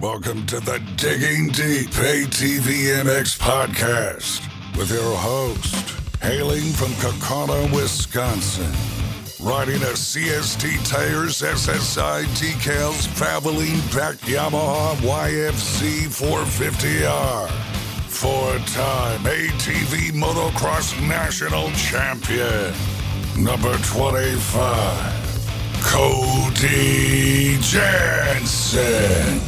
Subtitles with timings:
[0.00, 4.40] Welcome to the Digging Deep ATV MX podcast
[4.74, 5.90] with your host,
[6.22, 8.72] hailing from Kaukauna, Wisconsin,
[9.46, 17.50] riding a CST Tires SSI decals traveling back Yamaha YFZ 450R.
[18.08, 22.72] Four-time ATV motocross national champion,
[23.36, 25.20] number 25.
[25.82, 29.40] Cody Jansen.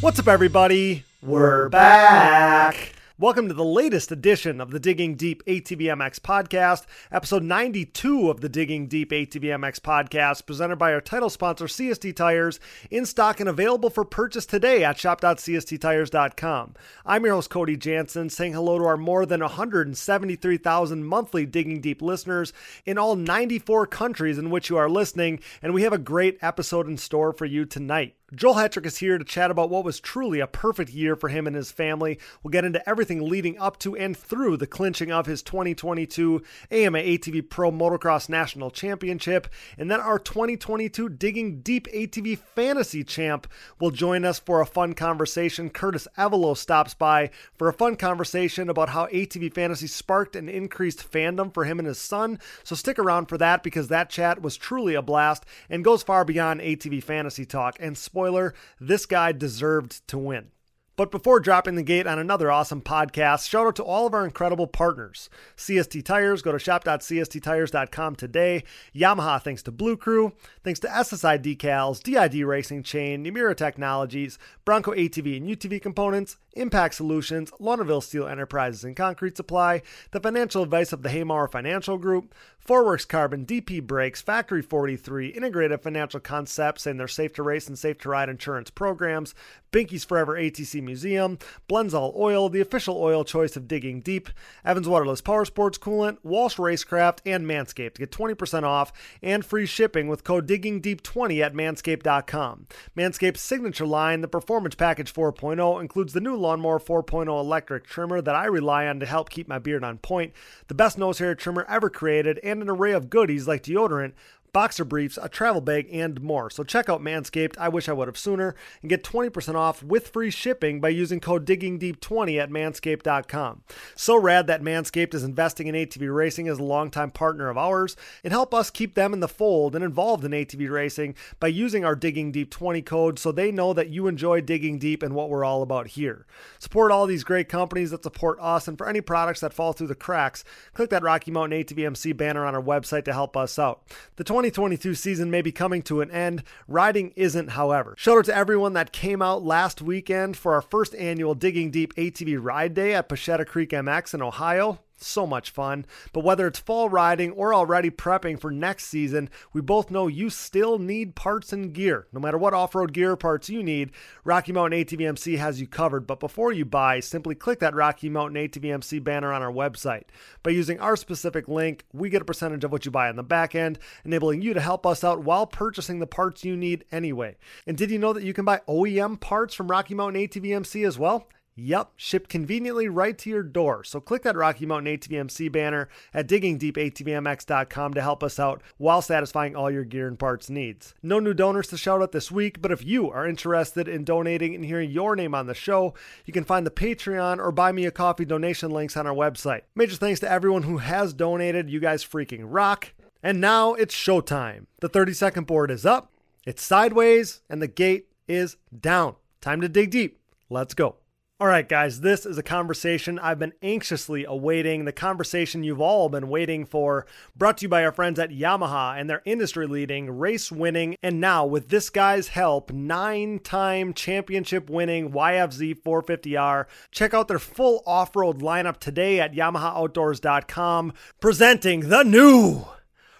[0.00, 1.02] What's up, everybody?
[1.22, 2.92] We're back.
[3.18, 8.48] Welcome to the latest edition of the Digging Deep ATVMX podcast, episode 92 of the
[8.48, 12.60] Digging Deep ATVMX podcast, presented by our title sponsor, CST Tires,
[12.92, 16.74] in stock and available for purchase today at shop.csttires.com.
[17.04, 22.00] I'm your host, Cody Jansen, saying hello to our more than 173,000 monthly Digging Deep
[22.00, 22.52] listeners
[22.86, 26.86] in all 94 countries in which you are listening, and we have a great episode
[26.86, 28.14] in store for you tonight.
[28.34, 31.46] Joel Hetrick is here to chat about what was truly a perfect year for him
[31.46, 32.18] and his family.
[32.42, 36.98] We'll get into everything leading up to and through the clinching of his 2022 AMA
[36.98, 39.48] ATV Pro Motocross National Championship.
[39.78, 43.46] And then our 2022 Digging Deep ATV Fantasy Champ
[43.80, 45.70] will join us for a fun conversation.
[45.70, 51.10] Curtis Evelo stops by for a fun conversation about how ATV Fantasy sparked an increased
[51.10, 52.38] fandom for him and his son.
[52.62, 56.26] So stick around for that because that chat was truly a blast and goes far
[56.26, 57.78] beyond ATV Fantasy talk.
[57.80, 60.48] And spoiler, this guy deserved to win.
[60.96, 64.24] But before dropping the gate on another awesome podcast, shout out to all of our
[64.24, 65.30] incredible partners.
[65.56, 68.64] CST Tires, go to shop.csttires.com today.
[68.92, 70.32] Yamaha, thanks to Blue Crew.
[70.64, 76.94] Thanks to SSI Decals, DID Racing Chain, Namura Technologies, Bronco ATV and UTV Components, Impact
[76.94, 82.34] Solutions, Launaville Steel Enterprises and Concrete Supply, the financial advice of the Haymauer Financial Group,
[82.68, 87.78] Forworks Carbon, DP Brakes, Factory 43, Integrated Financial Concepts and their Safe to Race and
[87.78, 89.34] Safe to Ride insurance programs,
[89.72, 91.38] Binky's Forever ATC Museum,
[91.68, 94.28] Blendzall Oil, the official oil choice of Digging Deep,
[94.64, 97.94] Evans Waterless Power Sports Coolant, Walsh Racecraft, and Manscaped.
[97.94, 98.92] To get 20% off
[99.22, 102.66] and free shipping with code DiggingDeep20 at manscaped.com.
[102.96, 108.34] Manscaped's signature line, the Performance Package 4.0, includes the new Lawnmower 4.0 electric trimmer that
[108.34, 110.32] I rely on to help keep my beard on point,
[110.68, 114.14] the best nose hair trimmer ever created, and an array of goodies like deodorant,
[114.52, 116.50] boxer briefs, a travel bag, and more.
[116.50, 117.56] So check out Manscaped.
[117.58, 121.20] I wish I would have sooner and get 20% off with free shipping by using
[121.20, 123.62] code DiggingDeep20 at manscaped.com.
[123.94, 127.96] So rad that Manscaped is investing in ATV racing as a longtime partner of ours
[128.24, 131.84] and help us keep them in the fold and involved in ATV racing by using
[131.84, 135.30] our Digging Deep 20 code so they know that you enjoy digging deep and what
[135.30, 136.26] we're all about here.
[136.58, 139.88] Support all these great companies that support us and for any products that fall through
[139.88, 140.44] the cracks,
[140.74, 143.82] click that Rocky Mountain ATVMC banner on our website to help us out.
[144.16, 146.44] The 2022 season may be coming to an end.
[146.68, 147.96] Riding isn't, however.
[147.98, 151.92] Shout out to everyone that came out last weekend for our first annual Digging Deep
[151.96, 154.78] ATV Ride Day at Pachetta Creek MX in Ohio.
[155.00, 155.86] So much fun.
[156.12, 160.28] But whether it's fall riding or already prepping for next season, we both know you
[160.28, 162.06] still need parts and gear.
[162.12, 163.92] No matter what off road gear parts you need,
[164.24, 166.06] Rocky Mountain ATVMC has you covered.
[166.06, 170.04] But before you buy, simply click that Rocky Mountain ATVMC banner on our website.
[170.42, 173.22] By using our specific link, we get a percentage of what you buy on the
[173.22, 177.36] back end, enabling you to help us out while purchasing the parts you need anyway.
[177.66, 180.98] And did you know that you can buy OEM parts from Rocky Mountain ATVMC as
[180.98, 181.28] well?
[181.60, 183.82] Yep, shipped conveniently right to your door.
[183.82, 189.56] So click that Rocky Mountain ATVMC banner at diggingdeepatvmx.com to help us out while satisfying
[189.56, 190.94] all your gear and parts needs.
[191.02, 194.54] No new donors to shout out this week, but if you are interested in donating
[194.54, 197.86] and hearing your name on the show, you can find the Patreon or Buy Me
[197.86, 199.62] a Coffee donation links on our website.
[199.74, 201.68] Major thanks to everyone who has donated.
[201.68, 202.92] You guys freaking rock.
[203.20, 204.66] And now it's showtime.
[204.78, 206.12] The 30 second board is up,
[206.46, 209.16] it's sideways, and the gate is down.
[209.40, 210.20] Time to dig deep.
[210.48, 210.97] Let's go.
[211.40, 216.08] All right, guys, this is a conversation I've been anxiously awaiting, the conversation you've all
[216.08, 217.06] been waiting for,
[217.36, 221.20] brought to you by our friends at Yamaha and their industry leading, race winning, and
[221.20, 226.64] now with this guy's help, nine time championship winning YFZ 450R.
[226.90, 232.64] Check out their full off road lineup today at YamahaOutdoors.com, presenting the new,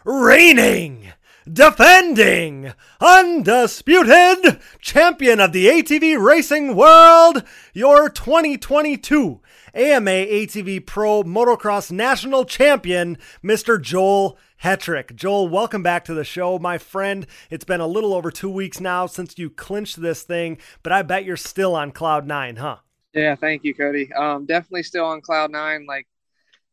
[0.05, 1.13] reigning,
[1.53, 7.43] defending, undisputed champion of the ATV racing world,
[7.73, 9.41] your 2022
[9.75, 13.81] AMA ATV Pro Motocross National Champion, Mr.
[13.81, 15.15] Joel Hetrick.
[15.15, 17.27] Joel, welcome back to the show, my friend.
[17.51, 21.03] It's been a little over two weeks now since you clinched this thing, but I
[21.03, 22.79] bet you're still on cloud nine, huh?
[23.15, 24.13] Yeah, thank you, Cody.
[24.13, 25.87] Um, definitely still on cloud nine.
[25.87, 26.07] Like,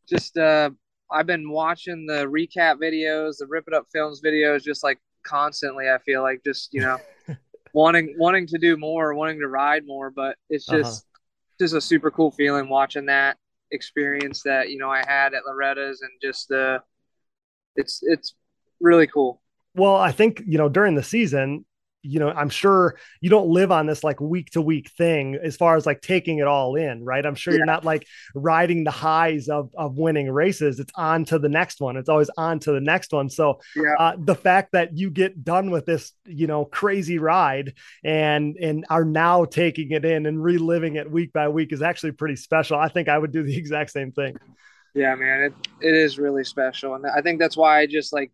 [0.08, 0.70] just uh,
[1.10, 5.88] I've been watching the recap videos, the Rip It Up Films videos, just like constantly.
[5.88, 6.98] I feel like just you know
[7.72, 10.10] wanting wanting to do more, wanting to ride more.
[10.10, 11.56] But it's just uh-huh.
[11.60, 13.36] just a super cool feeling watching that
[13.72, 16.78] experience that you know I had at Loretta's and just the uh,
[17.76, 18.34] it's it's
[18.80, 19.40] really cool.
[19.74, 21.64] Well, I think you know during the season,
[22.06, 25.56] you know, I'm sure you don't live on this like week to week thing as
[25.56, 27.24] far as like taking it all in, right?
[27.24, 27.58] I'm sure yeah.
[27.58, 30.80] you're not like riding the highs of, of winning races.
[30.80, 31.96] It's on to the next one.
[31.96, 33.28] It's always on to the next one.
[33.28, 33.94] So yeah.
[33.98, 37.74] uh, the fact that you get done with this, you know, crazy ride
[38.04, 42.12] and and are now taking it in and reliving it week by week is actually
[42.12, 42.78] pretty special.
[42.78, 44.36] I think I would do the exact same thing.
[44.94, 48.32] Yeah, man, it it is really special, and I think that's why I just like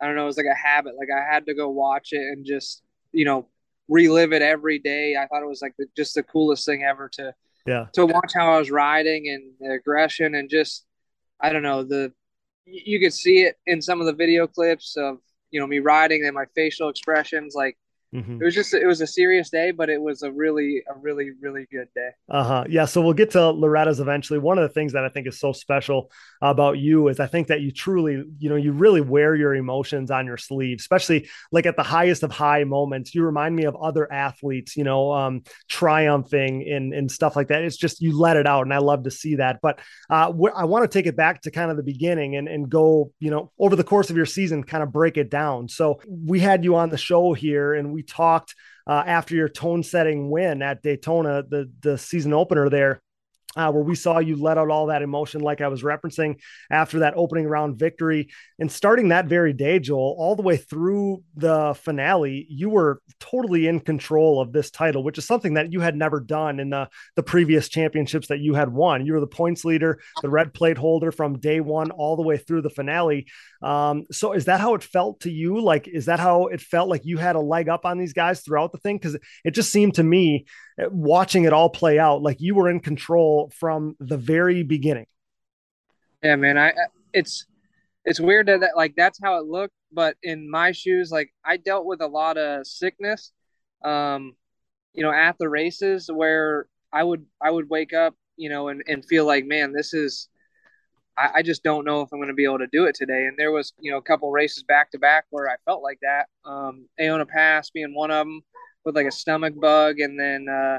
[0.00, 0.94] I don't know, it was like a habit.
[0.98, 2.82] Like I had to go watch it and just
[3.12, 3.46] you know
[3.88, 5.16] relive it every day.
[5.16, 7.34] I thought it was like the, just the coolest thing ever to
[7.66, 10.86] yeah to watch how I was riding and the aggression and just
[11.40, 12.12] I don't know the
[12.66, 15.18] you could see it in some of the video clips of
[15.50, 17.76] you know me riding and my facial expressions like
[18.14, 18.40] Mm-hmm.
[18.40, 21.32] It was just it was a serious day, but it was a really a really
[21.42, 22.08] really good day.
[22.30, 22.64] Uh huh.
[22.66, 22.86] Yeah.
[22.86, 24.38] So we'll get to Loretta's eventually.
[24.38, 26.10] One of the things that I think is so special
[26.40, 30.10] about you is I think that you truly you know you really wear your emotions
[30.10, 33.14] on your sleeve, especially like at the highest of high moments.
[33.14, 37.62] You remind me of other athletes, you know, um, triumphing and and stuff like that.
[37.62, 39.60] It's just you let it out, and I love to see that.
[39.60, 42.48] But uh, wh- I want to take it back to kind of the beginning and
[42.48, 45.68] and go you know over the course of your season, kind of break it down.
[45.68, 48.54] So we had you on the show here, and we talked
[48.86, 53.02] uh, after your tone setting win at Daytona, the the season opener there
[53.56, 56.38] uh, where we saw you let out all that emotion, like I was referencing
[56.70, 58.28] after that opening round victory.
[58.58, 63.66] And starting that very day, Joel, all the way through the finale, you were totally
[63.66, 66.88] in control of this title, which is something that you had never done in the,
[67.16, 69.06] the previous championships that you had won.
[69.06, 72.36] You were the points leader, the red plate holder from day one all the way
[72.36, 73.26] through the finale.
[73.62, 75.60] Um, so is that how it felt to you?
[75.60, 78.40] Like, is that how it felt like you had a leg up on these guys
[78.40, 78.98] throughout the thing?
[78.98, 80.44] Because it just seemed to me
[80.90, 85.06] watching it all play out like you were in control from the very beginning.
[86.22, 86.72] Yeah man i
[87.12, 87.46] it's
[88.04, 91.56] it's weird that, that like that's how it looked but in my shoes like i
[91.56, 93.32] dealt with a lot of sickness
[93.84, 94.34] um
[94.94, 98.82] you know at the races where i would i would wake up you know and,
[98.88, 100.28] and feel like man this is
[101.16, 103.26] I, I just don't know if i'm going to be able to do it today.
[103.26, 105.98] And there was you know a couple races back to back where i felt like
[106.02, 106.26] that.
[106.44, 108.42] Um Aonia Pass being one of them
[108.84, 110.78] with like a stomach bug, and then uh,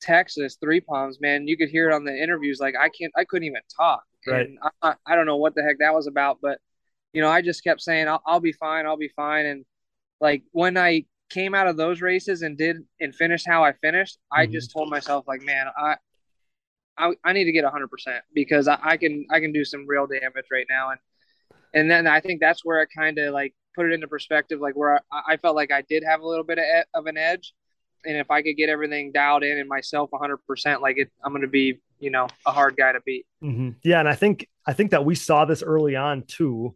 [0.00, 1.20] Texas three palms.
[1.20, 2.58] Man, you could hear it on the interviews.
[2.60, 4.02] Like I can't, I couldn't even talk.
[4.26, 4.46] Right.
[4.46, 6.58] And I, I don't know what the heck that was about, but
[7.12, 8.86] you know, I just kept saying, I'll, I'll be fine.
[8.86, 9.46] I'll be fine.
[9.46, 9.64] And
[10.20, 14.18] like when I came out of those races and did and finished how I finished,
[14.32, 14.42] mm-hmm.
[14.42, 15.96] I just told myself like, man, I,
[16.96, 19.86] I, I need to get hundred percent because I, I can, I can do some
[19.86, 20.90] real damage right now.
[20.90, 21.00] And,
[21.74, 24.74] and then I think that's where it kind of like put it into perspective, like
[24.74, 26.64] where I, I felt like I did have a little bit of,
[26.94, 27.54] of an edge,
[28.04, 31.42] and if I could get everything dialed in and myself 100%, like it, I'm going
[31.42, 33.26] to be, you know, a hard guy to beat.
[33.42, 33.70] Mm-hmm.
[33.82, 36.74] Yeah, and I think I think that we saw this early on too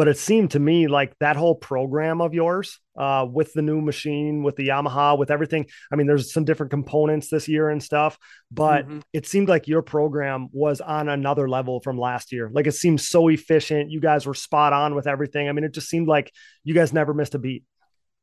[0.00, 3.82] but it seemed to me like that whole program of yours uh, with the new
[3.82, 7.82] machine with the yamaha with everything i mean there's some different components this year and
[7.82, 8.16] stuff
[8.50, 9.00] but mm-hmm.
[9.12, 12.98] it seemed like your program was on another level from last year like it seemed
[12.98, 16.32] so efficient you guys were spot on with everything i mean it just seemed like
[16.64, 17.62] you guys never missed a beat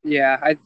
[0.03, 0.57] yeah i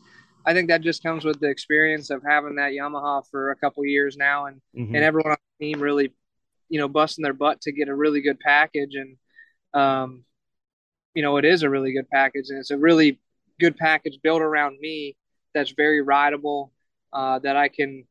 [0.46, 3.84] i think that just comes with the experience of having that yamaha for a couple
[3.84, 4.96] years now and mm-hmm.
[4.96, 6.14] and everyone on the team really
[6.70, 9.18] you know busting their butt to get a really good package and
[9.74, 10.24] um
[11.14, 13.20] you know, it is a really good package and it's a really
[13.60, 15.16] good package built around me
[15.54, 16.72] that's very rideable,
[17.14, 18.06] uh, that I can,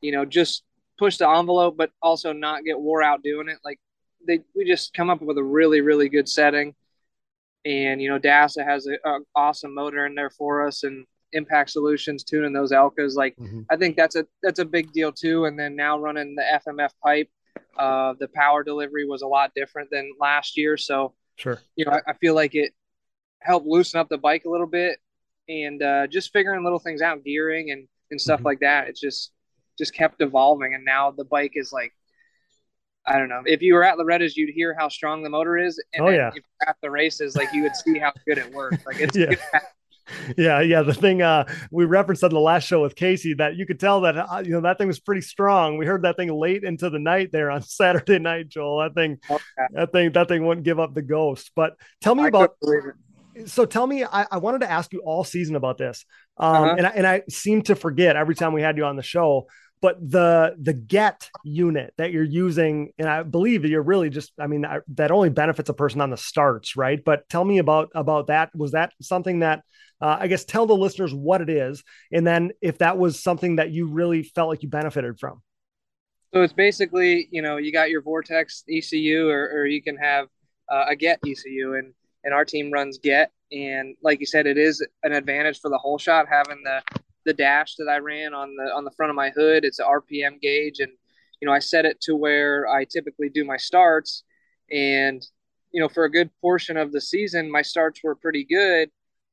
[0.00, 0.62] you know, just
[0.98, 3.58] push the envelope, but also not get wore out doing it.
[3.64, 3.78] Like
[4.26, 6.74] they, we just come up with a really, really good setting.
[7.64, 12.24] And, you know, DASA has an awesome motor in there for us and impact solutions
[12.24, 13.14] tuning those Elkas.
[13.14, 13.62] Like, mm-hmm.
[13.70, 15.44] I think that's a, that's a big deal too.
[15.44, 17.28] And then now running the FMF pipe,
[17.78, 20.76] uh, the power delivery was a lot different than last year.
[20.76, 21.60] So, Sure.
[21.76, 22.72] You know, I, I feel like it
[23.40, 24.98] helped loosen up the bike a little bit
[25.48, 28.46] and uh, just figuring little things out, gearing and, and stuff mm-hmm.
[28.46, 28.88] like that.
[28.88, 29.32] It's just
[29.78, 31.92] just kept evolving, and now the bike is like
[33.06, 33.42] I don't know.
[33.46, 36.30] If you were at Loretta's, you'd hear how strong the motor is, and oh yeah,
[36.66, 38.84] at the races, like you would see how good it works.
[38.84, 39.34] Like it's yeah.
[40.36, 40.82] Yeah, yeah.
[40.82, 44.02] The thing uh, we referenced on the last show with Casey that you could tell
[44.02, 45.76] that uh, you know that thing was pretty strong.
[45.76, 48.80] We heard that thing late into the night there on Saturday night, Joel.
[48.80, 49.42] That thing, okay.
[49.72, 51.52] that thing, that thing wouldn't give up the ghost.
[51.54, 52.56] But tell me I about.
[53.46, 56.04] So tell me, I, I, wanted to ask you all season about this,
[56.38, 56.74] um, uh-huh.
[56.76, 59.46] and I, and I seem to forget every time we had you on the show
[59.80, 64.32] but the the get unit that you're using and i believe that you're really just
[64.38, 67.90] i mean that only benefits a person on the starts right but tell me about
[67.94, 69.62] about that was that something that
[70.00, 73.56] Uh, I guess tell the listeners what it is, and then if that was something
[73.56, 75.42] that you really felt like you benefited from.
[76.32, 80.28] So it's basically, you know, you got your Vortex ECU, or, or you can have
[80.70, 84.58] uh, a Get ECU, and and our team runs Get, and like you said, it
[84.58, 86.82] is an advantage for the whole shot having the
[87.24, 89.64] the dash that I ran on the on the front of my hood.
[89.64, 90.92] It's an RPM gauge, and
[91.40, 94.24] you know I set it to where I typically do my starts,
[94.70, 95.22] and
[95.72, 98.90] you know for a good portion of the season, my starts were pretty good.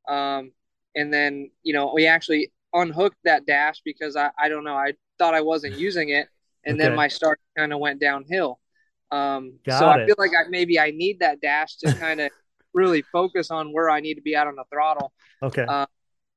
[0.07, 0.51] Um,
[0.95, 4.93] and then you know we actually unhooked that dash because I I don't know I
[5.17, 6.27] thought I wasn't using it,
[6.65, 6.87] and okay.
[6.87, 8.59] then my start kind of went downhill.
[9.11, 9.93] Um, so it.
[9.93, 12.31] I feel like I maybe I need that dash to kind of
[12.73, 15.13] really focus on where I need to be out on the throttle.
[15.41, 15.65] Okay.
[15.67, 15.85] Uh,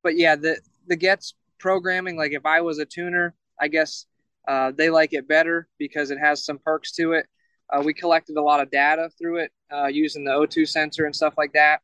[0.02, 2.16] but yeah, the the gets programming.
[2.16, 4.06] Like if I was a tuner, I guess
[4.46, 7.26] uh, they like it better because it has some perks to it.
[7.70, 11.14] Uh, we collected a lot of data through it uh, using the O2 sensor and
[11.14, 11.82] stuff like that,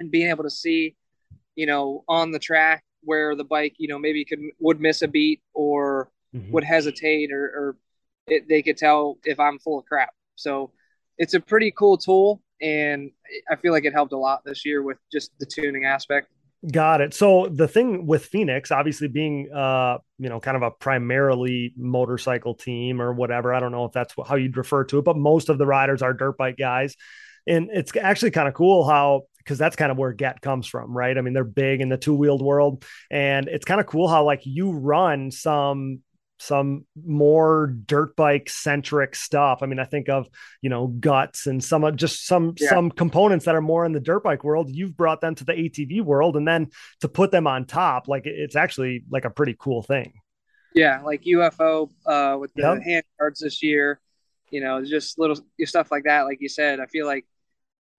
[0.00, 0.96] and being able to see,
[1.54, 5.08] you know, on the track where the bike, you know, maybe could would miss a
[5.08, 6.50] beat or mm-hmm.
[6.52, 7.76] would hesitate or, or
[8.26, 10.10] it, they could tell if I'm full of crap.
[10.36, 10.72] So
[11.18, 13.10] it's a pretty cool tool, and
[13.50, 16.28] I feel like it helped a lot this year with just the tuning aspect.
[16.72, 17.12] Got it.
[17.12, 22.54] So the thing with Phoenix, obviously being, uh, you know, kind of a primarily motorcycle
[22.54, 23.52] team or whatever.
[23.52, 26.00] I don't know if that's how you'd refer to it, but most of the riders
[26.00, 26.96] are dirt bike guys,
[27.46, 30.96] and it's actually kind of cool how because that's kind of where Get comes from,
[30.96, 31.16] right?
[31.16, 34.24] I mean, they're big in the two wheeled world, and it's kind of cool how
[34.24, 36.00] like you run some
[36.38, 39.60] some more dirt bike centric stuff.
[39.62, 40.28] I mean, I think of,
[40.60, 42.68] you know, guts and some just some yeah.
[42.68, 44.68] some components that are more in the dirt bike world.
[44.70, 46.70] You've brought them to the ATV world and then
[47.00, 50.14] to put them on top, like it's actually like a pretty cool thing.
[50.74, 52.82] Yeah, like UFO uh with the yep.
[52.82, 54.00] hand guards this year,
[54.50, 56.22] you know, just little stuff like that.
[56.22, 57.26] Like you said, I feel like,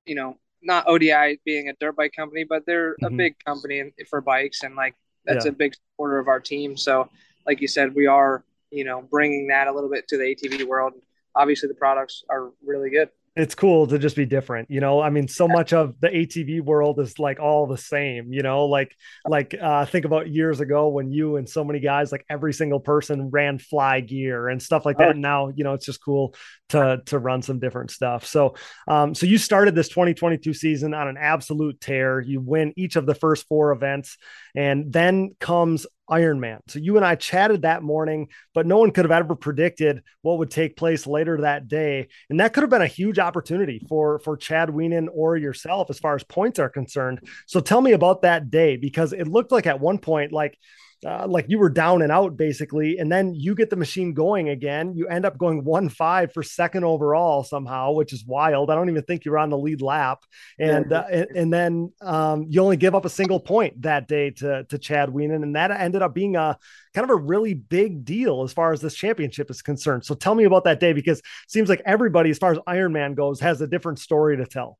[0.05, 3.13] you know, not ODI being a dirt bike company, but they're mm-hmm.
[3.13, 4.95] a big company for bikes and like
[5.25, 5.51] that's yeah.
[5.51, 6.77] a big supporter of our team.
[6.77, 7.09] So
[7.45, 10.67] like you said, we are, you know, bringing that a little bit to the ATV
[10.67, 10.93] world.
[11.35, 15.01] Obviously, the products are really good it's cool to just be different you know?
[15.01, 18.65] I mean so much of the atv world is like all the same you know?
[18.65, 18.95] Like
[19.27, 22.79] like uh think about years ago when you and so many guys like every single
[22.79, 26.35] person ran fly gear and stuff like that and now you know it's just cool
[26.69, 28.25] to to run some different stuff.
[28.25, 28.55] So
[28.87, 32.19] um so you started this 2022 season on an absolute tear.
[32.19, 34.17] You win each of the first four events
[34.55, 36.59] and then comes Ironman.
[36.67, 40.37] So you and I chatted that morning, but no one could have ever predicted what
[40.37, 42.07] would take place later that day.
[42.29, 45.99] And that could have been a huge opportunity for, for Chad Wienen or yourself as
[45.99, 47.21] far as points are concerned.
[47.47, 50.57] So tell me about that day because it looked like at one point, like
[51.05, 54.49] uh, like you were down and out basically, and then you get the machine going
[54.49, 54.93] again.
[54.95, 58.69] You end up going one five for second overall somehow, which is wild.
[58.71, 60.19] I don't even think you're on the lead lap,
[60.59, 64.31] and uh, and, and, then um, you only give up a single point that day
[64.31, 66.57] to to Chad Wienen, and that ended up being a
[66.93, 70.05] kind of a really big deal as far as this championship is concerned.
[70.05, 73.15] So tell me about that day because it seems like everybody, as far as Ironman
[73.15, 74.79] goes, has a different story to tell.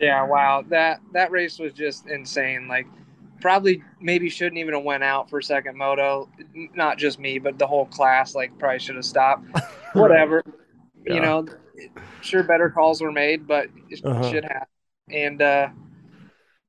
[0.00, 2.68] Yeah, wow that that race was just insane.
[2.68, 2.86] Like
[3.40, 6.28] probably maybe shouldn't even have went out for second moto.
[6.74, 8.34] Not just me, but the whole class.
[8.34, 9.46] Like probably should have stopped.
[9.92, 10.42] Whatever.
[11.06, 11.14] Yeah.
[11.14, 11.46] You know,
[12.20, 14.30] sure better calls were made, but it uh-huh.
[14.30, 14.66] should have.
[15.10, 15.68] And uh,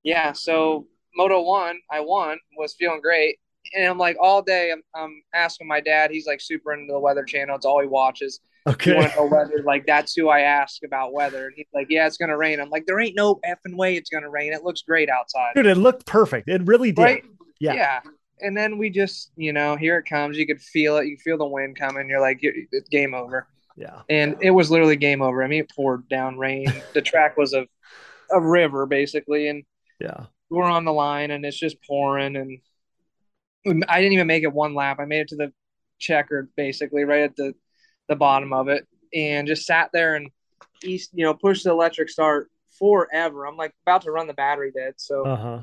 [0.03, 3.37] yeah, so Moto one, I won, was feeling great.
[3.75, 6.11] And I'm like all day, I'm, I'm asking my dad.
[6.11, 7.55] He's like super into the Weather Channel.
[7.55, 8.39] It's all he watches.
[8.67, 8.91] Okay.
[8.91, 9.63] You want to know weather?
[9.63, 11.45] Like that's who I ask about weather.
[11.45, 14.09] And he's like, "Yeah, it's gonna rain." I'm like, "There ain't no effing way it's
[14.09, 14.53] gonna rain.
[14.53, 16.49] It looks great outside." Dude, it looked perfect.
[16.49, 17.01] It really did.
[17.01, 17.25] Right?
[17.59, 17.73] Yeah.
[17.73, 17.99] Yeah.
[18.41, 20.37] And then we just, you know, here it comes.
[20.37, 21.07] You could feel it.
[21.07, 22.07] You feel the wind coming.
[22.07, 23.47] You're like, it's game over.
[23.75, 24.01] Yeah.
[24.09, 25.43] And it was literally game over.
[25.43, 26.67] I mean, it poured down rain.
[26.93, 27.65] the track was a,
[28.31, 29.63] a river basically, and
[29.99, 32.35] yeah, we're on the line, and it's just pouring.
[32.35, 32.59] And
[33.87, 34.99] I didn't even make it one lap.
[34.99, 35.53] I made it to the
[35.97, 37.53] checkered basically right at the
[38.09, 40.29] the bottom of it and just sat there and
[40.83, 43.47] east, you know, pushed the electric start forever.
[43.47, 44.95] I'm like about to run the battery dead.
[44.97, 45.61] So uh-huh.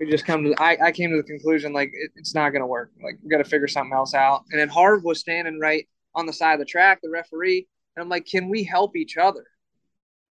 [0.00, 2.62] we just come to, I, I came to the conclusion like it, it's not going
[2.62, 2.92] to work.
[3.02, 4.44] Like we got to figure something else out.
[4.50, 7.66] And then Harv was standing right on the side of the track, the referee.
[7.96, 9.44] And I'm like, can we help each other?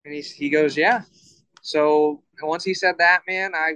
[0.05, 1.03] And he, he goes, yeah.
[1.63, 3.75] So once he said that, man, I,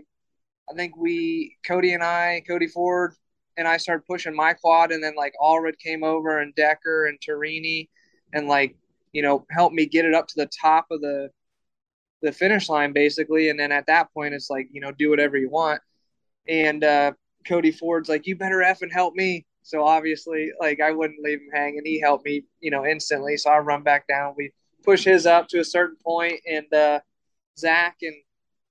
[0.71, 3.15] I think we, Cody and I, Cody Ford,
[3.57, 7.19] and I started pushing my quad, and then like Allred came over and Decker and
[7.21, 7.89] Tarini,
[8.33, 8.77] and like
[9.13, 11.31] you know helped me get it up to the top of the
[12.23, 13.51] the finish line basically.
[13.51, 15.81] And then at that point, it's like you know do whatever you want.
[16.49, 17.13] And uh,
[17.47, 19.47] Cody Ford's like, you better f and help me.
[19.63, 21.83] So obviously, like I wouldn't leave him hanging.
[21.85, 23.37] He helped me, you know, instantly.
[23.37, 24.35] So I run back down.
[24.37, 27.01] We push his up to a certain point, and uh,
[27.59, 28.15] Zach and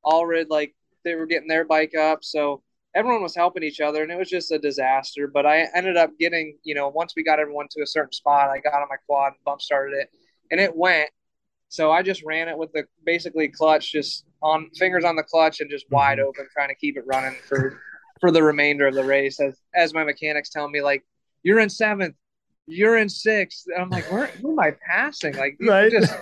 [0.06, 2.24] Allred like they were getting their bike up.
[2.24, 2.62] So
[2.96, 5.28] everyone was helping each other and it was just a disaster.
[5.28, 8.50] But I ended up getting, you know, once we got everyone to a certain spot,
[8.50, 10.10] I got on my quad and bump started it
[10.52, 11.10] and it went.
[11.70, 15.60] So I just ran it with the basically clutch, just on fingers on the clutch
[15.60, 16.28] and just wide mm-hmm.
[16.28, 17.80] open, trying to keep it running for
[18.20, 19.40] for the remainder of the race.
[19.40, 21.04] As as my mechanics tell me, like
[21.42, 22.16] you're in seventh,
[22.68, 23.66] you're in sixth.
[23.74, 25.36] And I'm like, where, who am I passing?
[25.36, 25.92] Like, right.
[25.92, 26.14] just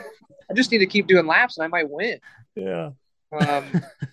[0.50, 2.20] I just need to keep doing laps and I might win.
[2.56, 2.92] Yeah.
[3.32, 3.66] Um,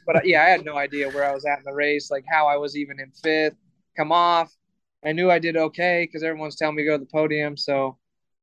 [0.07, 2.25] but uh, yeah, I had no idea where I was at in the race, like
[2.29, 3.57] how I was even in fifth,
[3.97, 4.55] come off.
[5.05, 7.57] I knew I did okay because everyone's telling me to go to the podium.
[7.57, 7.99] So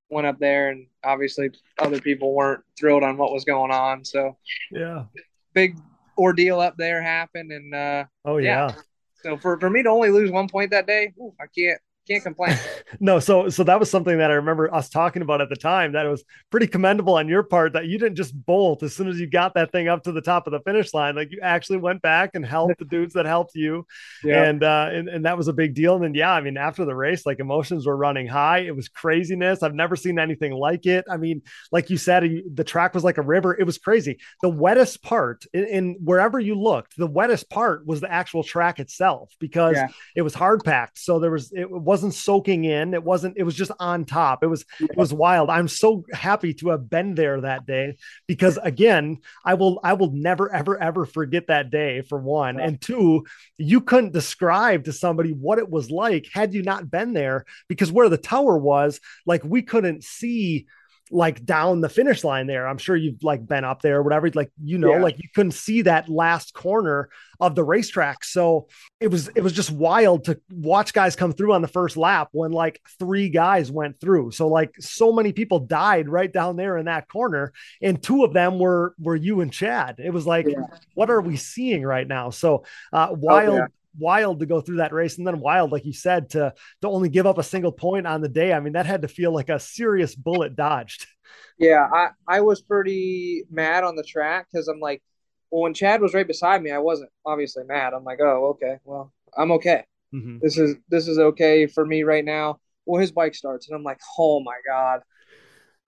[0.09, 4.05] went up there and obviously other people weren't thrilled on what was going on.
[4.05, 4.37] So
[4.71, 5.05] yeah,
[5.53, 5.77] big
[6.17, 7.51] ordeal up there happened.
[7.51, 8.69] And, uh, oh yeah.
[8.69, 8.81] yeah.
[9.23, 12.23] So for, for me to only lose one point that day, ooh, I can't, can't
[12.23, 12.57] complain.
[12.99, 15.93] no, so so that was something that I remember us talking about at the time.
[15.93, 19.07] That it was pretty commendable on your part that you didn't just bolt as soon
[19.07, 21.15] as you got that thing up to the top of the finish line.
[21.15, 23.85] Like you actually went back and helped the dudes that helped you,
[24.23, 24.43] yeah.
[24.43, 25.95] and uh, and and that was a big deal.
[25.95, 28.59] And then yeah, I mean after the race, like emotions were running high.
[28.59, 29.63] It was craziness.
[29.63, 31.05] I've never seen anything like it.
[31.09, 33.55] I mean, like you said, the track was like a river.
[33.57, 34.19] It was crazy.
[34.41, 38.79] The wettest part in, in wherever you looked, the wettest part was the actual track
[38.79, 39.87] itself because yeah.
[40.15, 40.99] it was hard packed.
[40.99, 42.93] So there was it was wasn't soaking in.
[42.93, 44.43] It wasn't, it was just on top.
[44.43, 45.49] It was, it was wild.
[45.49, 47.95] I'm so happy to have been there that day
[48.27, 52.59] because again, I will, I will never, ever, ever forget that day for one.
[52.59, 53.23] And two,
[53.57, 57.93] you couldn't describe to somebody what it was like had you not been there because
[57.93, 60.65] where the tower was, like we couldn't see
[61.11, 62.67] like down the finish line there.
[62.67, 64.29] I'm sure you've like been up there or whatever.
[64.33, 65.01] Like, you know, yeah.
[65.01, 67.09] like you couldn't see that last corner
[67.39, 68.23] of the racetrack.
[68.23, 68.67] So
[68.99, 72.29] it was it was just wild to watch guys come through on the first lap
[72.31, 74.31] when like three guys went through.
[74.31, 77.53] So like so many people died right down there in that corner.
[77.81, 79.95] And two of them were were you and Chad.
[79.99, 80.65] It was like, yeah.
[80.95, 82.31] what are we seeing right now?
[82.31, 85.85] So uh wild oh, yeah wild to go through that race and then wild like
[85.85, 88.53] you said to to only give up a single point on the day.
[88.53, 91.07] I mean that had to feel like a serious bullet dodged.
[91.57, 95.01] Yeah i i was pretty mad on the track because i'm like
[95.49, 97.93] well when chad was right beside me i wasn't obviously mad.
[97.93, 99.85] I'm like oh okay well i'm okay.
[100.13, 100.37] Mm-hmm.
[100.41, 102.59] this is this is okay for me right now.
[102.85, 105.01] Well his bike starts and i'm like oh my god.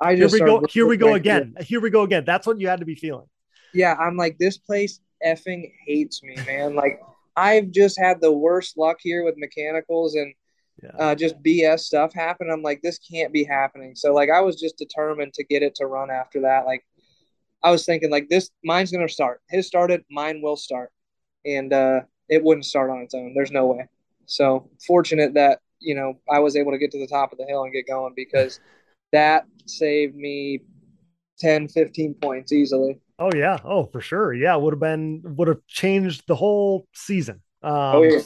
[0.01, 1.53] I just here we go here we go again.
[1.57, 1.65] here.
[1.65, 2.23] here we go again.
[2.25, 3.27] That's what you had to be feeling.
[3.73, 6.75] Yeah i'm like this place effing hates me man.
[6.75, 6.99] Like
[7.37, 10.33] I've just had the worst luck here with mechanicals and
[10.81, 10.91] yeah.
[10.97, 12.49] uh, just BS stuff happen.
[12.51, 13.95] I'm like, this can't be happening.
[13.95, 16.65] So like, I was just determined to get it to run after that.
[16.65, 16.83] Like,
[17.63, 19.41] I was thinking like this, mine's gonna start.
[19.49, 20.91] His started, mine will start,
[21.45, 23.33] and uh, it wouldn't start on its own.
[23.33, 23.87] There's no way.
[24.25, 27.45] So fortunate that you know I was able to get to the top of the
[27.45, 28.59] hill and get going because
[29.11, 30.61] that saved me
[31.39, 32.99] 10, 15 points easily.
[33.19, 33.59] Oh yeah.
[33.63, 34.33] Oh, for sure.
[34.33, 37.41] Yeah, would have been would have changed the whole season.
[37.63, 38.21] Um, oh, yeah.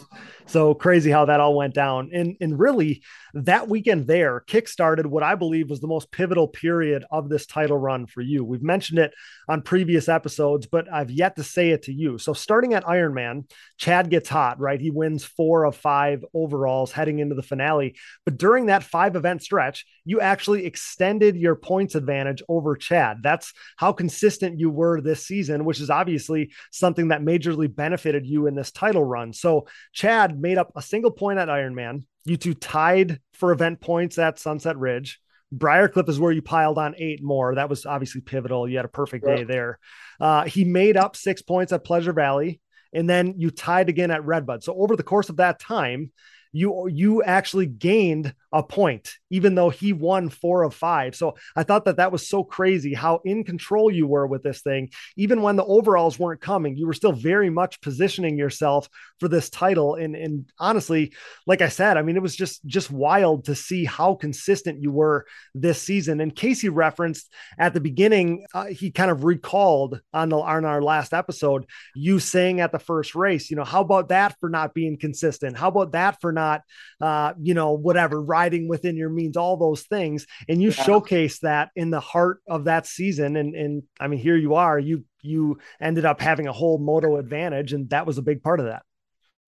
[0.46, 2.10] So crazy how that all went down.
[2.14, 7.06] And, and really, that weekend there kickstarted what I believe was the most pivotal period
[7.10, 8.44] of this title run for you.
[8.44, 9.14] We've mentioned it
[9.48, 12.18] on previous episodes, but I've yet to say it to you.
[12.18, 14.82] So, starting at Ironman, Chad gets hot, right?
[14.82, 17.96] He wins four of five overalls heading into the finale.
[18.26, 23.20] But during that five event stretch, you actually extended your points advantage over Chad.
[23.24, 28.48] That's how consistent you were this season, which is obviously something that majorly benefited you
[28.48, 29.21] in this title run.
[29.34, 32.04] So, Chad made up a single point at Ironman.
[32.26, 35.20] You two tied for event points at Sunset Ridge.
[35.54, 37.56] Briarcliff is where you piled on eight more.
[37.56, 38.68] That was obviously pivotal.
[38.68, 39.80] You had a perfect day there.
[40.20, 42.62] Uh, he made up six points at Pleasure Valley,
[42.94, 44.64] and then you tied again at Redbud.
[44.64, 46.12] So over the course of that time,
[46.54, 51.16] you you actually gained a point, even though he won four of five.
[51.16, 54.62] So I thought that that was so crazy how in control you were with this
[54.62, 54.90] thing.
[55.16, 58.90] Even when the overalls weren't coming, you were still very much positioning yourself
[59.22, 59.96] for this title.
[59.96, 61.14] And, and honestly,
[61.48, 64.92] like I said, I mean, it was just, just wild to see how consistent you
[64.92, 66.20] were this season.
[66.20, 70.82] And Casey referenced at the beginning, uh, he kind of recalled on the, on our
[70.82, 74.74] last episode, you saying at the first race, you know, how about that for not
[74.74, 75.58] being consistent?
[75.58, 76.64] How about that for not,
[77.00, 80.26] uh, you know, whatever, riding within your means, all those things.
[80.50, 80.84] And you yeah.
[80.84, 83.36] showcase that in the heart of that season.
[83.36, 87.18] And, and I mean, here you are, you, you ended up having a whole moto
[87.18, 87.74] advantage.
[87.74, 88.84] And that was a big part of that.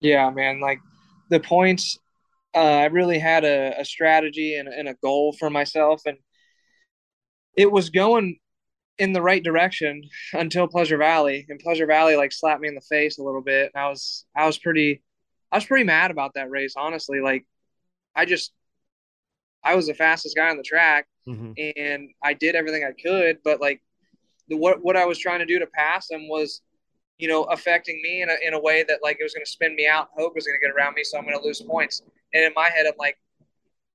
[0.00, 0.60] Yeah, man.
[0.60, 0.80] Like
[1.30, 1.98] the points,
[2.54, 6.02] uh, I really had a, a strategy and, and a goal for myself.
[6.06, 6.18] And
[7.56, 8.38] it was going
[8.98, 10.02] in the right direction
[10.32, 11.46] until Pleasure Valley.
[11.48, 13.72] And Pleasure Valley like slapped me in the face a little bit.
[13.74, 15.02] And I was I was pretty
[15.50, 17.20] I was pretty mad about that race, honestly.
[17.20, 17.44] Like
[18.14, 18.52] I just
[19.64, 21.52] I was the fastest guy on the track mm-hmm.
[21.76, 23.82] and I did everything I could, but like
[24.48, 26.62] the what what I was trying to do to pass him was
[27.18, 29.50] you know, affecting me in a, in a way that like it was going to
[29.50, 30.08] spin me out.
[30.16, 32.02] Hope was going to get around me, so I'm going to lose points.
[32.32, 33.18] And in my head, I'm like,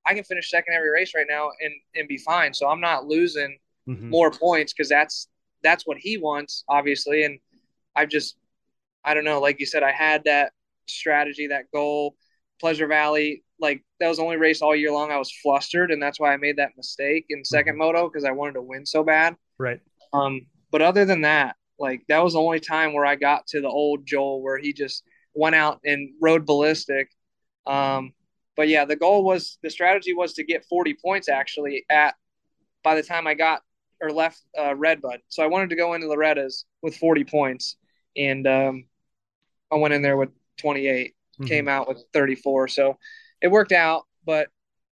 [0.06, 2.54] I can finish second every race right now and and be fine.
[2.54, 4.10] So I'm not losing mm-hmm.
[4.10, 5.28] more points because that's
[5.64, 7.26] that's what he wants, obviously.
[7.26, 7.40] And
[7.96, 8.38] I've just,
[9.04, 10.54] I don't know, like you said, I had that
[10.88, 12.16] strategy, that goal.
[12.62, 16.02] Pleasure Valley, like that was the only race all year long I was flustered, and
[16.02, 17.78] that's why I made that mistake in 2nd mm-hmm.
[17.78, 19.36] moto because I wanted to win so bad.
[19.58, 19.80] Right.
[20.14, 23.62] Um, but other than that, like that was the only time where I got to
[23.62, 27.10] the old Joel where he just went out and rode ballistic.
[27.66, 28.14] Um,
[28.56, 32.16] but yeah, the goal was the strategy was to get 40 points actually at
[32.84, 33.62] by the time I got
[34.02, 35.20] or left uh, Redbud.
[35.30, 37.76] So I wanted to go into Loretta's with 40 points,
[38.16, 38.86] and um,
[39.72, 41.46] I went in there with 28, mm-hmm.
[41.46, 42.70] came out with 34.
[42.70, 42.98] So
[43.42, 44.48] it worked out, but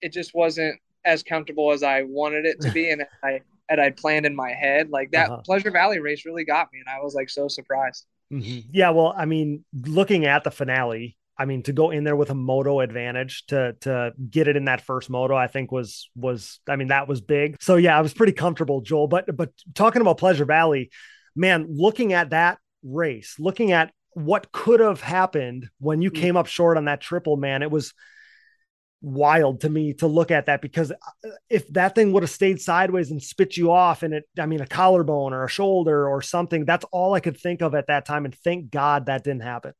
[0.01, 3.97] it just wasn't as comfortable as I wanted it to be, and I and I'd
[3.97, 4.89] planned in my head.
[4.89, 5.41] Like that uh-huh.
[5.45, 8.05] Pleasure Valley race really got me, and I was like so surprised.
[8.31, 8.69] Mm-hmm.
[8.71, 12.29] Yeah, well, I mean, looking at the finale, I mean, to go in there with
[12.29, 16.59] a moto advantage to to get it in that first moto, I think was was
[16.67, 17.57] I mean that was big.
[17.61, 19.07] So yeah, I was pretty comfortable, Joel.
[19.07, 20.91] But but talking about Pleasure Valley,
[21.35, 26.15] man, looking at that race, looking at what could have happened when you mm.
[26.15, 27.93] came up short on that triple, man, it was
[29.03, 32.61] wild to me to look at that because uh, if that thing would have stayed
[32.61, 36.21] sideways and spit you off and it i mean a collarbone or a shoulder or
[36.21, 39.43] something that's all i could think of at that time and thank god that didn't
[39.43, 39.73] happen.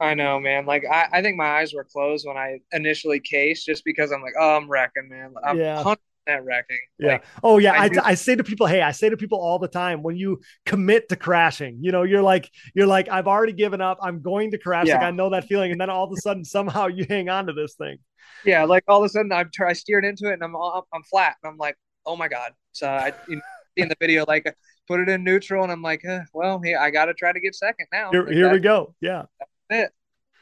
[0.00, 0.66] I know man.
[0.66, 4.22] Like i, I think my eyes were closed when i initially cased just because i'm
[4.22, 5.34] like oh i'm wrecking man.
[5.44, 5.94] I'm yeah.
[6.28, 9.08] 100% wrecking yeah like, oh yeah I, I, I say to people hey i say
[9.08, 12.86] to people all the time when you commit to crashing you know you're like you're
[12.86, 14.94] like i've already given up i'm going to crash yeah.
[14.94, 17.46] like i know that feeling and then all of a sudden somehow you hang on
[17.46, 17.98] to this thing
[18.44, 21.02] yeah, like all of a sudden I'm I steered into it and I'm all, I'm
[21.04, 22.52] flat and I'm like, oh my god.
[22.72, 23.42] So I you know,
[23.76, 24.54] in the video like
[24.86, 27.40] put it in neutral and I'm like, eh, well, here I got to try to
[27.40, 28.10] get second now.
[28.10, 28.94] Here, here we go.
[29.00, 29.50] Yeah, that's
[29.86, 29.90] it.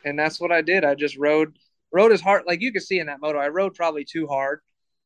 [0.05, 0.85] And that's what I did.
[0.85, 1.57] I just rode
[1.93, 3.39] rode as hard like you could see in that moto.
[3.39, 4.61] I rode probably too hard.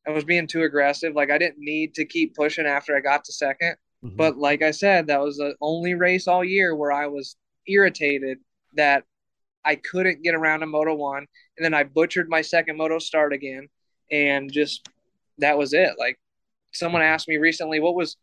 [0.07, 1.13] I was being too aggressive.
[1.15, 4.15] Like I didn't need to keep pushing after I got to 2nd mm-hmm.
[4.15, 7.35] But like I said, that was the only race all year where I was
[7.67, 8.39] irritated
[8.75, 9.03] that
[9.65, 13.33] I couldn't get around a Moto One, and then I butchered my second Moto start
[13.33, 13.67] again,
[14.09, 14.87] and just
[15.39, 15.95] that was it.
[15.99, 16.17] Like
[16.71, 18.15] someone asked me recently, what was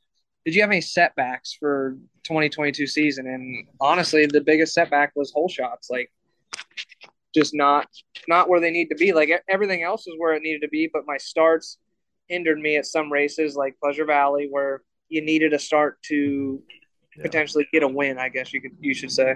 [0.44, 3.26] did you have any setbacks for 2022 season?
[3.26, 5.90] And honestly, the biggest setback was hole shots.
[5.90, 6.10] Like
[7.34, 7.86] just not
[8.28, 9.12] not where they need to be.
[9.12, 11.78] Like everything else is where it needed to be, but my starts
[12.28, 16.62] hindered me at some races like Pleasure Valley where you needed a start to
[17.20, 18.18] potentially get a win.
[18.18, 19.34] I guess you could you should say.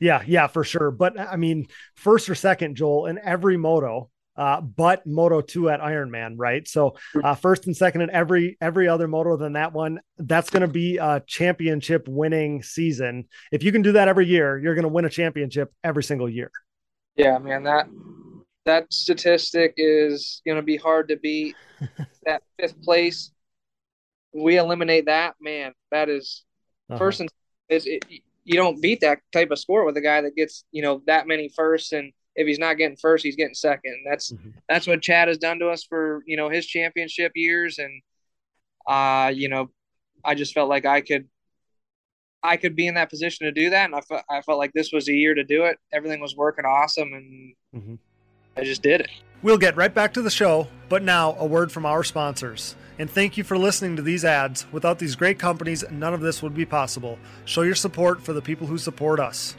[0.00, 0.90] Yeah, yeah, for sure.
[0.90, 5.80] But I mean, first or second, Joel, in every moto, uh, but Moto two at
[5.80, 6.66] Ironman, right?
[6.68, 10.62] So uh, first and second in every every other moto than that one, that's going
[10.62, 13.24] to be a championship winning season.
[13.50, 16.28] If you can do that every year, you're going to win a championship every single
[16.28, 16.50] year.
[17.16, 17.88] Yeah, man that
[18.64, 21.54] that statistic is going to be hard to beat.
[22.24, 23.30] that fifth place,
[24.34, 25.72] we eliminate that, man.
[25.92, 26.44] That is
[26.88, 26.98] uh-huh.
[26.98, 27.28] First and
[27.68, 28.04] is it,
[28.44, 31.26] you don't beat that type of score with a guy that gets you know that
[31.26, 34.04] many firsts, and if he's not getting first, he's getting second.
[34.08, 34.50] That's mm-hmm.
[34.68, 38.02] that's what Chad has done to us for you know his championship years, and
[38.86, 39.70] uh you know
[40.24, 41.28] I just felt like I could
[42.42, 44.72] I could be in that position to do that, and I felt I felt like
[44.72, 45.78] this was a year to do it.
[45.92, 47.94] Everything was working awesome, and mm-hmm.
[48.56, 49.10] I just did it.
[49.42, 52.74] We'll get right back to the show, but now a word from our sponsors.
[52.98, 54.66] And thank you for listening to these ads.
[54.72, 57.18] Without these great companies, none of this would be possible.
[57.44, 59.56] Show your support for the people who support us.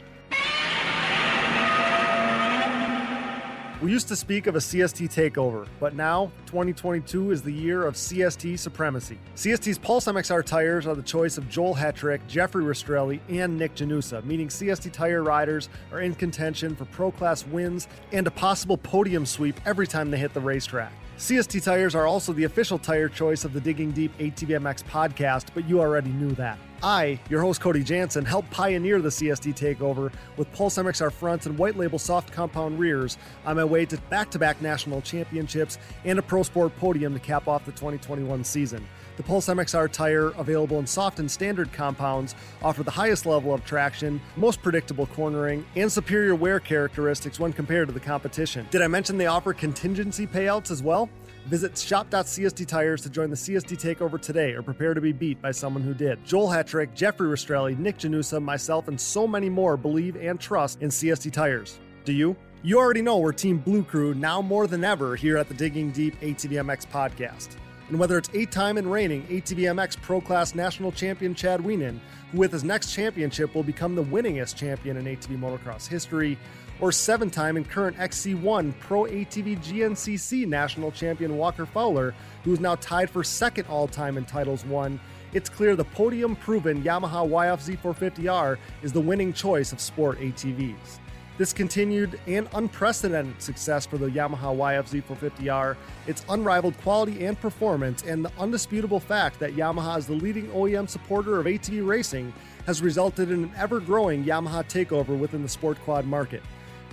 [3.80, 7.94] We used to speak of a CST takeover, but now 2022 is the year of
[7.94, 9.20] CST supremacy.
[9.36, 14.24] CST's Pulse MXR tires are the choice of Joel Hetrick, Jeffrey Rastrelli, and Nick Janusa,
[14.24, 19.24] meaning CST tire riders are in contention for pro class wins and a possible podium
[19.24, 20.92] sweep every time they hit the racetrack.
[21.18, 25.68] CST tires are also the official tire choice of the Digging Deep ATVMX podcast, but
[25.68, 26.60] you already knew that.
[26.80, 31.58] I, your host Cody Jansen, helped pioneer the CST takeover with Pulse MXR fronts and
[31.58, 36.20] white label soft compound rears on my way to back to back national championships and
[36.20, 38.86] a Pro Sport podium to cap off the 2021 season.
[39.18, 43.64] The Pulse MXR tire, available in soft and standard compounds, offer the highest level of
[43.64, 48.68] traction, most predictable cornering, and superior wear characteristics when compared to the competition.
[48.70, 51.10] Did I mention they offer contingency payouts as well?
[51.46, 55.50] Visit shop.cst tires to join the CST takeover today or prepare to be beat by
[55.50, 56.24] someone who did.
[56.24, 60.90] Joel Hetrick, Jeffrey Rastrelli, Nick Janusa, myself, and so many more believe and trust in
[60.90, 61.80] CST tires.
[62.04, 62.36] Do you?
[62.62, 65.90] You already know we're Team Blue Crew now more than ever here at the Digging
[65.90, 67.56] Deep ATVMX podcast.
[67.88, 71.98] And whether it's eight time and reigning ATVMX Pro Class National Champion Chad Wienen,
[72.32, 76.36] who with his next championship will become the winningest champion in ATV motocross history,
[76.80, 82.60] or seven time and current XC1 Pro ATV GNCC National Champion Walker Fowler, who is
[82.60, 85.00] now tied for second all time in titles won,
[85.32, 90.98] it's clear the podium proven Yamaha YFZ 450R is the winning choice of sport ATVs.
[91.38, 95.76] This continued and unprecedented success for the Yamaha YFZ 450R,
[96.08, 100.88] its unrivaled quality and performance, and the undisputable fact that Yamaha is the leading OEM
[100.88, 102.32] supporter of ATV racing
[102.66, 106.42] has resulted in an ever growing Yamaha takeover within the sport quad market.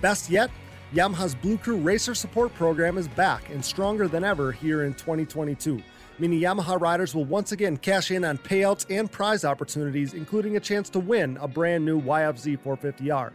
[0.00, 0.52] Best yet,
[0.94, 5.82] Yamaha's Blue Crew Racer Support Program is back and stronger than ever here in 2022
[6.18, 10.60] meaning Yamaha riders will once again cash in on payouts and prize opportunities, including a
[10.60, 13.32] chance to win a brand new YFZ 450R.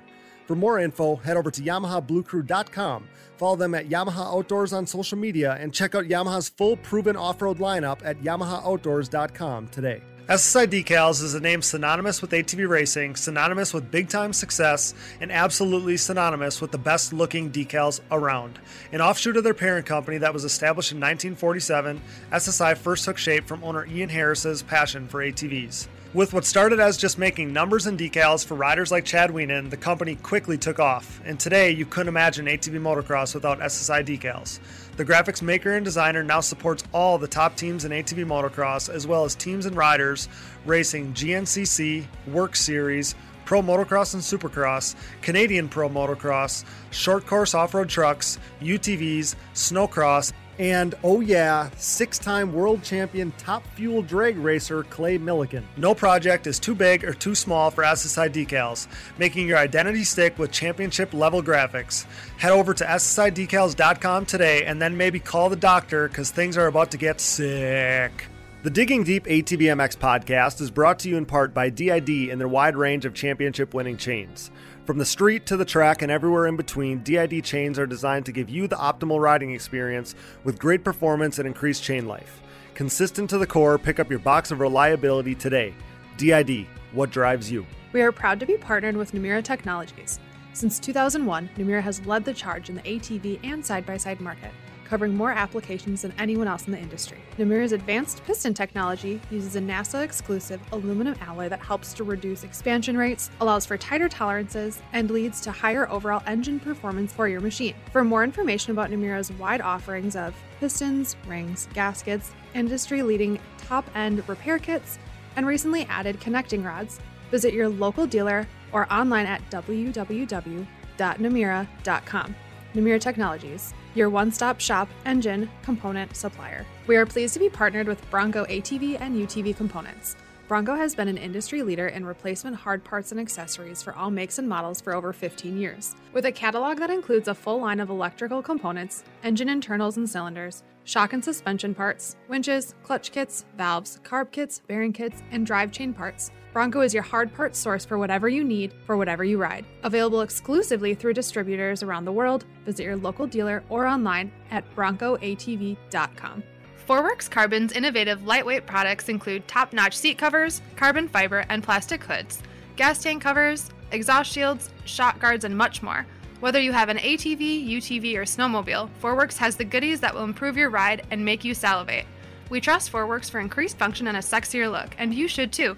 [0.52, 5.56] For more info, head over to YamahaBlueCrew.com, follow them at Yamaha Outdoors on social media,
[5.58, 10.02] and check out Yamaha's full proven off road lineup at YamahaOutdoors.com today.
[10.28, 15.32] SSI Decals is a name synonymous with ATV racing, synonymous with big time success, and
[15.32, 18.60] absolutely synonymous with the best looking decals around.
[18.92, 22.02] An offshoot of their parent company that was established in 1947,
[22.34, 25.88] SSI first took shape from owner Ian Harris's passion for ATVs.
[26.14, 29.78] With what started as just making numbers and decals for riders like Chad Wienen, the
[29.78, 34.60] company quickly took off, and today you couldn't imagine ATV motocross without SSI decals.
[34.98, 39.08] The graphics maker and designer now supports all the top teams in ATV motocross, as
[39.08, 40.28] well as teams and riders
[40.66, 47.88] racing GNCC, WORCS Series, Pro Motocross and Supercross, Canadian Pro Motocross, short course off road
[47.88, 55.18] trucks, UTVs, snowcross, and oh yeah, six time world champion top fuel drag racer Clay
[55.18, 55.64] Millican.
[55.78, 58.88] No project is too big or too small for SSI decals,
[59.18, 62.06] making your identity stick with championship level graphics.
[62.38, 66.92] Head over to SSIDecals.com today and then maybe call the doctor because things are about
[66.92, 68.28] to get sick.
[68.64, 72.48] The Digging Deep ATVMX podcast is brought to you in part by DID and their
[72.48, 74.52] wide range of championship winning chains.
[74.92, 78.34] From the street to the track and everywhere in between, DID chains are designed to
[78.34, 82.42] give you the optimal riding experience with great performance and increased chain life.
[82.74, 85.74] Consistent to the core, pick up your box of reliability today.
[86.18, 87.66] DID, what drives you?
[87.94, 90.20] We are proud to be partnered with Namura Technologies.
[90.52, 94.52] Since 2001, Namura has led the charge in the ATV and side by side market
[94.92, 97.18] covering more applications than anyone else in the industry.
[97.38, 102.98] Namura's advanced piston technology uses a NASA exclusive aluminum alloy that helps to reduce expansion
[102.98, 107.74] rates, allows for tighter tolerances, and leads to higher overall engine performance for your machine.
[107.94, 114.28] For more information about Namura's wide offerings of pistons, rings, gaskets, industry leading top end
[114.28, 115.00] repair kits,
[115.38, 117.00] and recently added connecting rods,
[117.32, 122.36] visit your local dealer or online at www.namura.com.
[122.74, 126.66] Namura Technologies, your one stop shop engine component supplier.
[126.88, 130.16] We are pleased to be partnered with Bronco ATV and UTV components.
[130.48, 134.38] Bronco has been an industry leader in replacement hard parts and accessories for all makes
[134.38, 135.96] and models for over 15 years.
[136.12, 140.64] With a catalog that includes a full line of electrical components, engine internals and cylinders,
[140.84, 145.94] shock and suspension parts, winches, clutch kits, valves, carb kits, bearing kits, and drive chain
[145.94, 149.66] parts, Bronco is your hard parts source for whatever you need for whatever you ride.
[149.84, 156.44] Available exclusively through distributors around the world, visit your local dealer or online at broncoatv.com.
[156.88, 162.42] Forworks Carbon's innovative lightweight products include top notch seat covers, carbon fiber, and plastic hoods,
[162.76, 166.06] gas tank covers, exhaust shields, shock guards, and much more.
[166.42, 170.58] Whether you have an ATV, UTV, or snowmobile, Forworks has the goodies that will improve
[170.58, 172.06] your ride and make you salivate.
[172.50, 175.78] We trust Forworks for increased function and a sexier look, and you should too.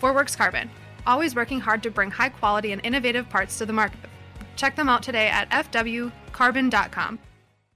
[0.00, 0.70] Forworks Carbon,
[1.04, 4.08] always working hard to bring high quality and innovative parts to the market.
[4.54, 7.18] Check them out today at fwcarbon.com.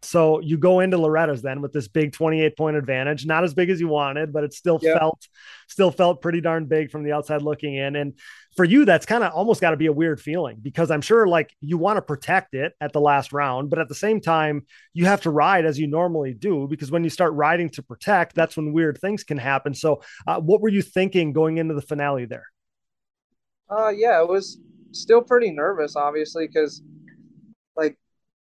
[0.02, 3.68] So you go into Loretta's then with this big 28 point advantage, not as big
[3.68, 4.96] as you wanted, but it still yep.
[4.98, 5.26] felt
[5.66, 7.96] still felt pretty darn big from the outside looking in.
[7.96, 8.14] And
[8.58, 11.28] for you, that's kind of almost got to be a weird feeling because I'm sure
[11.28, 14.66] like you want to protect it at the last round, but at the same time,
[14.92, 18.34] you have to ride as you normally do because when you start riding to protect,
[18.34, 19.74] that's when weird things can happen.
[19.74, 22.46] So, uh, what were you thinking going into the finale there?
[23.70, 24.58] Uh, yeah, it was
[24.90, 26.82] still pretty nervous, obviously, because
[27.76, 27.96] like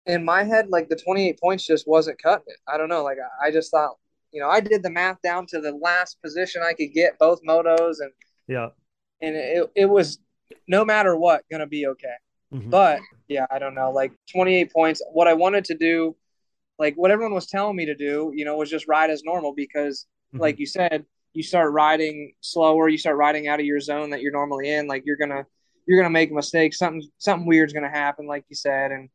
[0.05, 2.59] in my head, like the 28 points just wasn't cutting it.
[2.69, 3.03] I don't know.
[3.03, 3.97] Like I just thought,
[4.31, 7.41] you know, I did the math down to the last position I could get both
[7.43, 8.11] motos and
[8.47, 8.69] yeah,
[9.21, 10.19] and it, it was
[10.67, 12.15] no matter what going to be okay.
[12.53, 12.69] Mm-hmm.
[12.69, 13.91] But yeah, I don't know.
[13.91, 15.01] Like 28 points.
[15.11, 16.15] What I wanted to do,
[16.77, 19.53] like what everyone was telling me to do, you know, was just ride as normal
[19.53, 20.41] because, mm-hmm.
[20.41, 24.21] like you said, you start riding slower, you start riding out of your zone that
[24.21, 24.87] you're normally in.
[24.87, 25.45] Like you're gonna
[25.85, 26.77] you're gonna make mistakes.
[26.77, 29.09] Something something weird's gonna happen, like you said, and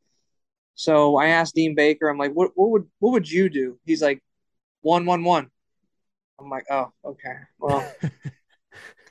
[0.75, 3.79] so I asked Dean Baker, I'm like, what, what would what would you do?
[3.85, 4.23] He's like,
[4.81, 5.51] one one one.
[6.39, 7.37] I'm like, oh, okay.
[7.59, 7.87] Well,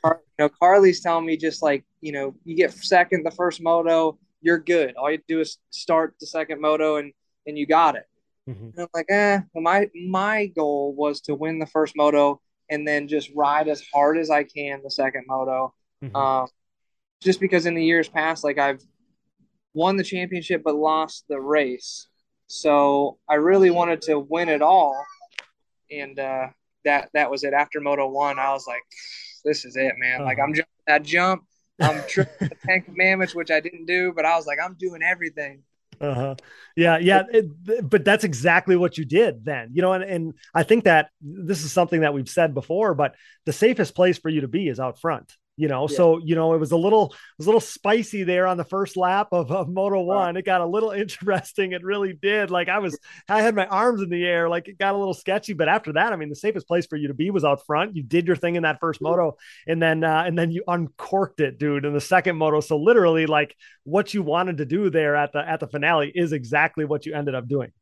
[0.02, 3.62] Car- you know, Carly's telling me just like, you know, you get second the first
[3.62, 4.96] moto, you're good.
[4.96, 7.14] All you do is start the second moto and
[7.46, 8.06] and you got it.
[8.50, 8.66] Mm-hmm.
[8.66, 9.40] And I'm like, eh.
[9.54, 13.84] Well, my my goal was to win the first moto and then just ride as
[13.94, 15.74] hard as I can the second moto.
[16.04, 16.16] Mm-hmm.
[16.16, 16.48] Um,
[17.22, 18.82] just because in the years past, like I've
[19.74, 22.08] won the championship but lost the race,
[22.48, 25.04] so I really wanted to win it all,
[25.92, 26.48] and uh,
[26.86, 27.54] that that was it.
[27.54, 28.84] After Moto One, I was like,
[29.44, 30.16] this is it, man.
[30.16, 30.26] Uh-huh.
[30.26, 31.44] Like I'm jumping that jump.
[31.82, 35.02] I'm tripping the Ten Commandments, which I didn't do, but I was like, I'm doing
[35.02, 35.64] everything.
[36.02, 36.36] Uh huh.
[36.78, 37.24] Yeah, yeah.
[37.32, 39.94] It, but that's exactly what you did then, you know.
[39.94, 43.96] And and I think that this is something that we've said before, but the safest
[43.96, 45.98] place for you to be is out front you know yeah.
[45.98, 48.64] so you know it was a little it was a little spicy there on the
[48.64, 50.38] first lap of, of moto one.
[50.38, 51.74] It got a little interesting.
[51.74, 52.50] It really did.
[52.50, 54.48] Like i was i had my arms in the air.
[54.48, 55.52] Like it got a little sketchy.
[55.54, 57.96] But after that i mean the safest place for you to be was out front.
[57.96, 59.36] You did your thing in that first moto
[59.68, 62.62] and then uh, and then you uncorked it dude in the second moto.
[62.62, 66.32] So literally like what you wanted to do there at the at the finale is
[66.32, 67.74] exactly what you ended up doing.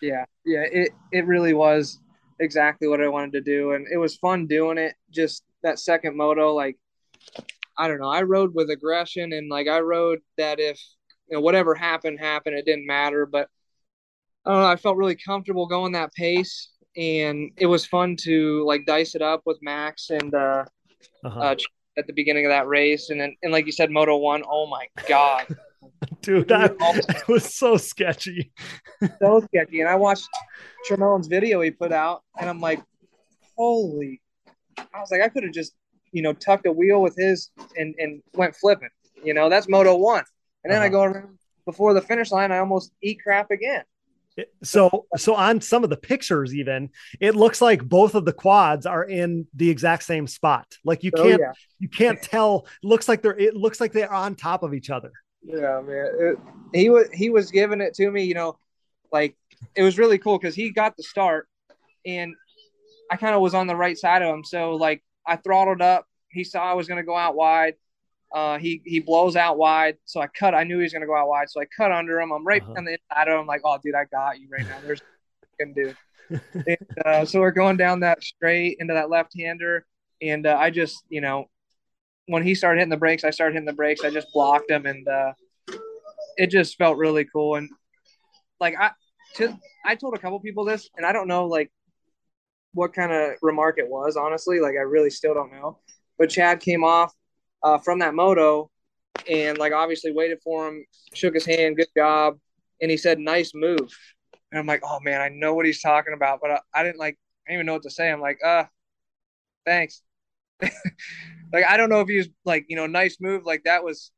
[0.00, 0.24] Yeah.
[0.46, 0.64] Yeah.
[0.72, 2.00] It it really was
[2.40, 3.72] exactly what i wanted to do.
[3.72, 6.78] And it was fun doing it just that second moto like
[7.76, 8.08] I don't know.
[8.08, 10.80] I rode with aggression and like I rode that if
[11.28, 13.26] you know whatever happened happened, it didn't matter.
[13.26, 13.48] But
[14.44, 14.66] I don't know.
[14.66, 19.22] I felt really comfortable going that pace, and it was fun to like dice it
[19.22, 20.64] up with Max and uh,
[21.24, 21.40] uh-huh.
[21.40, 21.56] uh,
[21.96, 24.42] at the beginning of that race, and then and like you said, Moto One.
[24.48, 25.46] Oh my god.
[26.22, 26.76] Dude, that
[27.28, 28.52] was so sketchy.
[29.20, 29.80] so sketchy.
[29.80, 30.28] And I watched
[30.86, 32.82] Tremelon's video he put out, and I'm like,
[33.56, 34.20] holy.
[34.76, 35.74] I was like, I could have just
[36.18, 38.88] you know, tucked a wheel with his and, and went flipping.
[39.22, 40.24] You know, that's Moto One.
[40.64, 40.86] And then uh-huh.
[40.86, 43.84] I go around before the finish line, I almost eat crap again.
[44.64, 48.84] So, so on some of the pictures, even it looks like both of the quads
[48.84, 50.66] are in the exact same spot.
[50.84, 51.52] Like you oh, can't, oh, yeah.
[51.78, 52.66] you can't tell.
[52.82, 55.12] It looks like they're, it looks like they're on top of each other.
[55.44, 56.06] Yeah, man.
[56.18, 56.38] It,
[56.74, 58.24] he was, he was giving it to me.
[58.24, 58.58] You know,
[59.12, 59.36] like
[59.76, 61.48] it was really cool because he got the start,
[62.04, 62.34] and
[63.08, 64.42] I kind of was on the right side of him.
[64.42, 66.06] So like I throttled up.
[66.30, 67.74] He saw I was going to go out wide.
[68.32, 70.54] Uh, he he blows out wide, so I cut.
[70.54, 72.32] I knew he was going to go out wide, so I cut under him.
[72.32, 72.74] I'm right uh-huh.
[72.76, 74.76] on the inside of him, like, oh, dude, I got you right now.
[74.84, 75.00] There's
[75.58, 75.94] can do.
[76.54, 79.86] and, uh, so we're going down that straight into that left hander,
[80.20, 81.46] and uh, I just, you know,
[82.26, 84.04] when he started hitting the brakes, I started hitting the brakes.
[84.04, 85.32] I just blocked him, and uh,
[86.36, 87.56] it just felt really cool.
[87.56, 87.70] And
[88.60, 88.90] like I,
[89.36, 91.70] to, I told a couple people this, and I don't know, like
[92.78, 94.60] what kind of remark it was, honestly.
[94.60, 95.78] Like, I really still don't know.
[96.16, 97.12] But Chad came off
[97.62, 98.70] uh, from that moto
[99.28, 102.38] and, like, obviously waited for him, shook his hand, good job.
[102.80, 103.96] And he said, nice move.
[104.52, 106.40] And I'm like, oh, man, I know what he's talking about.
[106.40, 108.10] But I, I didn't, like, I didn't even know what to say.
[108.10, 108.64] I'm like, uh,
[109.66, 110.02] thanks.
[110.62, 113.44] like, I don't know if he was, like, you know, nice move.
[113.44, 114.12] Like, that was,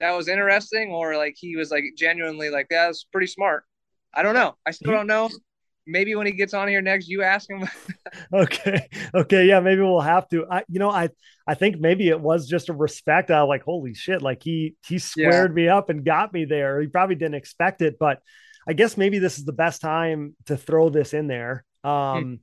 [0.00, 3.62] that was interesting or, like, he was, like, genuinely, like, that was pretty smart.
[4.12, 4.56] I don't know.
[4.66, 5.30] I still don't know
[5.86, 7.68] maybe when he gets on here next, you ask him.
[8.32, 8.88] okay.
[9.14, 9.46] Okay.
[9.46, 9.60] Yeah.
[9.60, 10.46] Maybe we'll have to.
[10.50, 11.10] I, you know, I,
[11.46, 13.30] I think maybe it was just a respect.
[13.30, 14.22] I was like, holy shit.
[14.22, 15.54] Like he, he squared yeah.
[15.54, 16.80] me up and got me there.
[16.80, 18.20] He probably didn't expect it, but
[18.66, 21.64] I guess maybe this is the best time to throw this in there.
[21.84, 22.34] Um, hmm.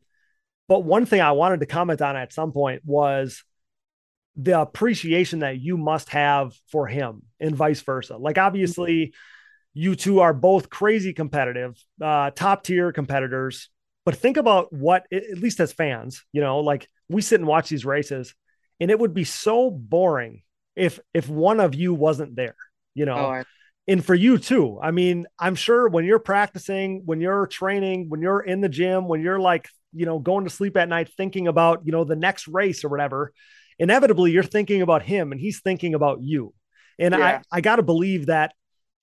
[0.69, 3.43] But one thing I wanted to comment on at some point was
[4.35, 8.17] the appreciation that you must have for him and vice versa.
[8.17, 9.13] Like, obviously,
[9.73, 13.69] you two are both crazy competitive, uh, top tier competitors.
[14.05, 17.69] But think about what, at least as fans, you know, like we sit and watch
[17.69, 18.35] these races,
[18.79, 20.43] and it would be so boring
[20.75, 22.55] if if one of you wasn't there,
[22.93, 23.15] you know.
[23.15, 23.43] Oh, I-
[23.87, 24.79] and for you too.
[24.81, 29.09] I mean, I'm sure when you're practicing, when you're training, when you're in the gym,
[29.09, 32.15] when you're like, you know, going to sleep at night thinking about, you know, the
[32.15, 33.33] next race or whatever,
[33.77, 36.53] inevitably you're thinking about him and he's thinking about you.
[36.97, 37.41] And yeah.
[37.51, 38.53] I, I got to believe that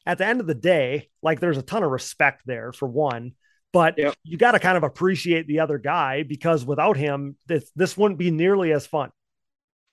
[0.06, 3.32] at the end of the day, like there's a ton of respect there for one,
[3.72, 4.14] but yep.
[4.24, 8.18] you got to kind of appreciate the other guy because without him, this this wouldn't
[8.18, 9.10] be nearly as fun.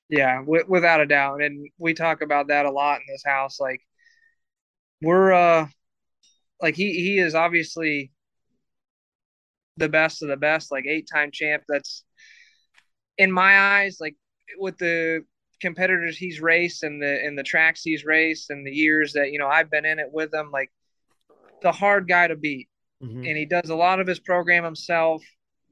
[0.09, 3.60] Yeah, w- without a doubt, and we talk about that a lot in this house.
[3.60, 3.81] Like
[5.01, 5.67] we're uh,
[6.62, 8.12] like he he is obviously
[9.75, 11.63] the best of the best, like eight time champ.
[11.67, 12.03] That's
[13.17, 14.15] in my eyes, like
[14.58, 15.23] with the
[15.60, 19.39] competitors he's raced and the and the tracks he's raced and the years that you
[19.39, 20.71] know I've been in it with him, like
[21.62, 22.67] the hard guy to beat.
[23.03, 23.25] Mm-hmm.
[23.25, 25.23] And he does a lot of his program himself.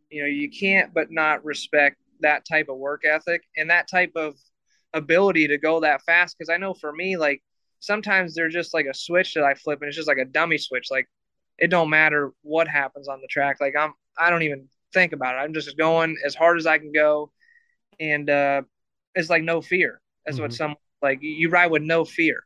[0.10, 4.12] You know, you can't but not respect that type of work ethic and that type
[4.16, 4.36] of
[4.94, 6.38] ability to go that fast.
[6.38, 7.42] Because I know for me, like
[7.80, 10.58] sometimes they're just like a switch that I flip and it's just like a dummy
[10.58, 10.88] switch.
[10.92, 11.08] Like
[11.58, 13.58] it don't matter what happens on the track.
[13.60, 15.40] Like I'm I don't even think about it.
[15.40, 17.32] I'm just going as hard as I can go,
[18.00, 18.62] and uh,
[19.16, 20.02] it's like no fear.
[20.26, 20.44] That's mm-hmm.
[20.44, 21.20] what some like.
[21.22, 22.44] You ride with no fear.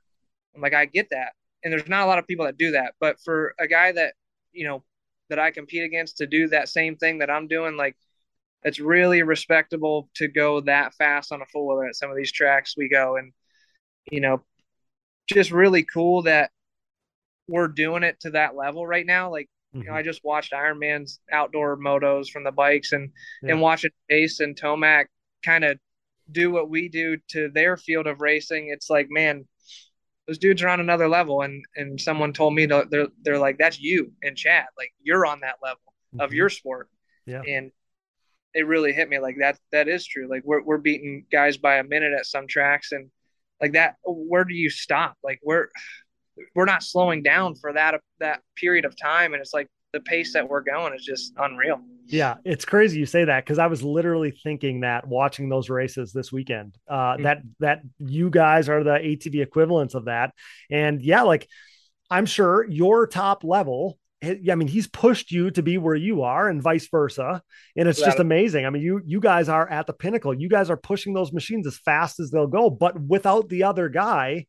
[0.55, 2.93] I'm like, I get that, and there's not a lot of people that do that.
[2.99, 4.13] But for a guy that
[4.51, 4.83] you know
[5.29, 7.95] that I compete against to do that same thing that I'm doing, like
[8.63, 12.31] it's really respectable to go that fast on a full wheeler at some of these
[12.31, 13.33] tracks we go, and
[14.11, 14.43] you know,
[15.27, 16.51] just really cool that
[17.47, 19.31] we're doing it to that level right now.
[19.31, 19.83] Like Mm-hmm.
[19.83, 23.11] You know, I just watched Ironman's outdoor motos from the bikes and
[23.43, 23.51] yeah.
[23.51, 25.05] and watching Ace and Tomac
[25.45, 25.77] kind of
[26.31, 28.69] do what we do to their field of racing.
[28.69, 29.47] It's like, man,
[30.27, 31.41] those dudes are on another level.
[31.41, 35.25] And and someone told me to, they're they're like, that's you and Chad, like you're
[35.25, 35.81] on that level
[36.13, 36.21] mm-hmm.
[36.21, 36.89] of your sport.
[37.25, 37.41] Yeah.
[37.47, 37.71] And
[38.53, 39.59] it really hit me like that.
[39.71, 40.27] That is true.
[40.29, 43.09] Like we're we're beating guys by a minute at some tracks, and
[43.61, 43.95] like that.
[44.03, 45.15] Where do you stop?
[45.23, 45.69] Like we're
[46.55, 50.33] we're not slowing down for that that period of time and it's like the pace
[50.33, 53.83] that we're going is just unreal yeah it's crazy you say that because i was
[53.83, 57.23] literally thinking that watching those races this weekend uh mm-hmm.
[57.23, 60.33] that that you guys are the atv equivalents of that
[60.69, 61.47] and yeah like
[62.09, 66.49] i'm sure your top level I mean, he's pushed you to be where you are,
[66.49, 67.41] and vice versa,
[67.77, 68.65] and it's just amazing.
[68.65, 70.33] I mean, you you guys are at the pinnacle.
[70.33, 73.87] You guys are pushing those machines as fast as they'll go, but without the other
[73.87, 74.45] guy,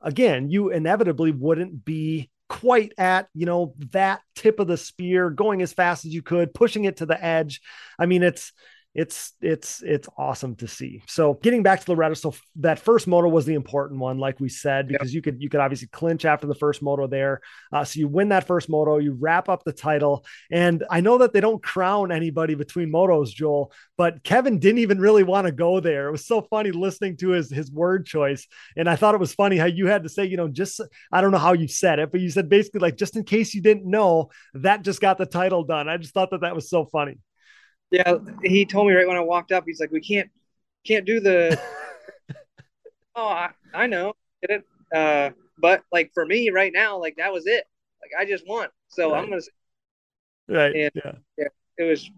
[0.00, 5.62] again, you inevitably wouldn't be quite at, you know, that tip of the spear, going
[5.62, 7.62] as fast as you could, pushing it to the edge.
[7.98, 8.52] I mean, it's
[8.94, 11.02] it's it's it's awesome to see.
[11.06, 14.50] So getting back to Loretta, so that first moto was the important one, like we
[14.50, 15.14] said, because yep.
[15.14, 17.40] you could you could obviously clinch after the first moto there.
[17.72, 21.18] Uh, so you win that first moto, you wrap up the title, and I know
[21.18, 25.52] that they don't crown anybody between motos, Joel, but Kevin didn't even really want to
[25.52, 26.08] go there.
[26.08, 29.32] It was so funny listening to his his word choice, and I thought it was
[29.32, 31.98] funny how you had to say, you know, just I don't know how you said
[31.98, 35.16] it, but you said basically like just in case you didn't know, that just got
[35.16, 35.88] the title done.
[35.88, 37.16] I just thought that that was so funny.
[37.92, 39.64] Yeah, he told me right when I walked up.
[39.66, 40.30] He's like, "We can't,
[40.84, 41.60] can't do the."
[43.14, 44.64] oh, I, I know, it.
[44.92, 47.64] Uh, but like for me right now, like that was it.
[48.00, 49.22] Like I just won, so right.
[49.22, 49.42] I'm gonna.
[50.48, 50.74] Right.
[50.74, 51.12] And, yeah.
[51.36, 51.48] Yeah.
[51.78, 52.10] It was.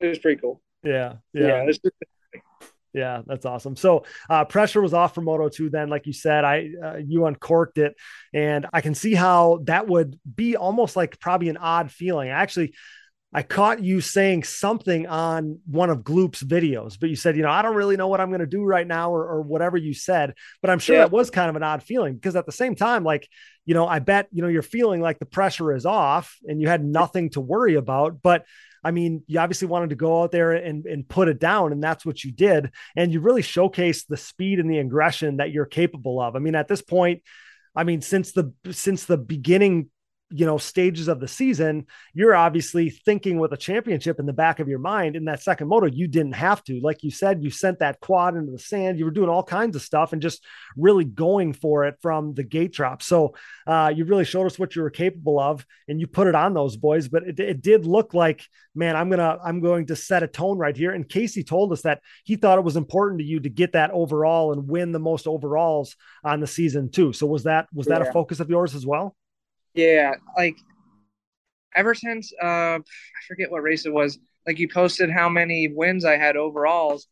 [0.00, 0.60] It was pretty cool.
[0.82, 1.14] Yeah.
[1.32, 1.64] Yeah.
[1.64, 1.72] yeah
[2.94, 3.76] yeah, that's awesome.
[3.76, 7.26] So uh, pressure was off for Moto 2 then, like you said, I uh, you
[7.26, 7.94] uncorked it,
[8.32, 12.30] and I can see how that would be almost like probably an odd feeling.
[12.30, 12.74] Actually,
[13.32, 17.50] I caught you saying something on one of Gloop's videos, but you said, you know,
[17.50, 19.92] I don't really know what I'm going to do right now or, or whatever you
[19.92, 20.32] said.
[20.62, 21.02] But I'm sure yeah.
[21.02, 23.28] that was kind of an odd feeling because at the same time, like,
[23.66, 26.68] you know, I bet, you know, you're feeling like the pressure is off and you
[26.68, 28.22] had nothing to worry about.
[28.22, 28.46] But
[28.82, 31.82] I mean, you obviously wanted to go out there and, and put it down, and
[31.82, 32.70] that's what you did.
[32.96, 36.36] And you really showcased the speed and the aggression that you're capable of.
[36.36, 37.22] I mean, at this point,
[37.74, 39.90] I mean, since the since the beginning
[40.30, 44.60] you know stages of the season you're obviously thinking with a championship in the back
[44.60, 46.80] of your mind in that second moto you didn't have to.
[46.80, 49.74] Like you said you sent that quad into the sand you were doing all kinds
[49.76, 50.44] of stuff and just
[50.76, 53.02] really going for it from the gate drop.
[53.02, 53.34] So
[53.66, 56.54] uh, you really showed us what you were capable of and you put it on
[56.54, 60.22] those boys but it, it did look like man i'm gonna i'm going to set
[60.22, 60.92] a tone right here.
[60.92, 63.90] And casey told us that he thought it was important to you to get that
[63.92, 67.12] overall and win the most overalls on the season too.
[67.12, 68.08] So was that was that yeah.
[68.08, 69.16] a focus of yours as well
[69.74, 70.56] yeah, like
[71.74, 72.80] ever since uh, I
[73.26, 74.18] forget what race it was.
[74.46, 77.06] Like you posted how many wins I had overalls.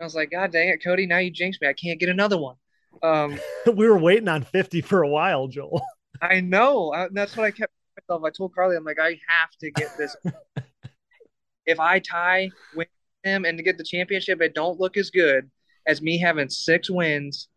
[0.00, 1.06] I was like, God dang it, Cody!
[1.06, 1.68] Now you jinxed me.
[1.68, 2.56] I can't get another one.
[3.02, 3.38] Um,
[3.74, 5.82] we were waiting on fifty for a while, Joel.
[6.22, 6.92] I know.
[6.92, 8.22] I, that's what I kept myself.
[8.24, 10.16] I told Carly, I'm like, I have to get this.
[11.66, 12.88] if I tie with
[13.22, 15.50] him and to get the championship, it don't look as good
[15.86, 17.48] as me having six wins.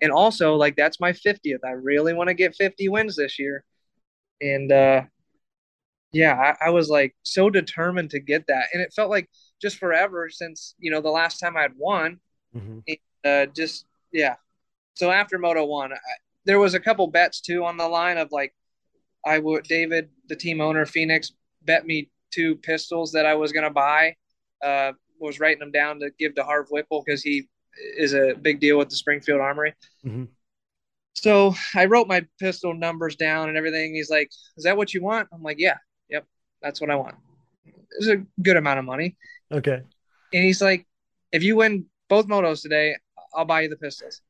[0.00, 1.64] And also, like, that's my 50th.
[1.64, 3.64] I really want to get 50 wins this year
[4.44, 5.02] and uh,
[6.12, 9.28] yeah, I, I, was like so determined to get that, and it felt like
[9.60, 12.20] just forever since you know the last time I'd won.
[12.54, 12.78] Mm-hmm.
[12.86, 14.36] And, uh, just yeah.
[14.94, 15.98] So after Moto One, I,
[16.44, 18.54] there was a couple bets too on the line of like,
[19.24, 21.32] I would David, the team owner, Phoenix,
[21.64, 24.14] bet me two pistols that I was gonna buy.
[24.62, 27.48] Uh, was writing them down to give to Harv Whipple because he
[27.96, 29.74] is a big deal with the Springfield Armory.
[30.04, 30.24] Mm-hmm.
[31.14, 33.94] So I wrote my pistol numbers down and everything.
[33.94, 36.26] He's like, "Is that what you want?" I'm like, "Yeah, yep,
[36.60, 37.16] that's what I want."
[37.98, 39.16] It's a good amount of money.
[39.52, 39.80] Okay.
[40.32, 40.86] And he's like,
[41.32, 42.96] "If you win both motos today,
[43.34, 44.20] I'll buy you the pistols."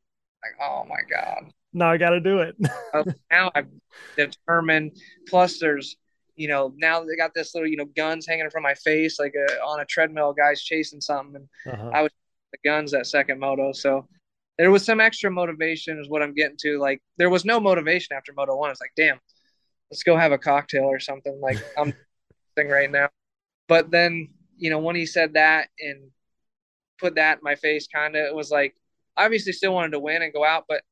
[0.44, 1.50] Like, oh my god.
[1.72, 2.54] Now I got to do it.
[3.30, 3.80] now I'm
[4.16, 4.96] determined.
[5.26, 5.96] Plus, there's,
[6.36, 9.34] you know, now they got this little, you know, guns hanging from my face, like
[9.34, 11.90] a, on a treadmill, guys chasing something, and uh-huh.
[11.92, 12.12] I was
[12.52, 13.72] the guns that second moto.
[13.72, 14.06] So
[14.58, 16.78] there was some extra motivation is what I'm getting to.
[16.78, 18.70] Like there was no motivation after Moto One.
[18.70, 19.18] It's like, damn,
[19.90, 21.40] let's go have a cocktail or something.
[21.40, 21.92] Like I'm
[22.56, 23.08] thing right now.
[23.68, 26.10] but then, you know, when he said that and
[26.98, 28.74] put that in my face, kind of, it was like,
[29.16, 30.82] obviously still wanted to win and go out, but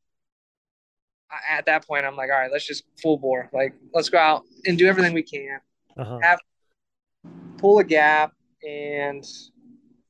[1.49, 3.49] at that point, I'm like, all right, let's just full bore.
[3.53, 5.61] Like, let's go out and do everything we can.
[5.97, 6.19] Uh-huh.
[6.23, 6.41] Have
[7.59, 8.33] pull a gap,
[8.67, 9.25] and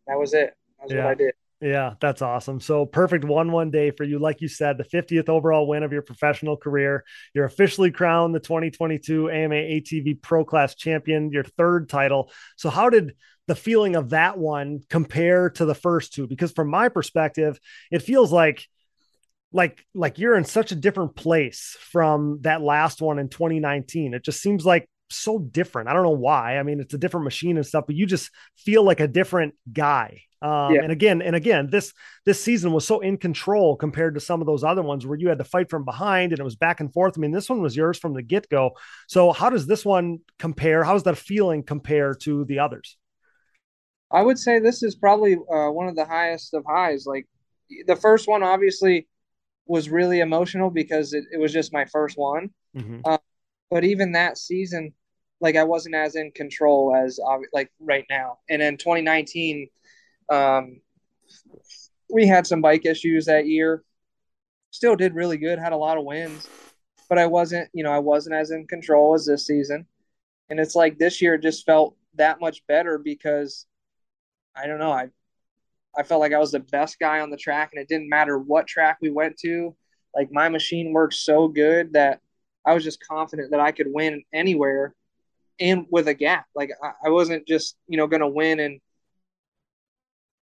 [0.07, 0.55] that was it.
[0.81, 1.05] That's yeah.
[1.05, 1.35] what I did.
[1.63, 2.59] Yeah, that's awesome.
[2.59, 4.19] So perfect one one day for you.
[4.19, 7.05] Like you said, the 50th overall win of your professional career.
[7.35, 12.33] You're officially crowned the 2022 AMA ATV Pro Class champion, your third title.
[12.57, 13.15] So how did
[13.47, 16.27] the feeling of that one compare to the first two?
[16.27, 17.61] Because from my perspective,
[17.93, 18.67] it feels like
[19.53, 24.15] like like you're in such a different place from that last one in 2019.
[24.15, 25.89] It just seems like so different.
[25.89, 26.59] I don't know why.
[26.59, 29.55] I mean, it's a different machine and stuff, but you just feel like a different
[29.73, 30.23] guy.
[30.43, 30.83] Um, yeah.
[30.83, 31.93] And again, and again, this
[32.27, 35.29] this season was so in control compared to some of those other ones where you
[35.29, 37.15] had to fight from behind and it was back and forth.
[37.17, 38.73] I mean, this one was yours from the get go.
[39.07, 40.83] So, how does this one compare?
[40.83, 42.97] How's that feeling compare to the others?
[44.11, 47.07] I would say this is probably uh, one of the highest of highs.
[47.07, 47.27] Like
[47.87, 49.07] the first one, obviously,
[49.67, 52.51] was really emotional because it, it was just my first one.
[52.77, 53.01] Mm-hmm.
[53.05, 53.19] Uh,
[53.71, 54.93] but even that season,
[55.43, 57.19] like I wasn't as in control as
[57.53, 58.39] like right now.
[58.49, 59.69] And in 2019,
[60.31, 60.81] um,
[62.09, 63.83] we had some bike issues that year.
[64.71, 66.49] Still did really good, had a lot of wins,
[67.09, 69.87] but I wasn't, you know, I wasn't as in control as this season.
[70.49, 73.67] And it's like this year just felt that much better because
[74.57, 75.09] I don't know, I
[75.97, 78.39] I felt like I was the best guy on the track and it didn't matter
[78.39, 79.75] what track we went to.
[80.15, 82.21] Like my machine worked so good that
[82.65, 84.95] I was just confident that I could win anywhere
[85.61, 86.47] and with a gap.
[86.55, 88.81] Like I, I wasn't just, you know, gonna win and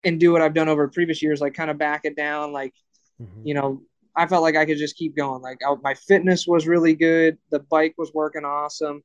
[0.04, 2.52] and do what I've done over previous years, like kind of back it down.
[2.52, 2.74] Like,
[3.20, 3.46] mm-hmm.
[3.46, 3.82] you know,
[4.14, 5.42] I felt like I could just keep going.
[5.42, 7.38] Like I, my fitness was really good.
[7.50, 9.02] The bike was working awesome.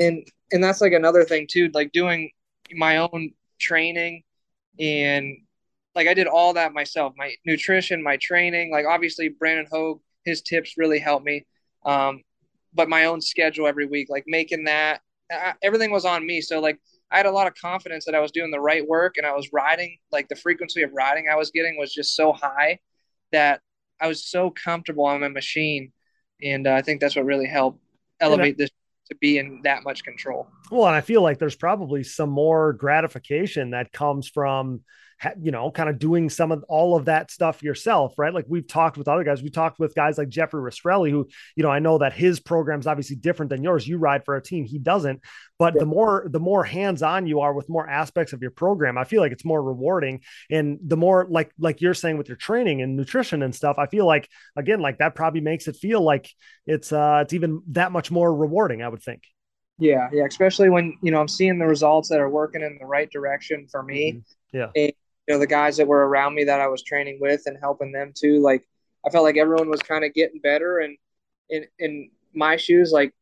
[0.00, 2.30] And, and that's like another thing too, like doing
[2.72, 4.22] my own training
[4.78, 5.38] and
[5.94, 10.42] like I did all that myself, my nutrition, my training, like obviously Brandon Hogue, his
[10.42, 11.46] tips really helped me.
[11.84, 12.22] Um,
[12.72, 15.00] but my own schedule every week, like making that,
[15.30, 16.40] I, everything was on me.
[16.40, 16.78] So like
[17.10, 19.34] I had a lot of confidence that I was doing the right work and I
[19.34, 22.78] was riding, like the frequency of riding I was getting was just so high
[23.32, 23.60] that
[24.00, 25.92] I was so comfortable on my machine.
[26.42, 27.80] And uh, I think that's what really helped
[28.20, 28.70] elevate this
[29.08, 30.48] to be in that much control.
[30.70, 34.82] Well, and I feel like there's probably some more gratification that comes from
[35.40, 38.32] you know, kind of doing some of all of that stuff yourself, right?
[38.32, 39.42] Like we've talked with other guys.
[39.42, 42.80] We talked with guys like Jeffrey Rastrelli, who, you know, I know that his program
[42.80, 43.86] is obviously different than yours.
[43.86, 45.20] You ride for a team, he doesn't.
[45.58, 45.80] But yeah.
[45.80, 49.20] the more the more hands-on you are with more aspects of your program, I feel
[49.20, 50.20] like it's more rewarding.
[50.50, 53.86] And the more like like you're saying with your training and nutrition and stuff, I
[53.86, 56.30] feel like again, like that probably makes it feel like
[56.66, 59.22] it's uh it's even that much more rewarding, I would think.
[59.78, 62.86] Yeah, yeah, especially when you know I'm seeing the results that are working in the
[62.86, 64.12] right direction for me.
[64.12, 64.56] Mm-hmm.
[64.56, 64.90] Yeah.
[65.28, 67.92] You know the guys that were around me that I was training with and helping
[67.92, 68.40] them too.
[68.40, 68.66] Like
[69.06, 70.96] I felt like everyone was kind of getting better, and
[71.50, 73.14] in in my shoes, like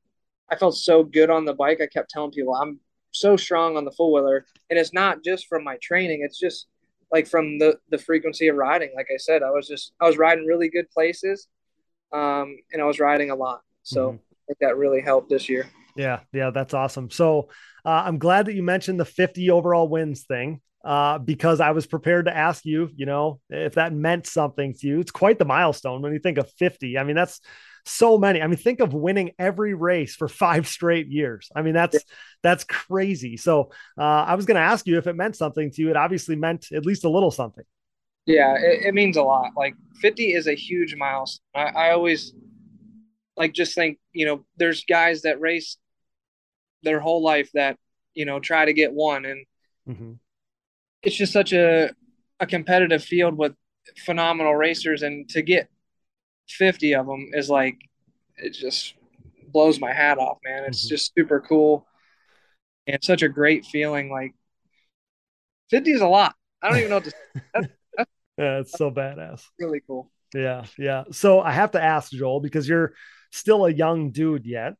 [0.48, 1.80] I felt so good on the bike.
[1.80, 2.78] I kept telling people I'm
[3.10, 6.22] so strong on the full wheeler, and it's not just from my training.
[6.22, 6.66] It's just
[7.12, 8.92] like from the the frequency of riding.
[8.94, 11.48] Like I said, I was just I was riding really good places,
[12.12, 13.62] um, and I was riding a lot.
[13.82, 14.16] So mm-hmm.
[14.16, 15.66] I think that really helped this year.
[15.96, 17.10] Yeah, yeah, that's awesome.
[17.10, 17.48] So
[17.84, 21.84] uh, I'm glad that you mentioned the 50 overall wins thing uh, because I was
[21.84, 25.00] prepared to ask you, you know, if that meant something to you.
[25.00, 26.96] It's quite the milestone when you think of 50.
[26.96, 27.40] I mean, that's
[27.84, 28.40] so many.
[28.40, 31.50] I mean, think of winning every race for five straight years.
[31.56, 31.98] I mean, that's
[32.44, 33.36] that's crazy.
[33.36, 35.90] So uh, I was going to ask you if it meant something to you.
[35.90, 37.64] It obviously meant at least a little something.
[38.24, 39.50] Yeah, it, it means a lot.
[39.56, 41.42] Like 50 is a huge milestone.
[41.52, 42.32] I, I always
[43.36, 45.78] like just think, you know, there's guys that race
[46.84, 47.76] their whole life that
[48.14, 49.46] you know try to get one and
[49.88, 50.12] mm-hmm
[51.06, 51.90] it's just such a
[52.40, 53.54] a competitive field with
[54.04, 55.68] phenomenal racers, and to get
[56.48, 57.78] fifty of them is like
[58.36, 58.94] it just
[59.48, 60.64] blows my hat off, man.
[60.64, 60.88] It's mm-hmm.
[60.94, 61.86] just super cool
[62.86, 64.10] and such a great feeling.
[64.10, 64.34] Like
[65.70, 66.34] fifty is a lot.
[66.60, 67.12] I don't even know what to.
[67.54, 69.42] That's, that's, yeah, it's so badass.
[69.60, 70.10] Really cool.
[70.34, 71.04] Yeah, yeah.
[71.12, 72.94] So I have to ask Joel because you're
[73.30, 74.74] still a young dude yet.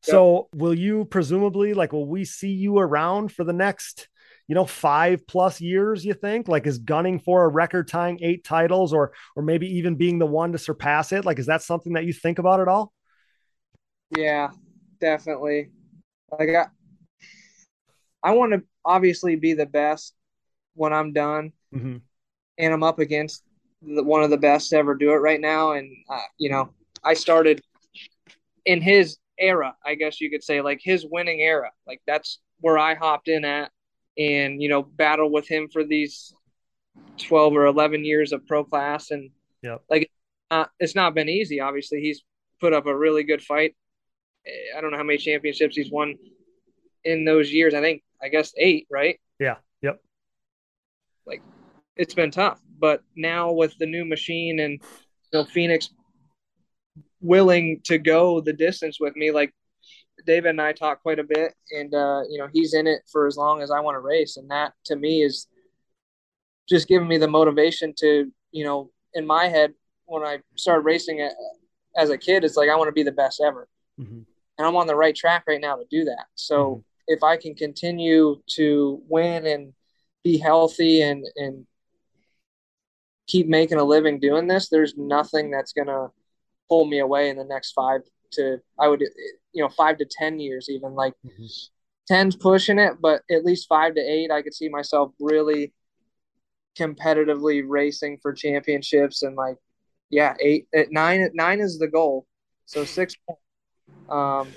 [0.00, 0.60] So yep.
[0.60, 4.08] will you presumably like will we see you around for the next
[4.48, 6.48] you know, five plus years, you think?
[6.48, 10.26] Like is gunning for a record tying eight titles or or maybe even being the
[10.26, 11.24] one to surpass it?
[11.24, 12.92] Like, is that something that you think about at all?
[14.16, 14.50] Yeah,
[15.00, 15.70] definitely.
[16.30, 16.66] Like I
[18.22, 20.14] I want to obviously be the best
[20.74, 21.52] when I'm done.
[21.74, 21.96] Mm-hmm.
[22.58, 23.44] And I'm up against
[23.82, 25.72] the, one of the best to ever do it right now.
[25.72, 26.70] And, uh, you know,
[27.04, 27.60] I started
[28.64, 31.70] in his era, I guess you could say, like his winning era.
[31.86, 33.70] Like that's where I hopped in at
[34.18, 36.34] and you know battle with him for these
[37.18, 39.10] 12 or 11 years of pro class.
[39.10, 39.30] And
[39.62, 40.10] yeah like
[40.50, 42.00] uh, it's not been easy obviously.
[42.00, 42.22] He's
[42.60, 43.74] put up a really good fight.
[44.76, 46.16] I don't know how many championships he's won
[47.04, 47.74] in those years.
[47.74, 49.20] I think i guess eight right?
[49.38, 49.56] Yeah.
[49.82, 50.00] Yep.
[51.26, 51.42] Like
[51.96, 52.60] it's been tough.
[52.78, 55.90] But now with the new machine and you know phoenix
[57.20, 59.52] willing to go the distance with me like
[60.26, 63.26] David and I talk quite a bit, and uh, you know he's in it for
[63.26, 65.46] as long as I want to race, and that to me is
[66.68, 69.72] just giving me the motivation to you know in my head
[70.06, 71.28] when I started racing
[71.96, 73.68] as a kid, it's like I want to be the best ever,
[73.98, 74.20] mm-hmm.
[74.58, 76.26] and I'm on the right track right now to do that.
[76.34, 76.80] So mm-hmm.
[77.08, 79.72] if I can continue to win and
[80.22, 81.66] be healthy and and
[83.26, 86.08] keep making a living doing this, there's nothing that's gonna
[86.68, 88.02] pull me away in the next five
[88.32, 89.00] to I would
[89.52, 91.44] you know five to ten years even like mm-hmm.
[92.12, 95.72] 10's pushing it but at least five to eight I could see myself really
[96.78, 99.56] competitively racing for championships and like
[100.10, 102.26] yeah eight at nine nine is the goal
[102.66, 103.14] so six
[104.08, 104.48] um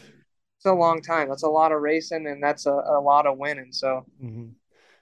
[0.57, 3.38] it's a long time that's a lot of racing and that's a, a lot of
[3.38, 4.49] winning so mm-hmm.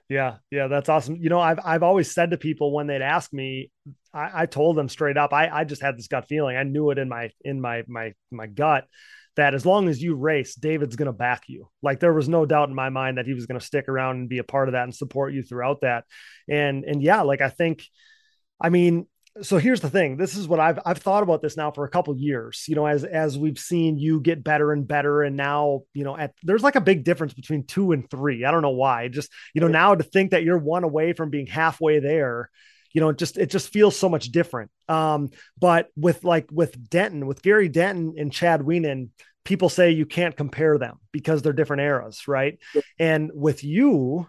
[0.08, 1.16] Yeah, yeah, that's awesome.
[1.16, 3.70] You know, I've I've always said to people when they'd ask me,
[4.12, 6.56] I, I told them straight up, I, I just had this gut feeling.
[6.56, 8.86] I knew it in my in my my my gut
[9.36, 11.68] that as long as you race, David's going to back you.
[11.80, 14.16] Like there was no doubt in my mind that he was going to stick around
[14.16, 16.04] and be a part of that and support you throughout that.
[16.48, 17.84] And and yeah, like I think,
[18.60, 19.06] I mean,
[19.42, 21.88] so here's the thing this is what i've i've thought about this now for a
[21.88, 25.82] couple years you know as as we've seen you get better and better and now
[25.94, 28.70] you know at there's like a big difference between 2 and 3 i don't know
[28.70, 32.50] why just you know now to think that you're one away from being halfway there
[32.92, 34.70] you know it just it just feels so much different.
[34.88, 39.08] Um but with like with denton with gary denton and chad wienen
[39.44, 42.58] people say you can't compare them because they're different eras right?
[42.98, 44.28] And with you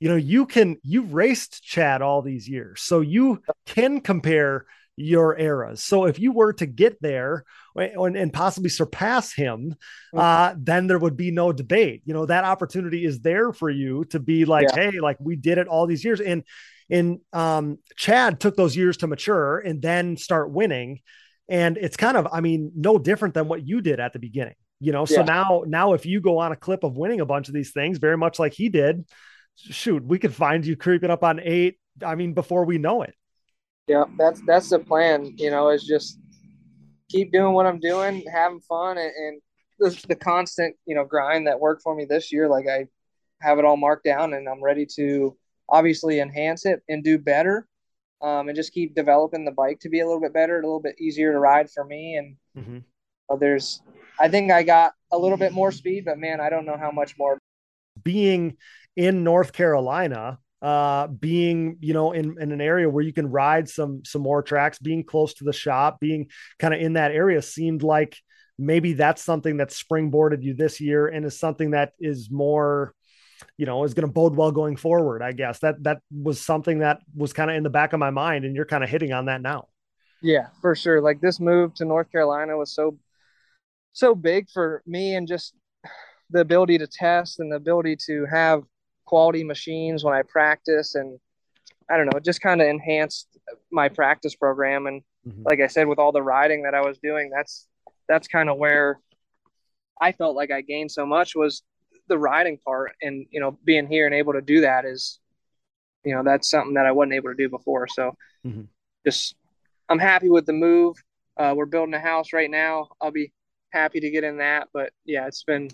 [0.00, 4.66] you know you can you've raced chad all these years so you can compare
[5.00, 5.82] your eras.
[5.82, 9.74] So if you were to get there and, and possibly surpass him
[10.14, 10.18] mm-hmm.
[10.18, 12.02] uh, then there would be no debate.
[12.04, 14.90] You know that opportunity is there for you to be like yeah.
[14.90, 16.20] hey like we did it all these years.
[16.20, 16.44] And
[16.90, 21.00] and um, chad took those years to mature and then start winning
[21.48, 24.54] and it's kind of i mean no different than what you did at the beginning
[24.80, 25.24] you know so yeah.
[25.24, 27.98] now now if you go on a clip of winning a bunch of these things
[27.98, 29.04] very much like he did
[29.60, 31.78] shoot, we could find you creeping up on eight.
[32.04, 33.14] I mean, before we know it.
[33.86, 35.34] Yeah, that's that's the plan.
[35.36, 36.18] You know, is just
[37.08, 39.42] keep doing what I'm doing, having fun, and, and
[39.78, 42.48] the, the constant you know grind that worked for me this year.
[42.48, 42.86] Like I
[43.40, 45.36] have it all marked down, and I'm ready to
[45.70, 47.66] obviously enhance it and do better.
[48.22, 50.82] Um, and just keep developing the bike to be a little bit better, a little
[50.82, 52.16] bit easier to ride for me.
[52.16, 52.78] And mm-hmm.
[53.32, 53.80] uh, there's,
[54.18, 56.90] I think I got a little bit more speed, but man, I don't know how
[56.90, 57.38] much more.
[58.02, 58.58] Being
[58.94, 63.68] in North Carolina, uh, being you know in, in an area where you can ride
[63.68, 67.40] some some more tracks, being close to the shop, being kind of in that area
[67.40, 68.18] seemed like
[68.58, 72.94] maybe that's something that springboarded you this year and is something that is more
[73.56, 76.80] you know is going to bode well going forward i guess that that was something
[76.80, 79.12] that was kind of in the back of my mind and you're kind of hitting
[79.12, 79.68] on that now
[80.22, 82.98] yeah for sure like this move to north carolina was so
[83.92, 85.54] so big for me and just
[86.30, 88.62] the ability to test and the ability to have
[89.04, 91.18] quality machines when I practice, and
[91.90, 93.26] I don't know, it just kind of enhanced
[93.72, 94.86] my practice program.
[94.86, 95.42] And mm-hmm.
[95.44, 97.66] like I said, with all the riding that I was doing, that's
[98.08, 99.00] that's kind of where
[100.00, 101.62] I felt like I gained so much was
[102.10, 105.18] the riding part, and you know, being here and able to do that is,
[106.04, 107.88] you know, that's something that I wasn't able to do before.
[107.88, 108.14] So,
[108.46, 108.62] mm-hmm.
[109.06, 109.34] just
[109.88, 110.96] I'm happy with the move.
[111.38, 112.88] Uh, we're building a house right now.
[113.00, 113.32] I'll be
[113.72, 115.70] happy to get in that, but yeah, it's been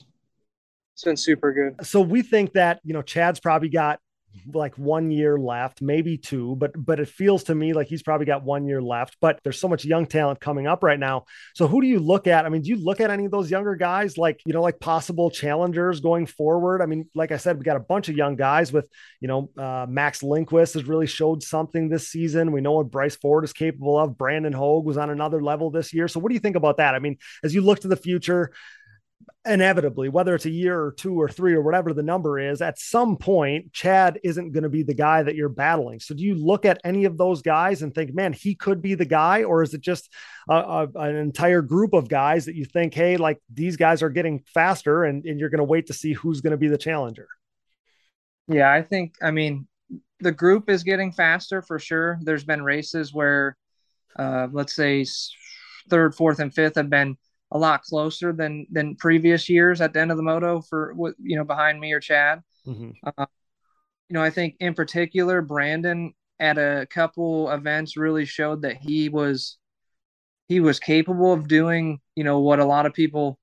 [0.95, 1.85] it's been super good.
[1.85, 4.01] So we think that, you know, Chad's probably got
[4.53, 8.27] like one year left, maybe two, but but it feels to me like he's probably
[8.27, 9.17] got one year left.
[9.21, 11.25] But there's so much young talent coming up right now.
[11.55, 12.45] So who do you look at?
[12.45, 14.81] I mean, do you look at any of those younger guys like you know like
[14.81, 16.83] possible challengers going forward?
[16.83, 18.89] I mean, like I said, we got a bunch of young guys with
[19.21, 22.53] you know uh, Max Lindquist has really showed something this season.
[22.53, 24.19] We know what Bryce Ford is capable of.
[24.19, 26.09] Brandon Hogue was on another level this year.
[26.09, 26.95] So what do you think about that?
[26.95, 28.53] I mean, as you look to the future,
[29.47, 32.79] inevitably, whether it's a year or two or three or whatever the number is, at
[32.79, 36.01] some point, Chad isn't going to be the guy that you're battling.
[36.01, 38.95] So, do you look at any of those guys and think, man, he could be
[38.95, 39.45] the guy?
[39.45, 40.13] Or is it just
[40.49, 44.11] a, a, an entire group of guys that you think, hey, like these guys are
[44.11, 46.79] getting faster and, and you're going to wait to see who's going to be the
[46.79, 47.29] challenger?
[48.49, 49.67] Yeah, I think, I mean,
[50.21, 52.19] the group is getting faster for sure.
[52.23, 53.57] There's been races where,
[54.17, 55.05] uh, let's say,
[55.91, 57.17] third, fourth, and fifth have been
[57.53, 61.15] a lot closer than than previous years at the end of the moto for what
[61.19, 62.43] you know behind me or Chad.
[62.67, 62.91] Mm-hmm.
[63.07, 63.27] Uh,
[64.09, 69.09] you know, I think in particular, Brandon at a couple events really showed that he
[69.09, 69.59] was
[70.49, 73.39] he was capable of doing, you know, what a lot of people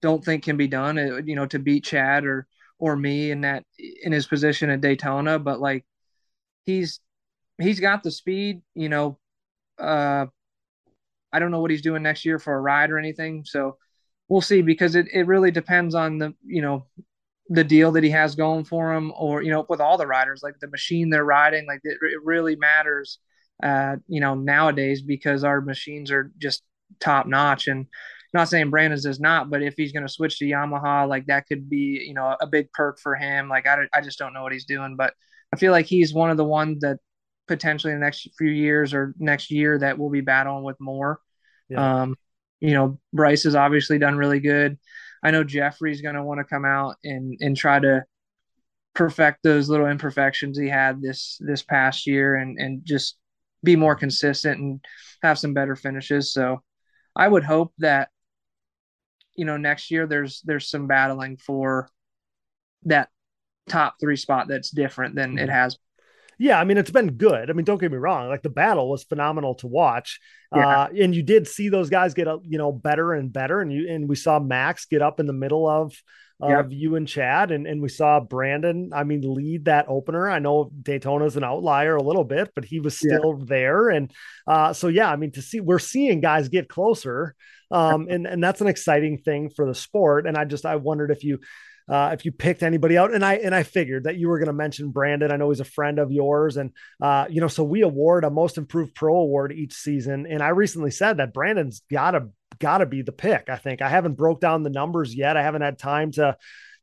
[0.00, 2.46] don't think can be done, uh, you know, to beat Chad or
[2.78, 3.64] or me in that
[4.02, 5.84] in his position at Daytona, but like
[6.64, 7.00] he's
[7.60, 9.18] he's got the speed, you know,
[9.78, 10.26] uh
[11.32, 13.76] I don't know what he's doing next year for a ride or anything, so
[14.28, 16.86] we'll see because it, it really depends on the, you know,
[17.50, 20.40] the deal that he has going for him or you know with all the riders
[20.42, 23.18] like the machine they're riding like it, it really matters
[23.62, 26.62] uh you know nowadays because our machines are just
[27.00, 27.86] top notch and
[28.34, 31.46] not saying Brandon's is not but if he's going to switch to Yamaha like that
[31.46, 34.42] could be you know a big perk for him like I, I just don't know
[34.42, 35.14] what he's doing but
[35.52, 36.98] I feel like he's one of the ones that
[37.48, 41.18] potentially in the next few years or next year that we'll be battling with more
[41.68, 42.02] yeah.
[42.02, 42.14] um
[42.60, 44.78] you know Bryce has obviously done really good
[45.22, 48.04] I know Jeffrey's going to want to come out and and try to
[48.94, 53.16] perfect those little imperfections he had this this past year and and just
[53.62, 54.84] be more consistent and
[55.22, 56.32] have some better finishes.
[56.32, 56.62] So
[57.16, 58.08] I would hope that
[59.34, 61.88] you know next year there's there's some battling for
[62.84, 63.08] that
[63.68, 65.50] top three spot that's different than it mm-hmm.
[65.50, 65.78] has
[66.38, 67.50] yeah, I mean, it's been good.
[67.50, 68.28] I mean, don't get me wrong.
[68.28, 70.20] Like the battle was phenomenal to watch.
[70.54, 70.82] Yeah.
[70.82, 73.60] Uh, and you did see those guys get, uh, you know, better and better.
[73.60, 75.94] And you, and we saw Max get up in the middle of,
[76.40, 76.66] of yep.
[76.70, 80.30] you and Chad, and, and we saw Brandon, I mean, lead that opener.
[80.30, 83.44] I know Daytona's an outlier a little bit, but he was still yeah.
[83.44, 83.88] there.
[83.88, 84.12] And
[84.46, 87.34] uh, so, yeah, I mean, to see, we're seeing guys get closer.
[87.72, 90.28] Um, and, and that's an exciting thing for the sport.
[90.28, 91.40] And I just, I wondered if you,
[91.88, 93.14] uh, if you picked anybody out.
[93.14, 95.32] And I and I figured that you were going to mention Brandon.
[95.32, 98.30] I know he's a friend of yours, and uh, you know, so we award a
[98.30, 100.26] Most Improved Pro award each season.
[100.26, 102.28] And I recently said that Brandon's got to
[102.58, 103.48] got to be the pick.
[103.48, 105.36] I think I haven't broke down the numbers yet.
[105.36, 106.36] I haven't had time to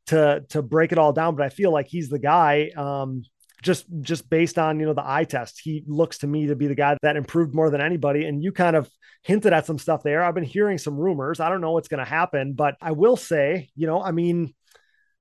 [0.06, 2.70] to to break it all down, but I feel like he's the guy.
[2.76, 3.22] Um,
[3.62, 6.66] just just based on you know the eye test he looks to me to be
[6.66, 8.88] the guy that improved more than anybody and you kind of
[9.22, 12.04] hinted at some stuff there i've been hearing some rumors i don't know what's going
[12.04, 14.54] to happen but i will say you know i mean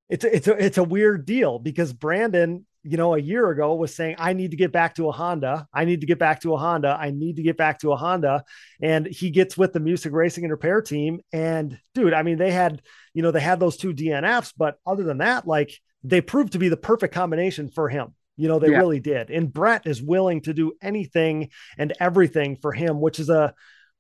[0.10, 3.74] it's a, it's a it's a weird deal because Brandon, you know, a year ago
[3.76, 5.68] was saying, I need to get back to a Honda.
[5.74, 6.96] I need to get back to a Honda.
[7.00, 8.44] I need to get back to a Honda.
[8.82, 11.22] And he gets with the music racing and repair team.
[11.34, 12.82] And dude, I mean, they had,
[13.14, 16.60] you know, they had those two DNFs, but other than that, like they proved to
[16.60, 18.14] be the perfect combination for him.
[18.38, 18.78] You know, they yeah.
[18.78, 19.32] really did.
[19.32, 23.56] And Brett is willing to do anything and everything for him, which is a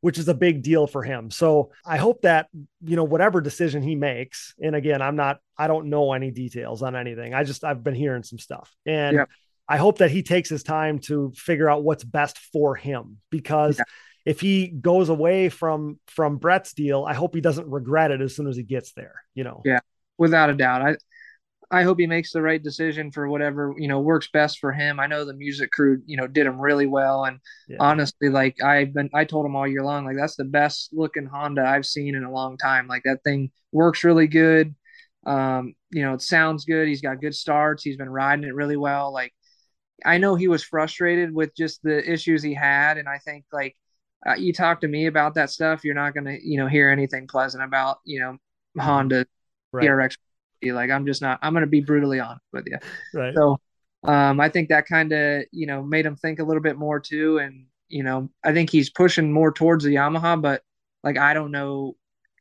[0.05, 1.31] which is a big deal for him.
[1.31, 2.47] So I hope that,
[2.83, 6.83] you know, whatever decision he makes, and again, I'm not, I don't know any details
[6.83, 7.33] on anything.
[7.33, 8.71] I just, I've been hearing some stuff.
[8.85, 9.25] And yeah.
[9.67, 13.79] I hope that he takes his time to figure out what's best for him because.
[13.79, 13.85] Yeah.
[14.27, 18.35] If he goes away from from Brett's deal, I hope he doesn't regret it as
[18.35, 19.21] soon as he gets there.
[19.35, 19.61] You know.
[19.63, 19.81] Yeah,
[20.17, 20.81] without a doubt.
[20.81, 20.95] I
[21.71, 24.99] I hope he makes the right decision for whatever you know works best for him.
[24.99, 27.77] I know the music crew, you know, did him really well, and yeah.
[27.79, 31.25] honestly, like I've been, I told him all year long, like that's the best looking
[31.25, 32.87] Honda I've seen in a long time.
[32.87, 34.75] Like that thing works really good.
[35.25, 36.87] Um, you know, it sounds good.
[36.87, 37.83] He's got good starts.
[37.83, 39.11] He's been riding it really well.
[39.11, 39.33] Like
[40.03, 43.75] I know he was frustrated with just the issues he had, and I think like
[44.25, 47.27] uh, you talk to me about that stuff, you're not gonna, you know, hear anything
[47.27, 48.81] pleasant about you know mm-hmm.
[48.81, 49.25] Honda
[49.71, 49.85] right.
[49.85, 50.17] TRX
[50.63, 51.39] like I'm just not.
[51.41, 52.77] I'm going to be brutally honest with you.
[53.13, 53.33] Right.
[53.35, 53.59] So,
[54.03, 56.99] um, I think that kind of you know made him think a little bit more
[56.99, 60.61] too, and you know I think he's pushing more towards the Yamaha, but
[61.03, 61.95] like I don't know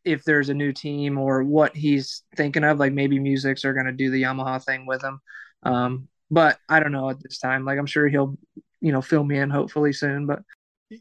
[0.04, 2.78] if there's a new team or what he's thinking of.
[2.78, 5.20] Like maybe Musics are going to do the Yamaha thing with him.
[5.62, 7.64] Um, but I don't know at this time.
[7.64, 8.36] Like I'm sure he'll
[8.80, 10.26] you know fill me in hopefully soon.
[10.26, 10.40] But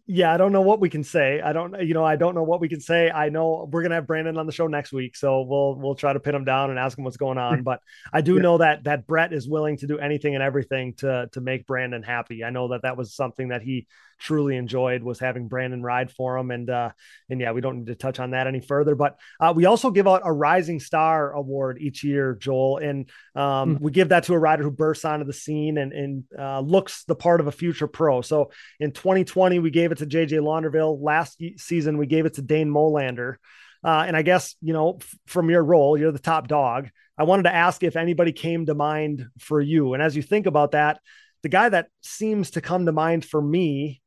[0.06, 1.42] yeah, I don't know what we can say.
[1.42, 3.10] I don't, you know, I don't know what we can say.
[3.10, 6.14] I know we're gonna have Brandon on the show next week, so we'll we'll try
[6.14, 7.64] to pin him down and ask him what's going on.
[7.74, 7.80] But
[8.12, 8.42] I do yeah.
[8.42, 12.04] know that that Brett is willing to do anything and everything to to make Brandon
[12.04, 12.44] happy.
[12.44, 13.88] I know that that was something that he
[14.24, 16.50] truly enjoyed was having Brandon ride for him.
[16.50, 16.92] And uh,
[17.30, 18.96] and yeah, we don't need to touch on that any further.
[18.96, 23.76] But uh, we also give out a Rising Star Award each year, Joel, and um,
[23.76, 23.84] mm-hmm.
[23.84, 27.04] we give that to a rider who bursts onto the scene and and uh, looks
[27.04, 28.22] the part of a future pro.
[28.22, 31.02] So in 2020, we gave it to JJ Launderville.
[31.02, 33.36] Last season, we gave it to Dane Molander.
[33.84, 36.90] Uh, and I guess, you know, f- from your role, you're the top dog.
[37.18, 39.94] I wanted to ask if anybody came to mind for you.
[39.94, 41.00] And as you think about that,
[41.42, 44.02] the guy that seems to come to mind for me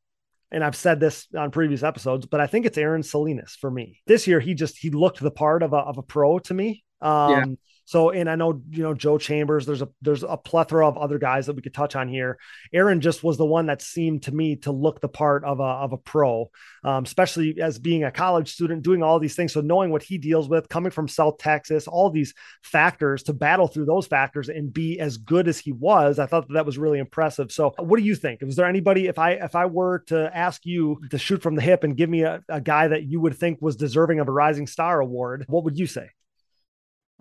[0.50, 4.00] and I've said this on previous episodes, but I think it's Aaron Salinas for me.
[4.06, 6.84] This year, he just he looked the part of a of a pro to me.
[7.00, 7.44] Um, yeah.
[7.86, 9.64] So, and I know you know Joe Chambers.
[9.64, 12.36] There's a there's a plethora of other guys that we could touch on here.
[12.72, 15.62] Aaron just was the one that seemed to me to look the part of a
[15.62, 16.50] of a pro,
[16.82, 19.52] um, especially as being a college student, doing all these things.
[19.52, 23.68] So knowing what he deals with, coming from South Texas, all these factors to battle
[23.68, 26.78] through those factors and be as good as he was, I thought that, that was
[26.78, 27.52] really impressive.
[27.52, 28.42] So, what do you think?
[28.42, 31.62] Was there anybody if I if I were to ask you to shoot from the
[31.62, 34.32] hip and give me a, a guy that you would think was deserving of a
[34.32, 36.08] Rising Star award, what would you say?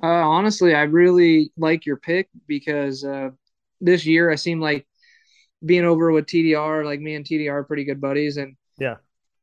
[0.02, 3.30] Uh, honestly, I really like your pick because uh,
[3.82, 4.86] this year I seem like
[5.66, 8.96] being over with TDR, like me and TDR are pretty good buddies, and yeah,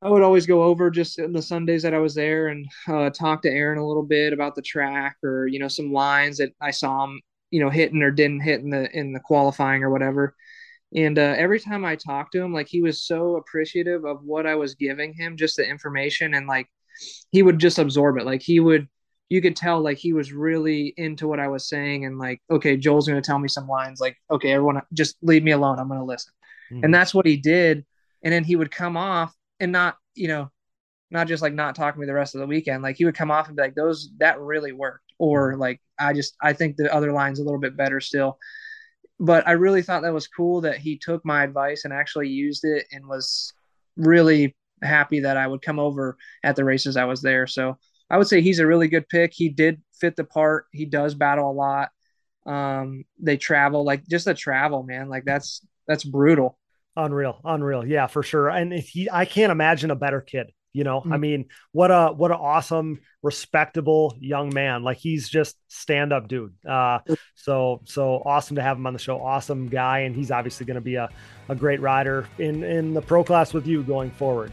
[0.03, 3.11] I would always go over just in the Sundays that I was there and uh,
[3.11, 6.53] talk to Aaron a little bit about the track or you know some lines that
[6.61, 9.91] I saw him you know hitting or didn't hit in the in the qualifying or
[9.91, 10.35] whatever.
[10.95, 14.47] And uh, every time I talked to him, like he was so appreciative of what
[14.47, 16.69] I was giving him, just the information, and like
[17.31, 18.27] he would just absorb it.
[18.27, 18.89] Like he would
[19.29, 22.77] you could tell like he was really into what I was saying and like, okay,
[22.77, 25.79] Joel's going to tell me some lines like, okay, everyone just leave me alone.
[25.79, 26.33] I'm going to listen.
[26.71, 26.85] Mm-hmm.
[26.85, 27.85] And that's what he did.
[28.23, 30.51] And then he would come off and not, you know,
[31.11, 32.83] not just like not talking to me the rest of the weekend.
[32.83, 35.13] Like he would come off and be like, those, that really worked.
[35.19, 35.61] Or mm-hmm.
[35.61, 38.39] like, I just, I think the other line's a little bit better still.
[39.19, 42.65] But I really thought that was cool that he took my advice and actually used
[42.65, 43.53] it and was
[43.97, 47.47] really happy that I would come over at the races I was there.
[47.47, 47.79] So
[48.13, 49.33] I would say he's a really good pick.
[49.33, 50.67] He did fit the part.
[50.71, 51.89] He does battle a lot.
[52.45, 55.09] Um, they travel like just the travel, man.
[55.09, 56.59] Like that's that's brutal.
[56.95, 57.87] Unreal, unreal.
[57.87, 58.51] Yeah, for sure.
[58.51, 60.53] And he, I can't imagine a better kid.
[60.75, 61.13] You know, mm-hmm.
[61.13, 64.83] I mean, what a what an awesome, respectable young man.
[64.83, 66.55] Like he's just stand up dude.
[66.67, 66.99] Uh,
[67.35, 69.23] so so awesome to have him on the show.
[69.23, 71.09] Awesome guy, and he's obviously going to be a,
[71.49, 74.53] a great rider in in the pro class with you going forward.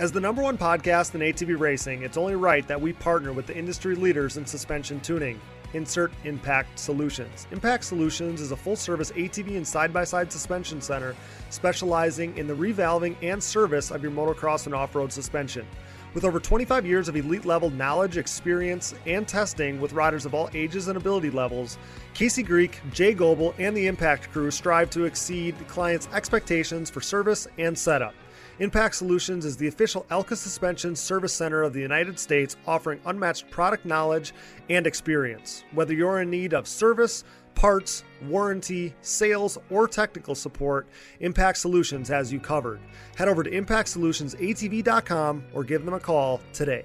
[0.00, 3.48] As the number one podcast in ATV racing, it's only right that we partner with
[3.48, 5.40] the industry leaders in suspension tuning.
[5.74, 7.48] Insert Impact Solutions.
[7.50, 11.16] Impact Solutions is a full service ATV and side by side suspension center
[11.50, 15.66] specializing in the revalving and service of your motocross and off road suspension.
[16.14, 20.48] With over 25 years of elite level knowledge, experience, and testing with riders of all
[20.54, 21.76] ages and ability levels,
[22.14, 27.00] Casey Greek, Jay Goebel, and the Impact crew strive to exceed the clients' expectations for
[27.00, 28.14] service and setup.
[28.60, 33.48] Impact Solutions is the official Elka Suspension Service Center of the United States, offering unmatched
[33.50, 34.34] product knowledge
[34.68, 35.62] and experience.
[35.72, 37.22] Whether you're in need of service,
[37.54, 40.88] parts, warranty, sales, or technical support,
[41.20, 42.80] Impact Solutions has you covered.
[43.16, 46.84] Head over to ImpactSolutionsATV.com or give them a call today.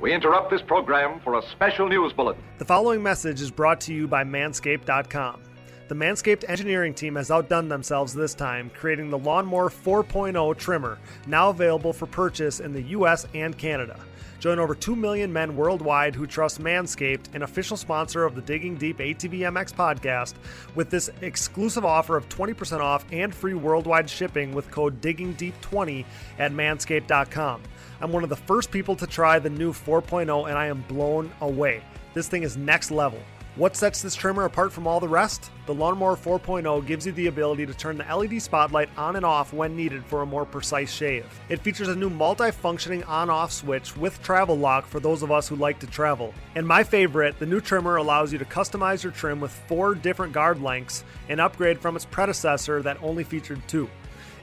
[0.00, 2.44] We interrupt this program for a special news bulletin.
[2.58, 5.47] The following message is brought to you by Manscaped.com.
[5.88, 11.48] The Manscaped engineering team has outdone themselves this time, creating the Lawnmower 4.0 trimmer, now
[11.48, 13.98] available for purchase in the US and Canada.
[14.38, 18.76] Join over 2 million men worldwide who trust Manscaped, an official sponsor of the Digging
[18.76, 20.34] Deep ATV MX podcast,
[20.74, 26.04] with this exclusive offer of 20% off and free worldwide shipping with code DiggingDeep20
[26.38, 27.62] at manscaped.com.
[28.02, 31.32] I'm one of the first people to try the new 4.0 and I am blown
[31.40, 31.82] away.
[32.12, 33.22] This thing is next level.
[33.58, 35.50] What sets this trimmer apart from all the rest?
[35.66, 39.52] The Lawnmower 4.0 gives you the ability to turn the LED spotlight on and off
[39.52, 41.26] when needed for a more precise shave.
[41.48, 45.56] It features a new multi-functioning on-off switch with travel lock for those of us who
[45.56, 46.32] like to travel.
[46.54, 50.32] And my favorite, the new trimmer allows you to customize your trim with four different
[50.32, 53.90] guard lengths, an upgrade from its predecessor that only featured two.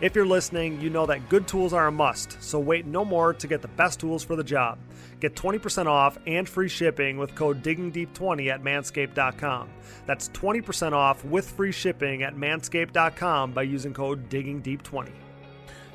[0.01, 3.33] If you're listening, you know that good tools are a must, so wait no more
[3.33, 4.77] to get the best tools for the job.
[5.21, 9.69] Get 20% off and free shipping with code DiggingDeep20 at manscaped.com.
[10.05, 15.11] That's 20% off with free shipping at manscaped.com by using code DiggingDeep20.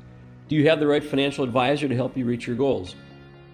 [0.49, 2.95] Do you have the right financial advisor to help you reach your goals?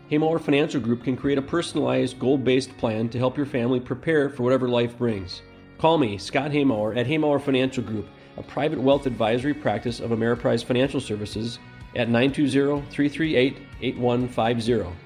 [0.10, 4.28] Haymauer Financial Group can create a personalized, goal based plan to help your family prepare
[4.28, 5.44] for whatever life brings.
[5.78, 10.64] Call me, Scott Haymauer, at Haymauer Financial Group, a private wealth advisory practice of Ameriprise
[10.64, 11.60] Financial Services,
[11.96, 14.98] at 920 338 8150.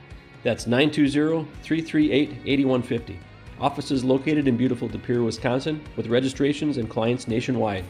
[0.44, 3.20] That's 920 338 8150.
[3.60, 7.84] Offices located in beautiful De Pere, Wisconsin, with registrations and clients nationwide.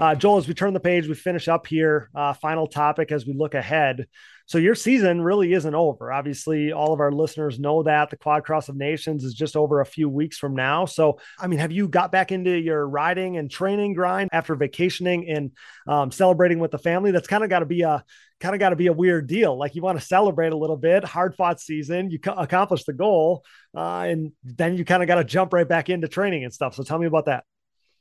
[0.00, 2.08] Uh, Joel, as we turn the page, we finish up here.
[2.14, 4.06] Uh, final topic as we look ahead.
[4.46, 6.12] So your season really isn't over.
[6.12, 9.80] Obviously, all of our listeners know that the Quad Cross of Nations is just over
[9.80, 10.86] a few weeks from now.
[10.86, 15.28] So, I mean, have you got back into your riding and training grind after vacationing
[15.28, 15.50] and
[15.88, 17.10] um, celebrating with the family?
[17.10, 18.04] That's kind of got to be a
[18.38, 19.58] kind of got to be a weird deal.
[19.58, 23.44] Like you want to celebrate a little bit, hard fought season, you accomplish the goal,
[23.76, 26.76] uh, and then you kind of got to jump right back into training and stuff.
[26.76, 27.42] So tell me about that.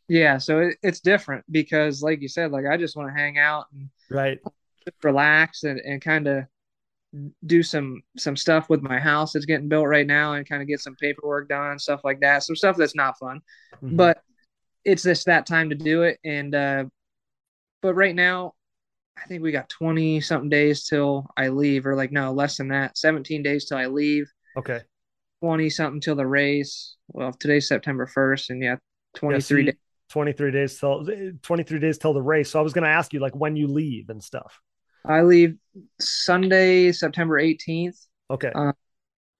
[0.09, 3.37] Yeah, so it, it's different because, like you said, like I just want to hang
[3.37, 4.39] out and right,
[5.03, 6.45] relax and, and kind of
[7.45, 10.67] do some some stuff with my house that's getting built right now and kind of
[10.67, 12.43] get some paperwork done, stuff like that.
[12.43, 13.41] Some stuff that's not fun,
[13.75, 13.95] mm-hmm.
[13.95, 14.21] but
[14.85, 16.19] it's just that time to do it.
[16.23, 16.85] And uh,
[17.81, 18.53] but right now,
[19.17, 22.69] I think we got twenty something days till I leave, or like no less than
[22.69, 24.31] that, seventeen days till I leave.
[24.57, 24.81] Okay.
[25.41, 26.95] 20 something till the race.
[27.09, 28.77] Well, today's September 1st, and yeah,
[29.15, 29.79] 23 yeah, days
[30.09, 31.07] 23 days till
[31.41, 32.51] 23 days till the race.
[32.51, 34.59] So I was going to ask you like when you leave and stuff.
[35.05, 35.55] I leave
[35.99, 37.97] Sunday, September 18th.
[38.29, 38.51] Okay.
[38.53, 38.73] Uh,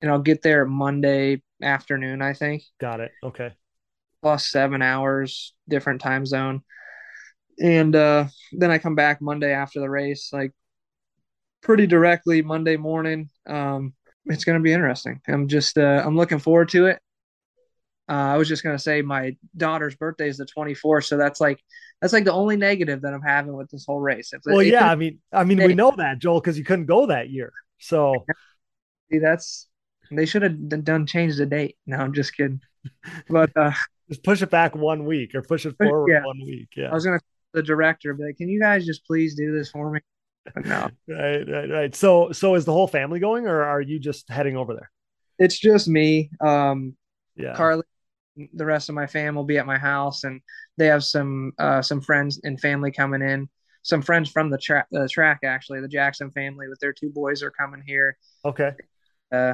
[0.02, 2.64] and I'll get there Monday afternoon, I think.
[2.80, 3.12] Got it.
[3.24, 3.52] Okay.
[4.22, 6.62] Plus seven hours, different time zone.
[7.60, 10.52] And uh, then I come back Monday after the race, like
[11.62, 13.30] pretty directly Monday morning.
[13.48, 13.94] Um,
[14.26, 15.22] it's going to be interesting.
[15.28, 17.00] I'm just, uh, I'm looking forward to it.
[18.10, 21.60] Uh, I was just gonna say my daughter's birthday is the 24th, so that's like
[22.02, 24.32] that's like the only negative that I'm having with this whole race.
[24.34, 27.08] If, well, yeah, I mean, I mean, we know that Joel because you couldn't go
[27.08, 27.52] that year.
[27.80, 28.26] So
[29.12, 29.68] see, that's
[30.12, 31.78] they should have done change the date.
[31.86, 32.62] No, I'm just kidding.
[33.30, 33.72] But uh,
[34.10, 36.24] just push it back one week or push it forward yeah.
[36.24, 36.70] one week.
[36.76, 37.20] Yeah, I was gonna
[37.54, 40.00] the director be like, "Can you guys just please do this for me?"
[40.54, 41.96] But no, right, right, right.
[41.96, 44.92] So, so is the whole family going, or are you just heading over there?
[45.40, 46.32] It's just me.
[46.40, 46.96] Um,
[47.36, 47.84] yeah, Carly
[48.54, 50.42] the rest of my fam will be at my house, and
[50.78, 53.50] they have some uh, some friends and family coming in.
[53.84, 57.42] Some friends from the track, the track actually, the Jackson family with their two boys
[57.42, 58.18] are coming here.
[58.44, 58.72] Okay.
[59.32, 59.54] Uh,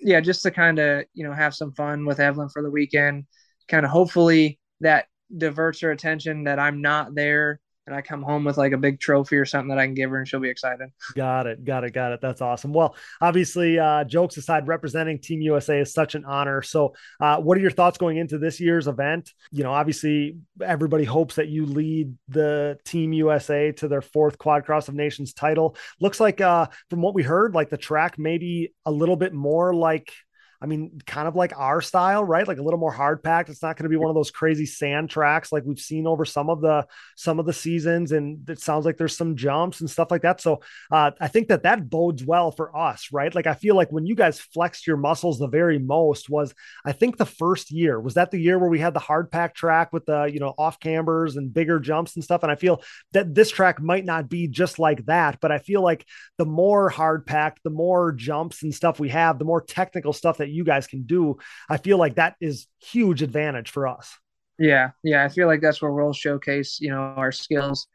[0.00, 3.24] yeah, just to kind of you know have some fun with Evelyn for the weekend.
[3.68, 5.06] Kind of hopefully that
[5.36, 9.00] diverts her attention that I'm not there and I come home with like a big
[9.00, 10.90] trophy or something that I can give her and she'll be excited.
[11.14, 11.64] Got it.
[11.64, 11.92] Got it.
[11.92, 12.20] Got it.
[12.20, 12.72] That's awesome.
[12.72, 16.62] Well, obviously, uh, jokes aside, representing Team USA is such an honor.
[16.62, 19.32] So, uh, what are your thoughts going into this year's event?
[19.50, 24.64] You know, obviously, everybody hopes that you lead the Team USA to their fourth Quad
[24.64, 25.76] Cross of Nations title.
[26.00, 29.74] Looks like, uh, from what we heard, like the track maybe a little bit more
[29.74, 30.12] like
[30.60, 32.46] I mean, kind of like our style, right?
[32.46, 33.48] Like a little more hard packed.
[33.48, 36.24] It's not going to be one of those crazy sand tracks like we've seen over
[36.24, 36.86] some of the
[37.16, 40.40] some of the seasons, and it sounds like there's some jumps and stuff like that.
[40.40, 43.34] So uh, I think that that bodes well for us, right?
[43.34, 46.54] Like I feel like when you guys flexed your muscles the very most was
[46.84, 49.54] I think the first year was that the year where we had the hard pack
[49.54, 52.42] track with the you know off cambers and bigger jumps and stuff.
[52.42, 52.82] And I feel
[53.12, 56.06] that this track might not be just like that, but I feel like
[56.38, 60.38] the more hard packed, the more jumps and stuff we have, the more technical stuff
[60.38, 61.36] that that you guys can do,
[61.68, 64.16] I feel like that is huge advantage for us.
[64.58, 67.88] Yeah, yeah, I feel like that's where we'll showcase, you know, our skills.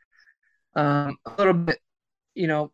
[0.76, 1.80] Um, a little bit,
[2.36, 2.72] you know,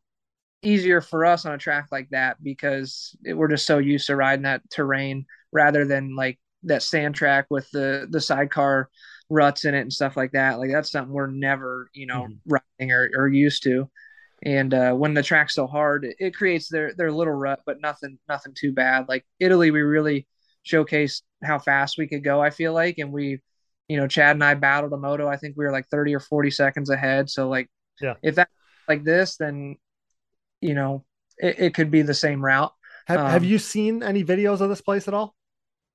[0.61, 4.15] easier for us on a track like that because it, we're just so used to
[4.15, 8.89] riding that terrain rather than like that sand track with the the sidecar
[9.29, 10.59] ruts in it and stuff like that.
[10.59, 12.55] Like that's something we're never, you know, mm-hmm.
[12.79, 13.89] riding or, or used to.
[14.43, 17.81] And uh, when the track's so hard, it, it, creates their their little rut, but
[17.81, 19.07] nothing nothing too bad.
[19.09, 20.27] Like Italy, we really
[20.65, 22.41] showcased how fast we could go.
[22.41, 23.41] I feel like, and we,
[23.87, 25.27] you know, Chad and I battled a moto.
[25.27, 27.29] I think we were like thirty or forty seconds ahead.
[27.29, 27.67] So like,
[27.99, 28.49] yeah, if that
[28.87, 29.77] like this, then
[30.61, 31.03] you know,
[31.37, 32.73] it, it could be the same route.
[33.07, 35.35] Have, um, have you seen any videos of this place at all?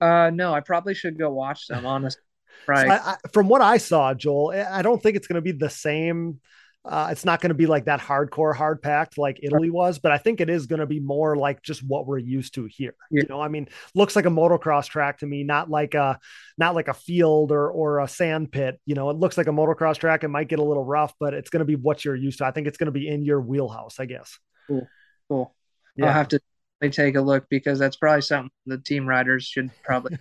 [0.00, 1.86] Uh, no, I probably should go watch them.
[1.86, 2.22] Honestly,
[2.66, 2.86] right.
[2.86, 5.52] So I, I, from what I saw, Joel, I don't think it's going to be
[5.52, 6.40] the same.
[6.84, 10.10] Uh, it's not going to be like that hardcore hard packed like Italy was, but
[10.10, 12.96] I think it is going to be more like just what we're used to here.
[13.10, 13.22] Yeah.
[13.22, 16.18] You know, I mean, looks like a motocross track to me, not like a
[16.58, 18.80] not like a field or or a sand pit.
[18.84, 20.24] You know, it looks like a motocross track.
[20.24, 22.46] It might get a little rough, but it's going to be what you're used to.
[22.46, 24.36] I think it's going to be in your wheelhouse, I guess.
[24.66, 24.88] Cool,
[25.28, 25.54] cool.
[25.94, 26.06] Yeah.
[26.06, 26.40] I'll have to
[26.88, 30.18] take a look because that's probably something the team riders should probably.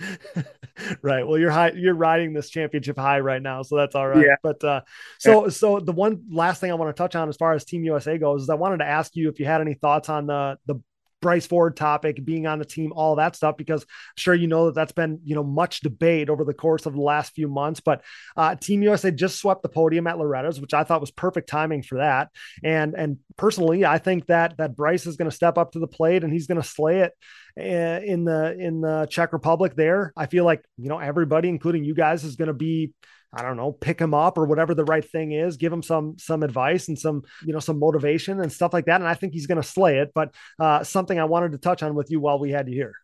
[1.02, 1.26] right.
[1.26, 4.24] Well, you're high, you're riding this championship high right now, so that's all right.
[4.26, 4.36] Yeah.
[4.42, 4.80] But uh,
[5.18, 7.84] so so the one last thing I want to touch on as far as Team
[7.84, 10.58] USA goes is I wanted to ask you if you had any thoughts on the
[10.66, 10.80] the
[11.24, 14.66] Bryce Ford topic, being on the team, all that stuff, because I'm sure you know
[14.66, 17.80] that that's been, you know, much debate over the course of the last few months.
[17.80, 18.04] But
[18.36, 21.82] uh, Team USA just swept the podium at Loretta's, which I thought was perfect timing
[21.82, 22.28] for that.
[22.62, 25.86] And and personally, I think that that Bryce is going to step up to the
[25.86, 27.12] plate and he's going to slay it
[27.56, 29.74] eh, in the in the Czech Republic.
[29.76, 32.92] There, I feel like you know everybody, including you guys, is going to be
[33.36, 36.16] I don't know, pick him up or whatever the right thing is, give him some
[36.18, 39.00] some advice and some, you know, some motivation and stuff like that.
[39.00, 40.12] And I think he's going to slay it.
[40.14, 42.94] But uh, something I wanted to touch on with you while we had you here.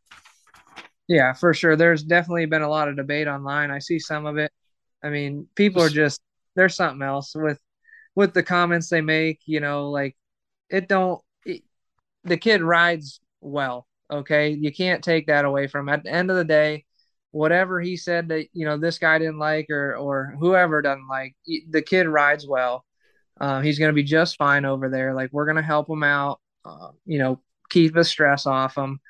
[1.08, 1.74] Yeah, for sure.
[1.74, 3.72] There's definitely been a lot of debate online.
[3.72, 4.52] I see some of it.
[5.02, 6.20] I mean, people are just
[6.54, 7.58] there's something else with
[8.14, 9.40] with the comments they make.
[9.46, 10.16] You know, like
[10.68, 11.20] it don't.
[11.44, 11.62] It,
[12.22, 13.88] the kid rides well.
[14.08, 15.88] Okay, you can't take that away from.
[15.88, 16.84] At the end of the day,
[17.32, 21.34] whatever he said that you know this guy didn't like or or whoever doesn't like
[21.70, 22.84] the kid rides well.
[23.40, 25.14] Uh, he's going to be just fine over there.
[25.14, 29.00] Like we're going to help him out uh, you know keep the stress off him.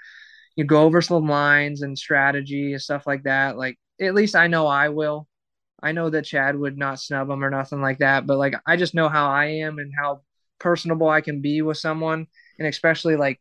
[0.56, 3.56] You go over some lines and strategy and stuff like that.
[3.56, 5.28] Like at least i know i will.
[5.82, 8.76] I know that chad would not snub him or nothing like that but like i
[8.76, 10.22] just know how i am and how
[10.58, 12.26] personable i can be with someone.
[12.58, 13.40] And especially like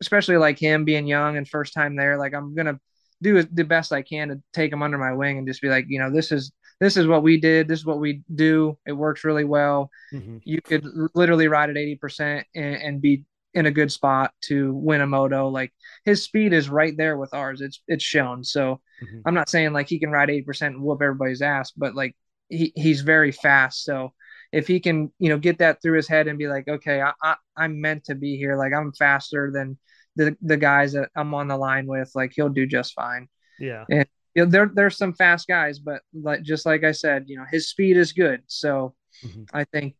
[0.00, 2.80] especially like him being young and first time there like i'm gonna
[3.22, 5.86] do the best I can to take them under my wing and just be like,
[5.88, 7.68] you know, this is this is what we did.
[7.68, 8.78] This is what we do.
[8.86, 9.90] It works really well.
[10.12, 10.38] Mm-hmm.
[10.44, 15.00] You could literally ride at eighty percent and, be in a good spot to win
[15.00, 15.48] a moto.
[15.48, 15.72] Like
[16.04, 17.60] his speed is right there with ours.
[17.60, 18.44] It's it's shown.
[18.44, 19.20] So mm-hmm.
[19.26, 22.16] I'm not saying like he can ride eighty percent and whoop everybody's ass, but like
[22.48, 23.84] he, he's very fast.
[23.84, 24.14] So
[24.52, 27.12] if he can, you know, get that through his head and be like, okay, I,
[27.22, 28.56] I I'm meant to be here.
[28.56, 29.78] Like I'm faster than
[30.16, 33.28] the the guys that I'm on the line with, like he'll do just fine.
[33.58, 33.84] Yeah.
[33.90, 37.36] And you know, there there's some fast guys, but like just like I said, you
[37.36, 38.42] know, his speed is good.
[38.46, 38.94] So
[39.24, 39.44] mm-hmm.
[39.52, 39.96] I think,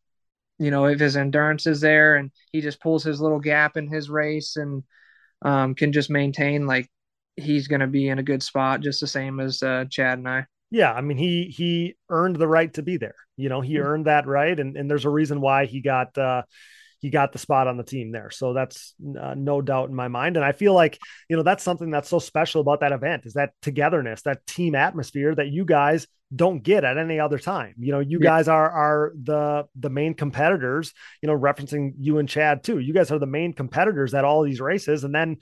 [0.58, 3.88] you know, if his endurance is there and he just pulls his little gap in
[3.88, 4.82] his race and
[5.42, 6.88] um, can just maintain, like
[7.36, 10.28] he's going to be in a good spot, just the same as uh, Chad and
[10.28, 10.46] I.
[10.70, 13.16] Yeah, I mean he he earned the right to be there.
[13.36, 13.86] You know, he mm-hmm.
[13.86, 16.42] earned that right, and and there's a reason why he got uh,
[17.00, 18.30] he got the spot on the team there.
[18.30, 20.36] So that's uh, no doubt in my mind.
[20.36, 20.98] And I feel like,
[21.28, 24.74] you know, that's something that's so special about that event is that togetherness, that team
[24.74, 27.74] atmosphere that you guys don't get at any other time.
[27.78, 28.30] You know, you yeah.
[28.30, 30.92] guys are are the the main competitors,
[31.22, 32.78] you know, referencing you and Chad too.
[32.78, 35.02] You guys are the main competitors at all these races.
[35.02, 35.38] And then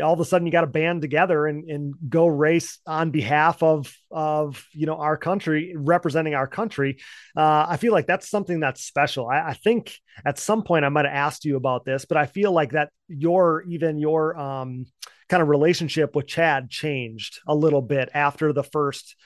[0.00, 3.62] all of a sudden you got to band together and, and go race on behalf
[3.62, 6.98] of of you know our country representing our country.
[7.36, 9.28] Uh, i feel like that's something that's special.
[9.28, 12.26] I, I, think at some point i might have asked you about this but i
[12.26, 14.86] feel like that your even your um,
[15.28, 19.16] kind of relationship with chad changed a little bit after the first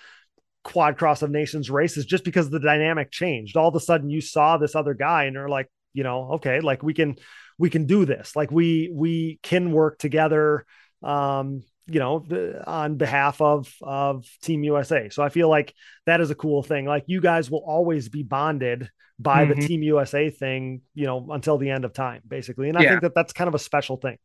[0.66, 3.56] quad cross of nations races just because the dynamic changed.
[3.56, 6.60] All of a sudden you saw this other guy and you're like you know okay
[6.60, 7.16] like we can
[7.58, 8.36] we can do this.
[8.36, 10.66] Like we we can work together.
[11.02, 12.24] Um, you know,
[12.66, 15.08] on behalf of of Team USA.
[15.08, 15.72] So I feel like
[16.06, 16.84] that is a cool thing.
[16.84, 19.60] Like you guys will always be bonded by mm-hmm.
[19.60, 22.68] the Team USA thing, you know, until the end of time, basically.
[22.68, 22.88] And I yeah.
[22.90, 24.18] think that that's kind of a special thing.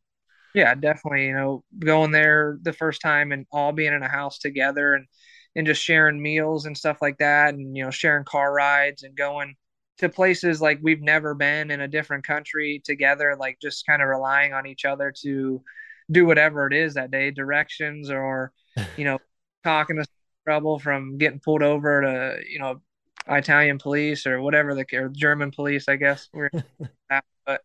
[0.54, 1.26] Yeah, definitely.
[1.26, 5.06] You know, going there the first time and all being in a house together and
[5.54, 9.14] and just sharing meals and stuff like that, and you know, sharing car rides and
[9.14, 9.54] going
[9.98, 14.08] to places like we've never been in a different country together, like just kind of
[14.08, 15.62] relying on each other to
[16.10, 18.52] do whatever it is that day, directions or,
[18.96, 19.18] you know,
[19.64, 20.04] talking to
[20.44, 22.80] trouble from getting pulled over to, you know,
[23.28, 26.28] Italian police or whatever the or German police, I guess.
[27.46, 27.62] but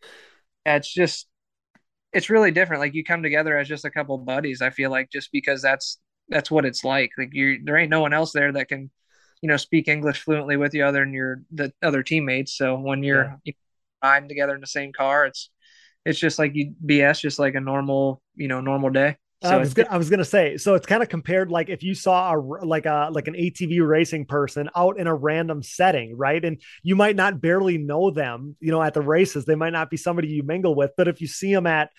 [0.66, 1.28] it's just
[2.14, 2.82] it's really different.
[2.82, 4.62] Like you come together as just a couple buddies.
[4.62, 6.00] I feel like just because that's
[6.30, 7.12] that's what it's like.
[7.18, 8.90] Like you, there ain't no one else there that can,
[9.42, 12.58] you know, speak English fluently with you other than your the other teammates.
[12.58, 13.36] So when you're yeah.
[13.44, 15.50] you know, riding together in the same car, it's
[16.06, 19.18] it's just like you BS, just like a normal, you know, normal day.
[19.44, 21.84] So I was gonna, I was gonna say, so it's kind of compared like if
[21.84, 26.18] you saw a like a like an ATV racing person out in a random setting,
[26.18, 26.44] right?
[26.44, 29.46] And you might not barely know them, you know, at the races.
[29.46, 31.92] They might not be somebody you mingle with, but if you see them at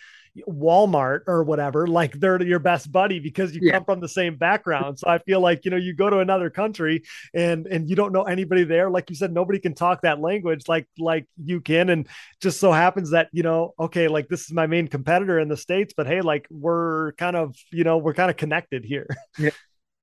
[0.47, 3.73] Walmart or whatever, like they're your best buddy because you yeah.
[3.73, 4.99] come from the same background.
[4.99, 7.03] So I feel like, you know, you go to another country
[7.35, 8.91] and and you don't know anybody there.
[8.91, 11.89] Like you said, nobody can talk that language like like you can.
[11.91, 12.09] And
[12.41, 15.57] just so happens that, you know, okay, like this is my main competitor in the
[15.57, 19.09] States, but hey, like we're kind of, you know, we're kind of connected here.
[19.39, 19.51] Yeah.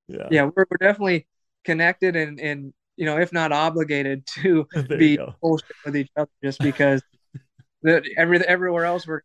[0.08, 0.28] Yeah.
[0.30, 1.26] Yeah, we're, we're definitely
[1.64, 6.60] connected and and you know, if not obligated to be bullshit with each other just
[6.60, 7.02] because
[7.82, 9.22] the, every everywhere else we're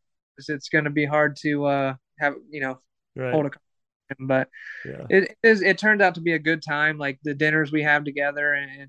[0.49, 2.79] it's going to be hard to uh, have you know
[3.17, 3.33] right.
[3.33, 3.51] hold a
[4.19, 4.49] but
[4.85, 5.07] yeah.
[5.09, 8.03] it is it turned out to be a good time like the dinners we have
[8.05, 8.89] together and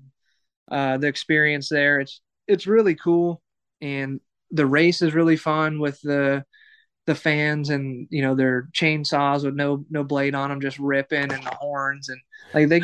[0.70, 3.42] uh, the experience there it's it's really cool.
[3.80, 4.20] And
[4.50, 6.44] the race is really fun with the
[7.06, 11.32] the fans and you know their chainsaws with no no blade on them just ripping
[11.32, 12.20] and the horns and
[12.54, 12.80] like they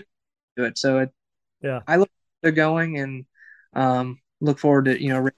[0.57, 0.79] do it.
[0.79, 1.11] So it
[1.63, 1.81] yeah.
[1.87, 2.11] I look
[2.45, 3.27] to going and
[3.75, 5.29] um look forward to you know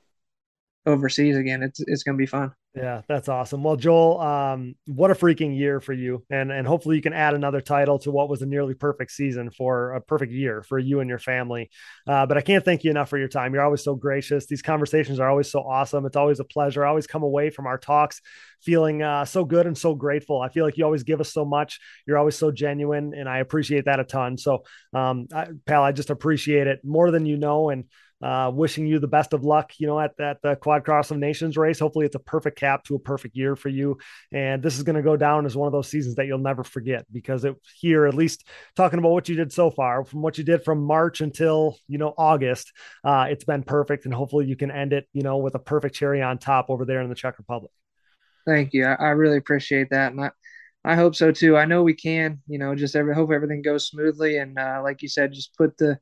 [0.87, 1.63] overseas again.
[1.63, 3.65] It's it's gonna be fun yeah, that's awesome.
[3.65, 7.35] Well, Joel, um, what a freaking year for you, and and hopefully you can add
[7.35, 11.01] another title to what was a nearly perfect season for a perfect year for you
[11.01, 11.69] and your family.
[12.07, 13.55] Uh, but I can't thank you enough for your time.
[13.55, 14.47] You're always so gracious.
[14.47, 16.07] These conversations are always so awesome.
[16.07, 16.87] It's always a pleasure.
[16.87, 18.21] I always come away from our talks
[18.63, 20.41] feeling uh, so good and so grateful.
[20.41, 21.81] I feel like you always give us so much.
[22.07, 24.39] You're always so genuine, and I appreciate that a ton.
[24.39, 24.63] So,
[24.95, 27.85] um, I, pal, I just appreciate it more than you know, and
[28.23, 31.19] uh, wishing you the best of luck, you know, at that the Quad Cross of
[31.19, 31.79] Nations race.
[31.79, 33.99] Hopefully, it's a perfect cap to a perfect year for you.
[34.33, 36.63] And this is going to go down as one of those seasons that you'll never
[36.63, 40.37] forget because it here, at least talking about what you did so far, from what
[40.37, 42.73] you did from March until you know August,
[43.05, 44.05] uh, it's been perfect.
[44.05, 46.85] And hopefully, you can end it, you know, with a perfect cherry on top over
[46.85, 47.73] there in the Czech Republic.
[48.47, 48.87] Thank you.
[48.87, 50.31] I, I really appreciate that, and I,
[50.85, 51.57] I hope so too.
[51.57, 52.43] I know we can.
[52.47, 55.77] You know, just every hope everything goes smoothly, and uh, like you said, just put
[55.79, 55.99] the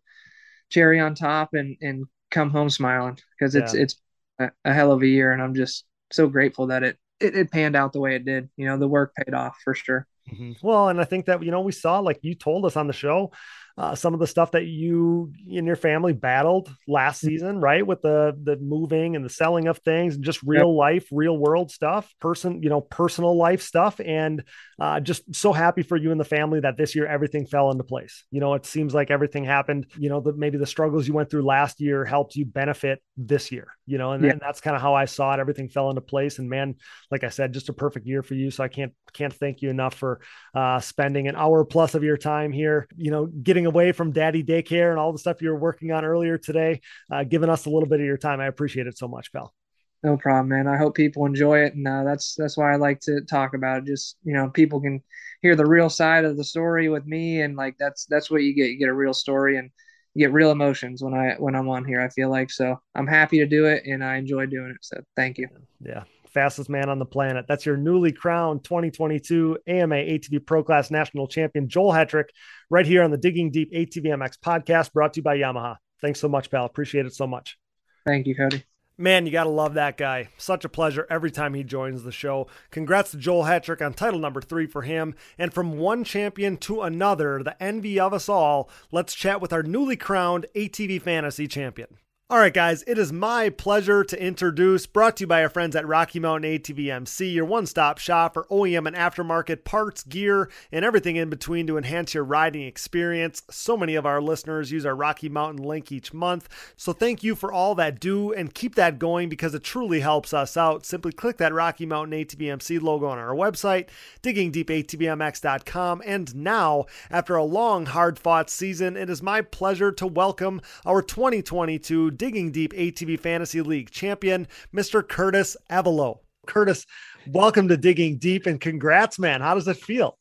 [0.70, 3.82] cherry on top and and come home smiling because it's yeah.
[3.82, 3.96] it's
[4.38, 7.50] a, a, hell of a year and I'm just so grateful that it, it it
[7.50, 8.48] panned out the way it did.
[8.56, 10.06] You know, the work paid off for sure.
[10.32, 10.52] Mm-hmm.
[10.62, 12.92] Well, and I think that you know we saw like you told us on the
[12.92, 13.32] show
[13.78, 17.28] uh, some of the stuff that you and your family battled last mm-hmm.
[17.28, 17.86] season, right?
[17.86, 20.76] With the the moving and the selling of things, and just real yep.
[20.76, 24.42] life, real world stuff, person, you know, personal life stuff, and
[24.80, 27.84] uh, just so happy for you and the family that this year everything fell into
[27.84, 28.24] place.
[28.32, 29.86] You know, it seems like everything happened.
[29.96, 33.52] You know, that maybe the struggles you went through last year helped you benefit this
[33.52, 33.68] year.
[33.86, 35.40] You know, and then that's kind of how I saw it.
[35.40, 36.74] Everything fell into place, and man,
[37.12, 38.50] like I said, just a perfect year for you.
[38.50, 40.20] So I can't can't thank you enough for
[40.52, 42.88] uh, spending an hour plus of your time here.
[42.96, 46.04] You know, getting away from daddy daycare and all the stuff you were working on
[46.04, 46.80] earlier today,
[47.12, 48.40] uh, giving us a little bit of your time.
[48.40, 49.54] I appreciate it so much, pal.
[50.02, 50.68] No problem, man.
[50.68, 53.78] I hope people enjoy it, and uh, that's that's why I like to talk about
[53.78, 53.86] it.
[53.86, 55.02] Just you know, people can
[55.42, 58.54] hear the real side of the story with me, and like that's that's what you
[58.54, 58.70] get.
[58.70, 59.70] You get a real story and
[60.14, 62.00] you get real emotions when I when I'm on here.
[62.00, 64.78] I feel like so I'm happy to do it, and I enjoy doing it.
[64.82, 65.48] So thank you.
[65.80, 66.04] Yeah,
[66.38, 67.46] fastest man on the planet.
[67.48, 72.26] That's your newly crowned 2022 AMA ATV Pro Class National Champion, Joel Hetrick,
[72.70, 75.78] right here on the Digging Deep ATV MX podcast, brought to you by Yamaha.
[76.00, 76.64] Thanks so much, pal.
[76.64, 77.58] Appreciate it so much.
[78.06, 78.62] Thank you, Cody.
[78.96, 80.28] Man, you got to love that guy.
[80.38, 82.46] Such a pleasure every time he joins the show.
[82.70, 85.16] Congrats to Joel Hetrick on title number three for him.
[85.38, 89.64] And from one champion to another, the envy of us all, let's chat with our
[89.64, 91.98] newly crowned ATV Fantasy champion.
[92.30, 95.74] All right, guys, it is my pleasure to introduce, brought to you by our friends
[95.74, 100.84] at Rocky Mountain ATVMC, your one stop shop for OEM and aftermarket parts, gear, and
[100.84, 103.44] everything in between to enhance your riding experience.
[103.50, 106.50] So many of our listeners use our Rocky Mountain link each month.
[106.76, 110.34] So thank you for all that do and keep that going because it truly helps
[110.34, 110.84] us out.
[110.84, 113.88] Simply click that Rocky Mountain ATVMC logo on our website,
[114.22, 116.02] diggingdeepatvmx.com.
[116.04, 121.00] And now, after a long, hard fought season, it is my pleasure to welcome our
[121.00, 125.06] 2022 Digging Deep ATV Fantasy League champion, Mr.
[125.06, 126.18] Curtis Avalo.
[126.46, 126.84] Curtis,
[127.28, 129.40] welcome to Digging Deep and congrats, man.
[129.40, 130.18] How does it feel?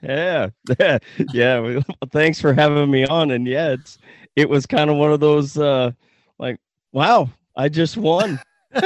[0.00, 0.48] Yeah,
[1.32, 1.60] yeah.
[1.60, 3.30] Well, thanks for having me on.
[3.30, 3.98] And yeah, it's
[4.36, 5.92] it was kind of one of those uh
[6.38, 6.58] like,
[6.92, 8.40] wow, I just won.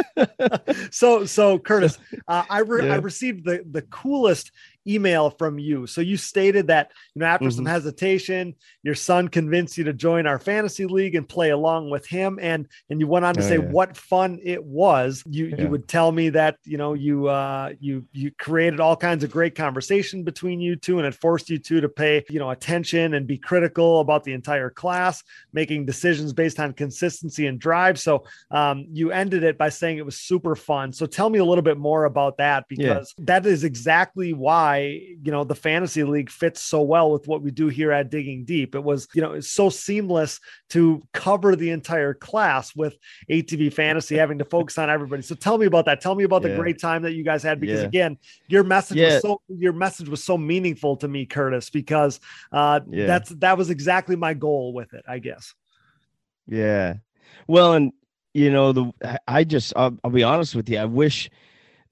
[0.90, 2.94] so so Curtis, uh, I re- yeah.
[2.94, 4.50] I received the the coolest
[4.86, 5.86] email from you.
[5.86, 7.56] So you stated that, you know, after mm-hmm.
[7.56, 12.06] some hesitation, your son convinced you to join our fantasy league and play along with
[12.06, 12.38] him.
[12.40, 13.70] And and you went on to oh, say yeah.
[13.70, 15.22] what fun it was.
[15.28, 15.62] You yeah.
[15.62, 19.30] you would tell me that, you know, you uh you you created all kinds of
[19.30, 23.14] great conversation between you two and it forced you two to pay, you know, attention
[23.14, 25.22] and be critical about the entire class,
[25.52, 27.98] making decisions based on consistency and drive.
[27.98, 30.92] So um, you ended it by saying it was super fun.
[30.92, 33.24] So tell me a little bit more about that because yeah.
[33.26, 37.50] that is exactly why, you know, the fantasy league fits so well with what we
[37.50, 38.74] do here at Digging Deep.
[38.74, 40.40] It was, you know, it's so seamless
[40.70, 42.96] to cover the entire class with
[43.30, 45.22] ATV fantasy, having to focus on everybody.
[45.22, 46.00] So tell me about that.
[46.00, 46.50] Tell me about yeah.
[46.50, 47.86] the great time that you guys had because yeah.
[47.86, 52.20] again, your message was so your message was so meaningful to me, Curtis, because
[52.52, 55.54] uh, that's that was exactly my goal with it, I guess.
[56.46, 56.94] Yeah.
[57.46, 57.92] Well, and
[58.34, 60.78] you know, the I just I'll, I'll be honest with you.
[60.78, 61.30] I wish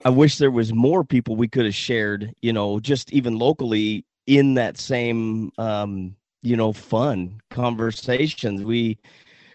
[0.04, 4.04] I wish there was more people we could have shared, you know, just even locally
[4.26, 8.62] in that same um, you know, fun conversations.
[8.62, 8.98] We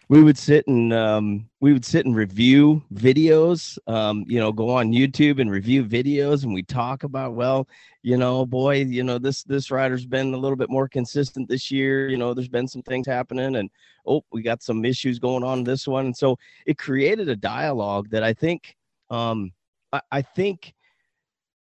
[0.10, 4.70] we would sit and um, we would sit and review videos um, you know go
[4.70, 7.68] on youtube and review videos and we talk about well
[8.02, 11.70] you know boy you know this this rider's been a little bit more consistent this
[11.70, 13.70] year you know there's been some things happening and
[14.08, 18.10] oh we got some issues going on this one and so it created a dialogue
[18.10, 18.76] that i think
[19.12, 19.52] um,
[19.92, 20.74] I, think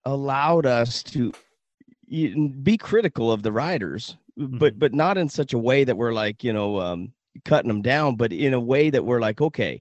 [0.04, 1.32] allowed us to
[2.08, 4.58] be critical of the riders mm-hmm.
[4.58, 7.12] but but not in such a way that we're like you know um,
[7.44, 9.80] cutting them down, but in a way that we're like, okay,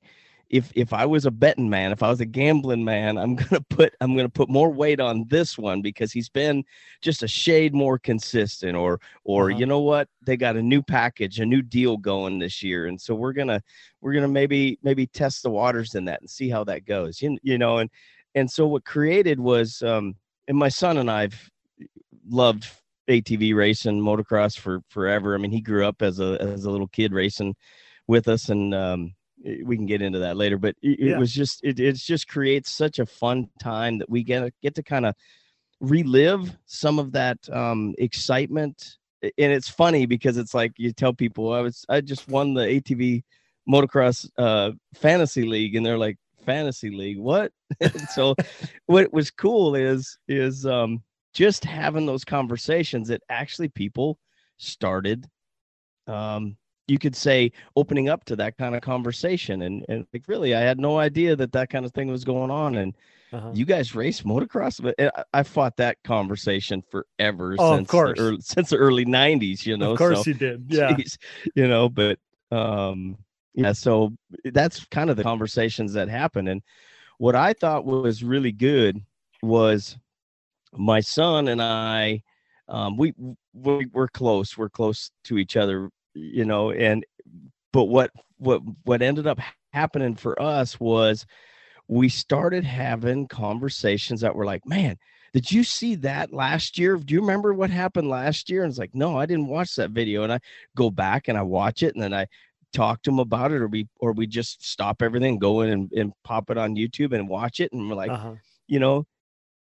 [0.49, 3.61] if if I was a betting man, if I was a gambling man, I'm gonna
[3.69, 6.63] put I'm gonna put more weight on this one because he's been
[7.01, 9.59] just a shade more consistent, or or uh-huh.
[9.59, 12.99] you know what, they got a new package, a new deal going this year, and
[12.99, 13.61] so we're gonna
[14.01, 17.37] we're gonna maybe maybe test the waters in that and see how that goes, you,
[17.43, 17.89] you know, and
[18.35, 20.15] and so what created was um
[20.47, 21.49] and my son and I've
[22.29, 22.67] loved
[23.09, 25.35] ATV racing, motocross for forever.
[25.35, 27.55] I mean, he grew up as a as a little kid racing
[28.07, 29.13] with us, and um,
[29.63, 30.57] we can get into that later.
[30.57, 31.15] But it, yeah.
[31.15, 34.75] it was just it it just creates such a fun time that we get get
[34.75, 35.15] to kind of
[35.79, 38.97] relive some of that um, excitement.
[39.21, 42.63] And it's funny because it's like you tell people I was I just won the
[42.63, 43.23] ATV
[43.69, 47.51] motocross uh, fantasy league, and they're like fantasy league what?
[48.13, 48.35] so
[48.85, 51.01] what was cool is is um
[51.33, 54.19] just having those conversations that actually people
[54.57, 55.27] started
[56.07, 56.55] um
[56.87, 60.59] you could say opening up to that kind of conversation and and like really i
[60.59, 62.93] had no idea that that kind of thing was going on and
[63.31, 63.49] uh-huh.
[63.53, 64.95] you guys race motocross but
[65.33, 68.19] i fought that conversation forever oh, since of course.
[68.19, 71.17] The early, since the early 90s you know of course so, you did yeah geez,
[71.55, 72.19] you know but
[72.51, 73.17] um
[73.53, 74.11] yeah so
[74.45, 76.61] that's kind of the conversations that happen and
[77.17, 79.01] what i thought was really good
[79.41, 79.97] was
[80.77, 82.23] my son and I,
[82.67, 83.13] um, we,
[83.53, 84.57] we we're close.
[84.57, 86.71] We're close to each other, you know.
[86.71, 87.05] And
[87.71, 89.39] but what what what ended up
[89.73, 91.25] happening for us was
[91.87, 94.97] we started having conversations that were like, man,
[95.33, 96.95] did you see that last year?
[96.95, 98.63] Do you remember what happened last year?
[98.63, 100.23] And it's like, no, I didn't watch that video.
[100.23, 100.39] And I
[100.75, 102.27] go back and I watch it and then I
[102.73, 105.91] talk to them about it or we or we just stop everything, go in and,
[105.93, 107.71] and pop it on YouTube and watch it.
[107.71, 108.33] And we're like, uh-huh.
[108.67, 109.05] you know,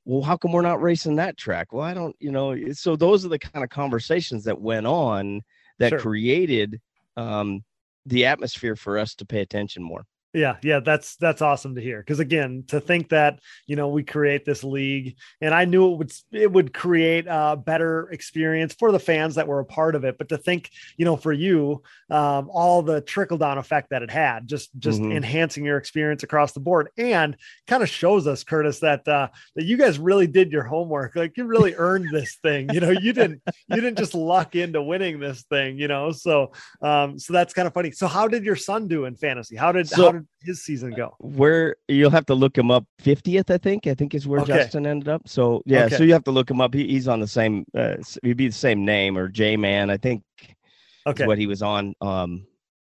[0.06, 1.74] well, how come we're not racing that track?
[1.74, 5.42] Well, I don't, you know, so those are the kind of conversations that went on
[5.80, 6.00] that sure.
[6.00, 6.80] created
[7.18, 7.64] um,
[8.06, 10.06] the atmosphere for us to pay attention more.
[10.34, 12.00] Yeah, yeah, that's that's awesome to hear.
[12.00, 15.98] Because again, to think that you know we create this league, and I knew it
[15.98, 20.04] would it would create a better experience for the fans that were a part of
[20.04, 20.18] it.
[20.18, 24.12] But to think, you know, for you, um, all the trickle down effect that it
[24.12, 25.14] had, just just mm-hmm.
[25.14, 29.64] enhancing your experience across the board, and kind of shows us, Curtis, that uh, that
[29.64, 31.16] you guys really did your homework.
[31.16, 32.70] Like you really earned this thing.
[32.74, 35.80] You know, you didn't you didn't just luck into winning this thing.
[35.80, 36.52] You know, so
[36.82, 37.92] um, so that's kind of funny.
[37.92, 39.56] So how did your son do in fantasy?
[39.56, 41.16] How did so, how did his season go?
[41.20, 42.86] Where you'll have to look him up.
[43.04, 43.88] 50th, I think.
[43.88, 44.54] I think is where okay.
[44.54, 45.28] Justin ended up.
[45.28, 45.98] So yeah, okay.
[45.98, 46.74] so you have to look him up.
[46.74, 47.66] He, he's on the same.
[47.78, 49.90] Uh, he'd be the same name or J Man.
[49.90, 50.24] I think.
[51.06, 51.26] Okay.
[51.26, 51.96] what he was on.
[52.02, 52.46] Um,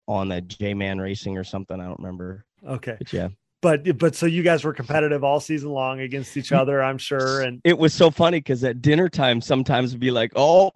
[0.06, 1.80] on the J Man Racing or something.
[1.80, 2.44] I don't remember.
[2.66, 2.96] Okay.
[2.98, 3.28] But yeah.
[3.62, 7.40] But but so you guys were competitive all season long against each other, I'm sure.
[7.40, 10.70] And it was so funny because at dinner time sometimes it'd be like, oh,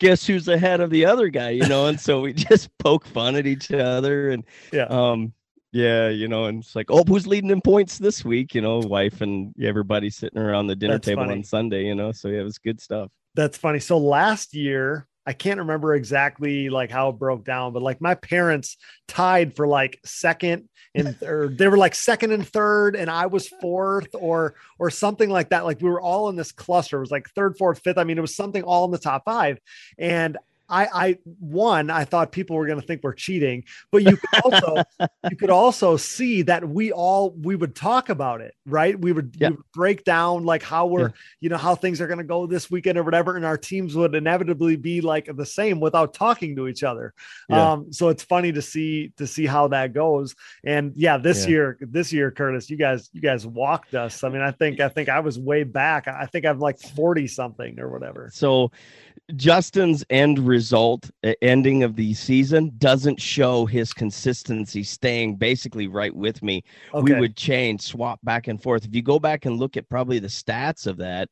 [0.00, 1.86] guess who's ahead of the other guy, you know?
[1.86, 4.86] And so we just poke fun at each other and yeah.
[4.86, 5.32] Um,
[5.74, 8.54] yeah, you know, and it's like, oh, who's leading in points this week?
[8.54, 11.38] You know, wife and everybody sitting around the dinner That's table funny.
[11.38, 12.12] on Sunday, you know.
[12.12, 13.10] So yeah, it was good stuff.
[13.34, 13.80] That's funny.
[13.80, 18.14] So last year, I can't remember exactly like how it broke down, but like my
[18.14, 18.76] parents
[19.08, 21.58] tied for like second and third.
[21.58, 25.64] they were like second and third, and I was fourth or or something like that.
[25.64, 26.98] Like we were all in this cluster.
[26.98, 27.98] It was like third, fourth, fifth.
[27.98, 29.58] I mean, it was something all in the top five.
[29.98, 30.38] And
[30.68, 34.40] I, I one, I thought people were going to think we're cheating, but you could
[34.44, 34.82] also
[35.30, 38.98] you could also see that we all we would talk about it, right?
[38.98, 41.14] We would, we would break down like how we're, yeah.
[41.40, 43.94] you know, how things are going to go this weekend or whatever, and our teams
[43.94, 47.12] would inevitably be like the same without talking to each other.
[47.48, 47.72] Yeah.
[47.72, 50.34] Um, so it's funny to see to see how that goes.
[50.64, 54.24] And yeah, this year, this year, Curtis, you guys, you guys walked us.
[54.24, 56.08] I mean, I think I think I was way back.
[56.08, 58.30] I think I'm like forty something or whatever.
[58.32, 58.70] So
[59.36, 61.10] Justin's end result,
[61.40, 66.62] ending of the season, doesn't show his consistency staying basically right with me.
[66.92, 67.14] Okay.
[67.14, 68.84] We would change, swap back and forth.
[68.84, 71.30] If you go back and look at probably the stats of that,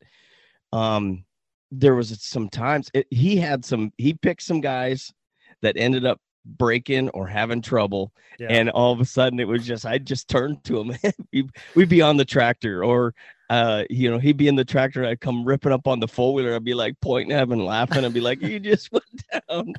[0.71, 1.23] um,
[1.71, 5.13] there was some times it, he had some, he picked some guys
[5.61, 8.47] that ended up breaking or having trouble yeah.
[8.49, 12.01] and all of a sudden it was just i'd just turn to him we'd be
[12.01, 13.15] on the tractor or
[13.53, 15.05] uh, you know, he'd be in the tractor.
[15.05, 16.55] I'd come ripping up on the four wheeler.
[16.55, 18.03] I'd be like pointing at him and laughing.
[18.03, 19.75] I'd be like, "You just went down,"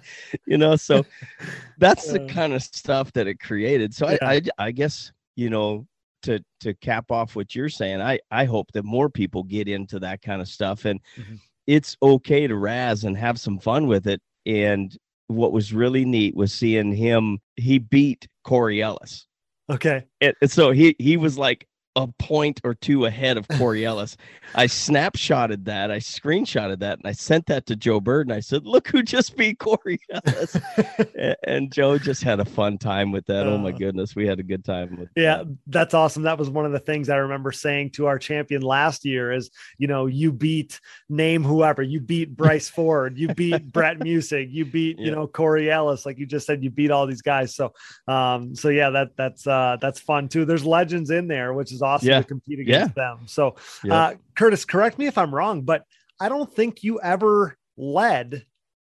[0.46, 0.76] you know.
[0.76, 1.04] So
[1.78, 3.92] that's the kind of stuff that it created.
[3.92, 4.18] So yeah.
[4.22, 5.88] I, I, I guess you know,
[6.22, 9.98] to to cap off what you're saying, I I hope that more people get into
[9.98, 11.34] that kind of stuff, and mm-hmm.
[11.66, 14.22] it's okay to razz and have some fun with it.
[14.46, 14.96] And
[15.26, 17.40] what was really neat was seeing him.
[17.56, 19.26] He beat Corey Ellis.
[19.68, 20.04] Okay.
[20.20, 24.16] And, and so he he was like a point or two ahead of Corey Ellis.
[24.54, 28.26] I snapshotted that, I screenshotted that, and I sent that to Joe Bird.
[28.26, 30.56] And I said, "Look who just beat Corey Ellis."
[31.46, 33.46] and Joe just had a fun time with that.
[33.46, 33.72] Uh, oh my uh.
[33.72, 35.08] goodness, we had a good time with.
[35.16, 35.56] Yeah, that.
[35.66, 36.24] that's awesome.
[36.24, 39.50] That was one of the things I remember saying to our champion last year: is
[39.78, 44.64] you know you beat name whoever, you beat Bryce Ford, you beat Brett Music, you
[44.64, 45.06] beat yeah.
[45.06, 47.54] you know Corey Ellis, like you just said, you beat all these guys.
[47.54, 47.72] So,
[48.08, 50.44] um, so yeah, that that's uh, that's fun too.
[50.44, 52.18] There's legends in there, which is awesome yeah.
[52.18, 53.14] to compete against yeah.
[53.14, 53.26] them.
[53.26, 53.94] So, yeah.
[53.94, 55.84] uh, Curtis, correct me if I'm wrong, but
[56.20, 58.44] I don't think you ever led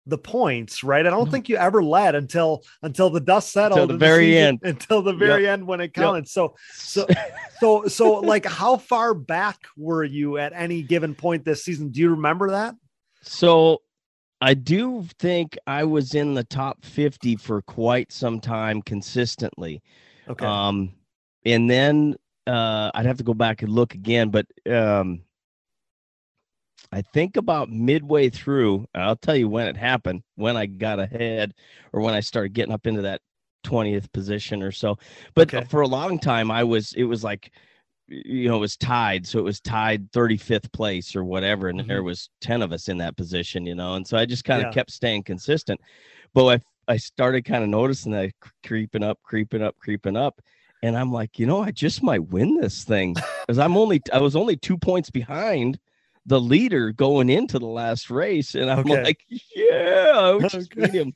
[0.09, 1.05] the points, right?
[1.05, 4.47] I don't think you ever led until until the dust settled until the very season,
[4.47, 4.59] end.
[4.63, 5.53] Until the very yep.
[5.53, 6.21] end when it counted.
[6.21, 6.27] Yep.
[6.27, 7.07] So so
[7.59, 11.89] so so like how far back were you at any given point this season?
[11.89, 12.75] Do you remember that?
[13.21, 13.81] So
[14.41, 19.81] I do think I was in the top 50 for quite some time consistently.
[20.27, 20.45] Okay.
[20.45, 20.93] Um
[21.45, 22.15] and then
[22.49, 25.21] uh, I'd have to go back and look again, but um,
[26.91, 31.53] I think about midway through, I'll tell you when it happened, when I got ahead
[31.93, 33.21] or when I started getting up into that
[33.65, 34.97] 20th position or so.
[35.35, 35.67] But okay.
[35.67, 37.51] for a long time, I was, it was like,
[38.07, 39.27] you know, it was tied.
[39.27, 41.67] So it was tied 35th place or whatever.
[41.67, 41.87] And mm-hmm.
[41.87, 43.93] there was 10 of us in that position, you know.
[43.93, 44.73] And so I just kind of yeah.
[44.73, 45.79] kept staying consistent.
[46.33, 48.31] But I, I started kind of noticing that
[48.65, 50.41] creeping up, creeping up, creeping up
[50.81, 54.19] and I'm like, you know, I just might win this thing because I'm only I
[54.19, 55.79] was only two points behind
[56.25, 59.03] the leader going into the last race, and I'm okay.
[59.03, 59.19] like,
[59.55, 60.89] yeah, I would just okay.
[60.89, 61.13] him.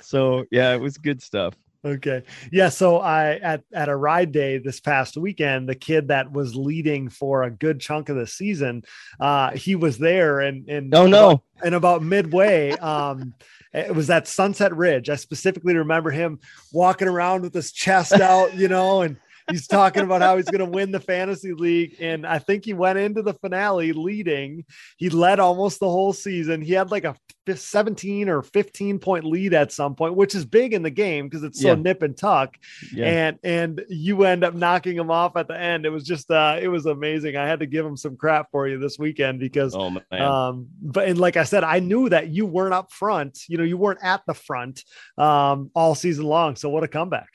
[0.00, 1.54] So yeah, it was good stuff.
[1.84, 2.22] Okay.
[2.52, 2.68] Yeah.
[2.68, 7.08] So I at at a ride day this past weekend, the kid that was leading
[7.08, 8.84] for a good chunk of the season,
[9.18, 13.34] uh, he was there and and oh no, about, and about midway, um,
[13.72, 15.08] it was that Sunset Ridge.
[15.08, 16.40] I specifically remember him
[16.72, 19.16] walking around with his chest out, you know, and
[19.50, 21.96] he's talking about how he's going to win the fantasy league.
[22.00, 24.64] And I think he went into the finale leading.
[24.96, 26.60] He led almost the whole season.
[26.60, 27.16] He had like a
[27.52, 31.42] 17 or 15 point lead at some point, which is big in the game because
[31.42, 31.74] it's so yeah.
[31.74, 32.56] nip and tuck.
[32.92, 33.06] Yeah.
[33.06, 35.84] And and you end up knocking him off at the end.
[35.84, 37.36] It was just uh it was amazing.
[37.36, 41.08] I had to give him some crap for you this weekend because oh, um but
[41.08, 44.02] and like I said, I knew that you weren't up front, you know, you weren't
[44.02, 44.84] at the front
[45.18, 46.54] um all season long.
[46.54, 47.28] So what a comeback.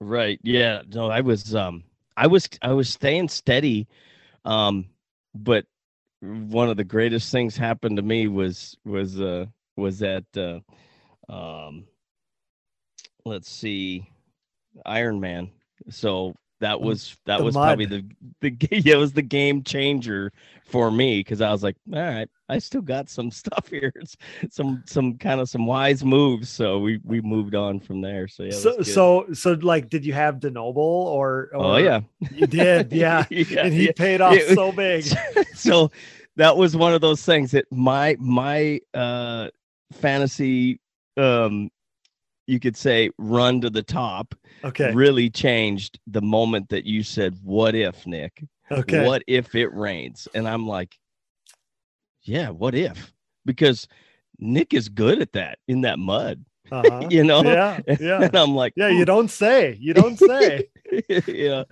[0.00, 0.40] Right.
[0.42, 0.82] Yeah.
[0.92, 1.84] No, I was um
[2.16, 3.86] I was I was staying steady.
[4.44, 4.86] Um
[5.34, 5.66] but
[6.20, 9.46] one of the greatest things happened to me was was uh
[9.76, 10.60] was that uh
[11.32, 11.84] um
[13.24, 14.08] let's see
[14.86, 15.50] Iron Man.
[15.90, 17.66] So that mm, was that the was mud.
[17.66, 18.04] probably the
[18.40, 20.32] the yeah, it was the game changer
[20.64, 24.16] for me because I was like, all right, I still got some stuff here, it's
[24.50, 26.48] some some kind of some wise moves.
[26.48, 28.28] So we we moved on from there.
[28.28, 28.52] So yeah.
[28.52, 31.56] So so so like, did you have Denoble or, or?
[31.56, 32.00] Oh yeah,
[32.32, 32.92] you did.
[33.00, 33.92] Yeah, yeah and he yeah.
[33.96, 35.04] paid off so big.
[35.54, 35.90] so
[36.36, 39.48] that was one of those things that my my uh
[39.92, 40.80] fantasy
[41.16, 41.70] um
[42.50, 47.36] you could say run to the top okay really changed the moment that you said
[47.42, 50.98] what if nick okay what if it rains and i'm like
[52.22, 53.12] yeah what if
[53.46, 53.88] because
[54.40, 56.44] Nick is good at that in that mud.
[56.72, 57.06] Uh-huh.
[57.10, 57.42] you know?
[57.42, 58.22] Yeah, yeah.
[58.22, 59.76] And I'm like, Yeah, you don't say.
[59.80, 60.68] You don't say.
[61.26, 61.64] yeah.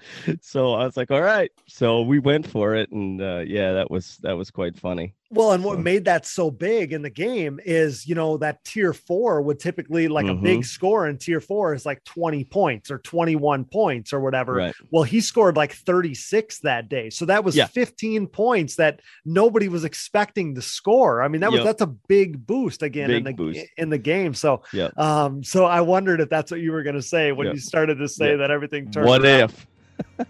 [0.42, 1.50] So I was like, all right.
[1.66, 5.14] So we went for it, and uh, yeah, that was that was quite funny.
[5.30, 8.64] Well, and what So- made that so big in the game is, you know, that
[8.64, 10.64] tier four would typically like a big Mhm.
[10.64, 14.54] score in tier four is like 20 points or 21 points or whatever.
[14.54, 14.74] Right.
[14.90, 17.10] Well, he scored like 36 that day.
[17.10, 17.66] So that was Yeah.
[17.66, 21.20] 15 points that nobody was expecting to score.
[21.22, 21.66] I mean, that was Yep.
[21.66, 23.60] that's a big boost again in the boost.
[23.76, 24.32] in the game.
[24.32, 24.88] So Yeah.
[24.96, 27.52] um, so I wondered if that's what you were gonna say when Yeah.
[27.52, 28.36] you started to say Yeah.
[28.36, 29.06] that everything turned.
[29.06, 29.50] What around.
[29.50, 29.66] if?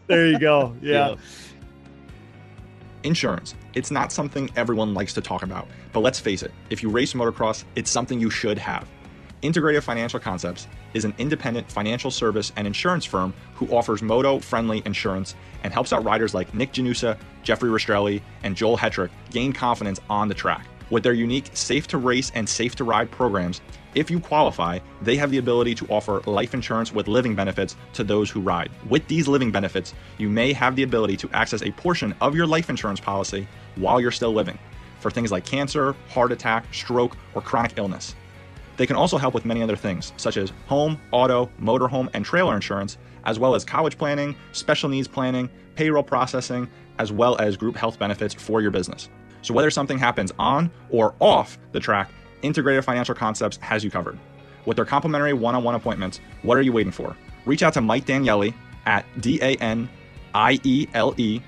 [0.09, 0.75] There you go.
[0.83, 1.15] Yeah.
[3.05, 3.55] Insurance.
[3.75, 7.13] It's not something everyone likes to talk about, but let's face it, if you race
[7.13, 8.89] motocross, it's something you should have.
[9.43, 14.83] Integrative Financial Concepts is an independent financial service and insurance firm who offers moto friendly
[14.85, 20.01] insurance and helps out riders like Nick Janusa, Jeffrey Rastrelli, and Joel Hetrick gain confidence
[20.11, 20.67] on the track.
[20.91, 23.61] With their unique safe to race and safe to ride programs,
[23.95, 28.05] if you qualify, they have the ability to offer life insurance with living benefits to
[28.05, 28.71] those who ride.
[28.89, 32.47] With these living benefits, you may have the ability to access a portion of your
[32.47, 34.59] life insurance policy while you're still living
[35.01, 38.15] for things like cancer, heart attack, stroke, or chronic illness.
[38.77, 42.55] They can also help with many other things, such as home, auto, motorhome, and trailer
[42.55, 47.77] insurance, as well as college planning, special needs planning, payroll processing, as well as group
[47.77, 49.09] health benefits for your business.
[49.43, 52.11] So, whether something happens on or off the track,
[52.43, 54.19] Integrated Financial Concepts has you covered.
[54.67, 57.17] With their complimentary one on one appointments, what are you waiting for?
[57.47, 58.53] Reach out to Mike Daniele
[58.87, 59.89] at D A N
[60.35, 61.41] I E L E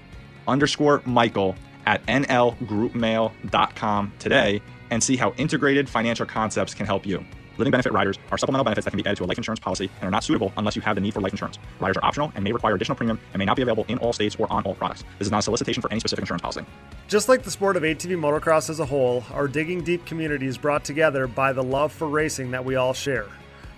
[0.49, 1.55] underscore Michael
[1.87, 4.61] at nlgroupmail.com today
[4.91, 7.25] and see how integrated financial concepts can help you.
[7.61, 9.91] Living benefit riders are supplemental benefits that can be added to a life insurance policy
[10.01, 11.59] and are not suitable unless you have the need for life insurance.
[11.79, 14.15] Riders are optional and may require additional premium and may not be available in all
[14.15, 15.05] states or on all products.
[15.19, 16.65] This is not a solicitation for any specific insurance policy.
[17.07, 20.57] Just like the sport of ATV motocross as a whole, our Digging Deep community is
[20.57, 23.27] brought together by the love for racing that we all share.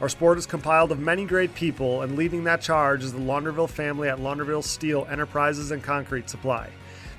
[0.01, 3.69] Our sport is compiled of many great people, and leading that charge is the Launderville
[3.69, 6.71] family at Launderville Steel Enterprises and Concrete Supply.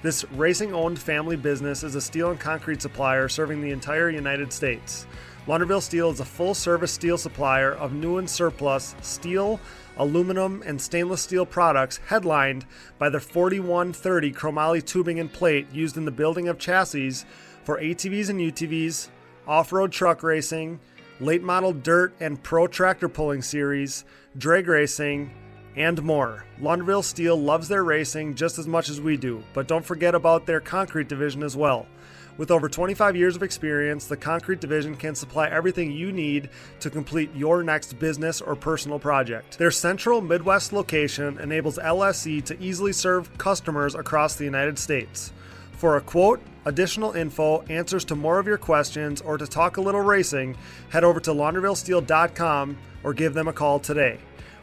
[0.02, 4.52] This racing owned family business is a steel and concrete supplier serving the entire United
[4.52, 5.08] States.
[5.46, 9.60] Launderville Steel is a full service steel supplier of new and surplus steel,
[9.98, 12.66] aluminum, and stainless steel products, headlined
[12.98, 17.26] by the 4130 chromoly tubing and plate used in the building of chassis
[17.66, 19.10] for ATVs and UTVs,
[19.46, 20.80] off road truck racing,
[21.20, 24.06] late model dirt and pro tractor pulling series,
[24.38, 25.30] drag racing,
[25.76, 26.46] and more.
[26.62, 30.46] Launderville Steel loves their racing just as much as we do, but don't forget about
[30.46, 31.86] their concrete division as well.
[32.36, 36.50] With over 25 years of experience, the Concrete Division can supply everything you need
[36.80, 39.60] to complete your next business or personal project.
[39.60, 45.32] Their central Midwest location enables LSE to easily serve customers across the United States.
[45.74, 49.82] For a quote, additional info, answers to more of your questions, or to talk a
[49.82, 50.58] little racing,
[50.90, 54.18] head over to laundervillesteel.com or give them a call today.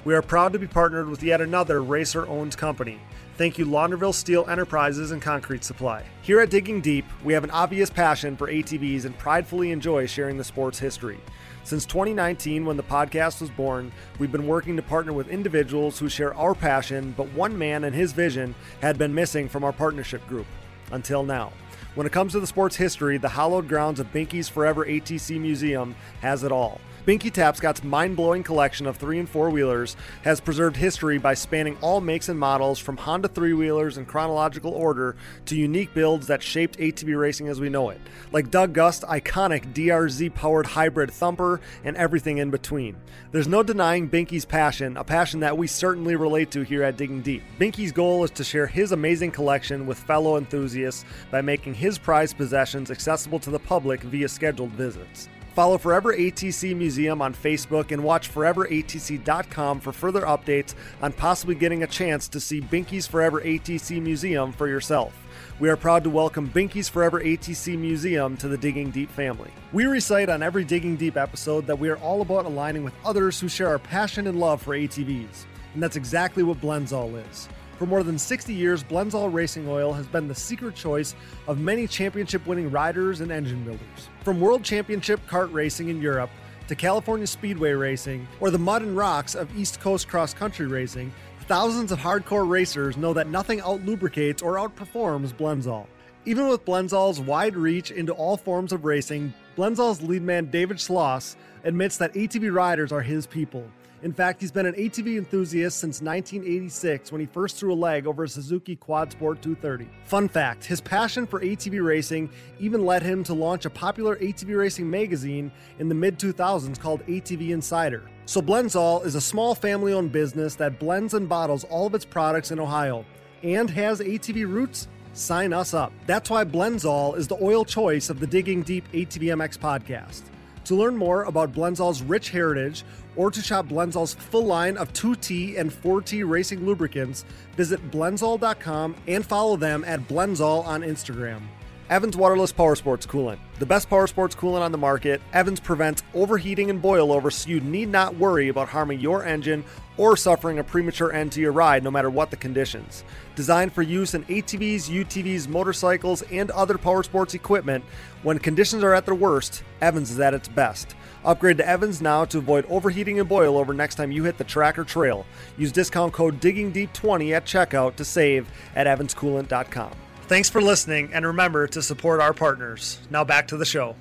[0.05, 2.98] We are proud to be partnered with yet another racer owned company.
[3.41, 6.05] Thank you, Launderville Steel Enterprises and Concrete Supply.
[6.21, 10.37] Here at Digging Deep, we have an obvious passion for ATVs and pridefully enjoy sharing
[10.37, 11.19] the sport's history.
[11.65, 16.11] Since 2019, when the podcast was born, we've been working to partner with individuals who
[16.11, 20.27] share our passion, but one man and his vision had been missing from our partnership
[20.29, 20.47] group.
[20.93, 21.51] Until now.
[21.95, 25.97] When it comes to the sport's history, the hallowed grounds of Binky's Forever ATC Museum
[26.21, 26.79] has it all.
[27.06, 31.78] Binky Tapscott's mind blowing collection of three and four wheelers has preserved history by spanning
[31.81, 35.16] all makes and models from Honda three wheelers in chronological order
[35.47, 38.01] to unique builds that shaped ATV racing as we know it,
[38.32, 42.97] like Doug Gust's iconic DRZ powered hybrid thumper and everything in between.
[43.32, 47.22] There's no denying Binky's passion, a passion that we certainly relate to here at Digging
[47.22, 47.43] Deep.
[47.59, 52.36] Binky's goal is to share his amazing collection with fellow enthusiasts by making his prized
[52.36, 55.31] possessions accessible to the public via scheduled visits.
[55.55, 61.82] Follow Forever ATC Museum on Facebook and watch foreveratc.com for further updates on possibly getting
[61.82, 65.12] a chance to see Binky's Forever ATC Museum for yourself.
[65.59, 69.51] We are proud to welcome Binky's Forever ATC Museum to the Digging Deep family.
[69.72, 73.40] We recite on every Digging Deep episode that we are all about aligning with others
[73.40, 77.48] who share our passion and love for ATVs, and that's exactly what Blendzall is.
[77.81, 81.15] For more than 60 years, Blendzall Racing Oil has been the secret choice
[81.48, 84.11] of many championship winning riders and engine builders.
[84.23, 86.28] From World Championship kart racing in Europe
[86.69, 91.11] to California Speedway racing or the mud and rocks of East Coast cross country racing,
[91.47, 95.86] thousands of hardcore racers know that nothing out lubricates or outperforms Blendzall.
[96.27, 101.35] Even with Blendzall's wide reach into all forms of racing, Blendzall's lead man David Schloss
[101.65, 103.65] admits that ATV riders are his people.
[104.02, 108.06] In fact, he's been an ATV enthusiast since 1986 when he first threw a leg
[108.06, 109.90] over a Suzuki Quad Sport 230.
[110.05, 114.56] Fun fact his passion for ATV racing even led him to launch a popular ATV
[114.56, 118.09] racing magazine in the mid 2000s called ATV Insider.
[118.24, 122.06] So, Blendzall is a small family owned business that blends and bottles all of its
[122.06, 123.05] products in Ohio
[123.43, 125.93] and has ATV roots sign us up.
[126.06, 130.22] That's why Blendzall is the oil choice of the Digging Deep ATVMX podcast.
[130.65, 132.85] To learn more about Blendzall's rich heritage
[133.16, 137.24] or to shop Blendzall's full line of 2T and 4T racing lubricants,
[137.57, 141.43] visit blendzall.com and follow them at Blendzall on Instagram.
[141.91, 143.41] Evans Waterless Power Sports Coolant.
[143.59, 147.59] The best power sports coolant on the market, Evans prevents overheating and boilover so you
[147.59, 149.65] need not worry about harming your engine
[149.97, 153.03] or suffering a premature end to your ride no matter what the conditions.
[153.35, 157.85] Designed for use in ATVs, UTVs, motorcycles, and other power sports equipment,
[158.23, 160.95] when conditions are at their worst, Evans is at its best.
[161.25, 164.79] Upgrade to Evans now to avoid overheating and boilover next time you hit the track
[164.79, 165.27] or trail.
[165.59, 169.91] Use discount code DIGGINGDEEP20 at checkout to save at evanscoolant.com.
[170.31, 173.01] Thanks for listening, and remember to support our partners.
[173.11, 173.97] Now back to the show.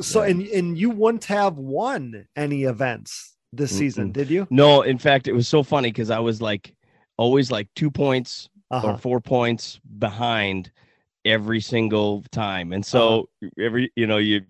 [0.00, 3.78] So, and and you wouldn't have won any events this Mm-mm.
[3.78, 4.46] season, did you?
[4.50, 6.72] No, in fact, it was so funny because I was like
[7.16, 8.92] always like two points Uh-huh.
[8.92, 10.70] or four points behind
[11.24, 13.28] every single time, and so
[13.58, 14.42] every you know you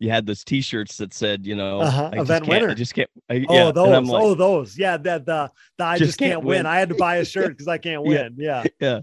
[0.00, 2.94] you had those T-shirts that said you know Uh-huh, I just event can't- I just
[2.94, 3.10] can't.
[3.30, 4.06] I, Oh, yeah, those.
[4.08, 4.78] Like, oh, those.
[4.78, 6.58] Yeah, that the, the I just, Just can't, can't win.
[6.58, 6.66] win.
[6.66, 8.24] I had to buy a shirt because I can't Yeah.
[8.24, 8.34] win.
[8.36, 8.64] Yeah.
[8.80, 9.00] yeah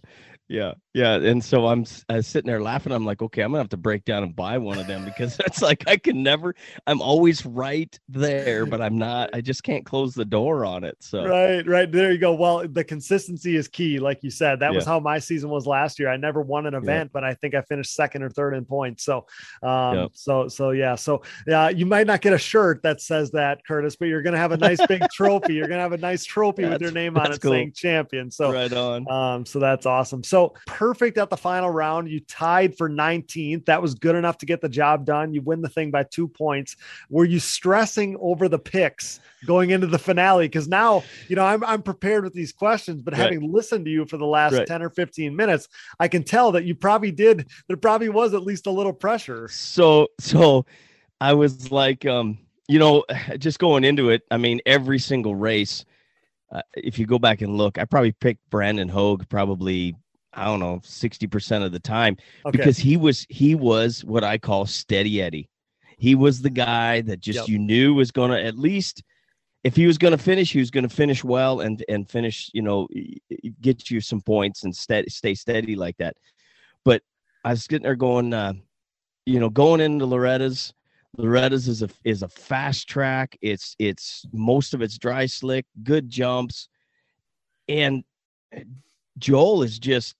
[0.50, 3.52] yeah yeah and so i'm s- I was sitting there laughing i'm like okay i'm
[3.52, 6.22] gonna have to break down and buy one of them because that's like i can
[6.24, 6.54] never
[6.88, 10.98] i'm always right there but i'm not i just can't close the door on it
[11.00, 11.92] so Right, right.
[11.92, 12.34] There you go.
[12.34, 14.60] Well, the consistency is key, like you said.
[14.60, 16.10] That was how my season was last year.
[16.10, 19.04] I never won an event, but I think I finished second or third in points.
[19.04, 19.26] So,
[19.62, 20.12] um, Yep.
[20.14, 20.96] so, so yeah.
[20.96, 24.38] So, yeah, you might not get a shirt that says that, Curtis, but you're gonna
[24.38, 25.54] have a nice big trophy.
[25.54, 27.52] You're gonna have a nice trophy with your name on it cool.
[27.52, 28.30] saying champion.
[28.32, 30.24] So, right on um, so that's awesome.
[30.24, 30.54] So
[30.84, 32.10] perfect at the final round.
[32.10, 33.66] You tied for 19th.
[33.66, 35.34] That was good enough to get the job done.
[35.34, 36.76] You win the thing by two points.
[37.10, 40.46] Were you stressing over the picks going into the finale?
[40.48, 43.22] Because now, you know, I'm, I'm prepared with these questions, but Right.
[43.32, 44.68] having listened to you for the last Right.
[44.68, 45.70] 10 or 15 minutes,
[46.02, 47.48] I can tell that you probably did.
[47.70, 49.48] There probably was at least a little pressure.
[49.50, 50.66] so so
[51.22, 52.38] i was like um
[52.68, 53.06] you know
[53.38, 55.86] just going into it i mean every single race
[56.52, 59.96] uh, if you go back and look i probably picked brandon hogue probably
[60.36, 62.58] i don't know 60% of the time Okay.
[62.58, 65.50] because he was he was what i call steady eddie.
[65.98, 67.48] He was the guy that just Yep.
[67.50, 69.04] you knew was going to at least
[69.64, 72.50] if he was going to finish he was going to finish well and and finish
[72.54, 72.88] you know
[73.62, 76.16] get you some points and steady, stay steady like that.
[76.84, 77.02] But
[77.46, 78.54] i was getting there going uh
[79.26, 80.74] you know going into loretta's.
[81.16, 83.38] Loretta's is a is a fast track.
[83.42, 86.68] It's it's most of it's dry slick good jumps.
[87.70, 88.04] And
[89.20, 90.16] joel is just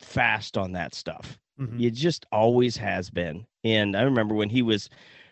[0.00, 1.80] fast on that stuff Mhm.
[1.80, 4.88] it just always has been and i remember when he was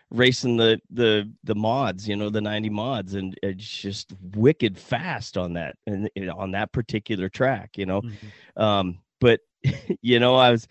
[0.09, 5.37] racing the the the mods you know the 90 mods and it's just wicked fast
[5.37, 8.61] on that and and on that particular track you know Mhm.
[8.61, 9.39] um but
[10.01, 10.67] you know i was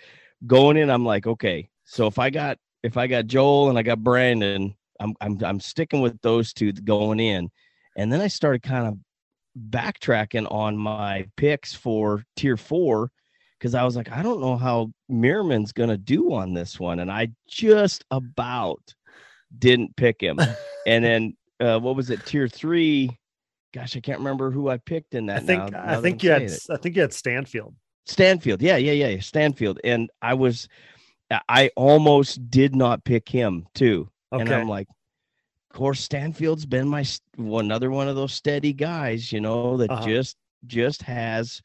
[0.47, 3.83] going in i'm like okay so if i got if i got joel and i
[3.83, 7.51] got brandon i'm i'm, I'm sticking with those two going in
[7.97, 8.99] and then i started kind of
[9.71, 13.11] backtracking on my picks for tier four
[13.63, 17.13] because i was like i don't know how Meerman's gonna do on this one and
[17.13, 18.83] i just about
[19.57, 20.41] didn't pick him
[20.87, 23.09] and then uh what was it tier three
[23.73, 26.31] gosh i can't remember who i picked in that I think, now, I think you
[26.31, 26.61] had, it.
[26.69, 27.75] I think you had Stanfield.
[28.05, 28.61] Stanfield.
[28.61, 29.79] Yeah, yeah, yeah, Stanfield.
[29.85, 30.69] And I was
[31.49, 34.09] I- almost did not pick him too.
[34.33, 34.89] And I'm like,
[35.71, 37.05] of course, Stanfield's been my
[37.39, 40.05] another one of those steady guys, you know, that Uh-huh.
[40.07, 40.37] just
[40.67, 41.63] just has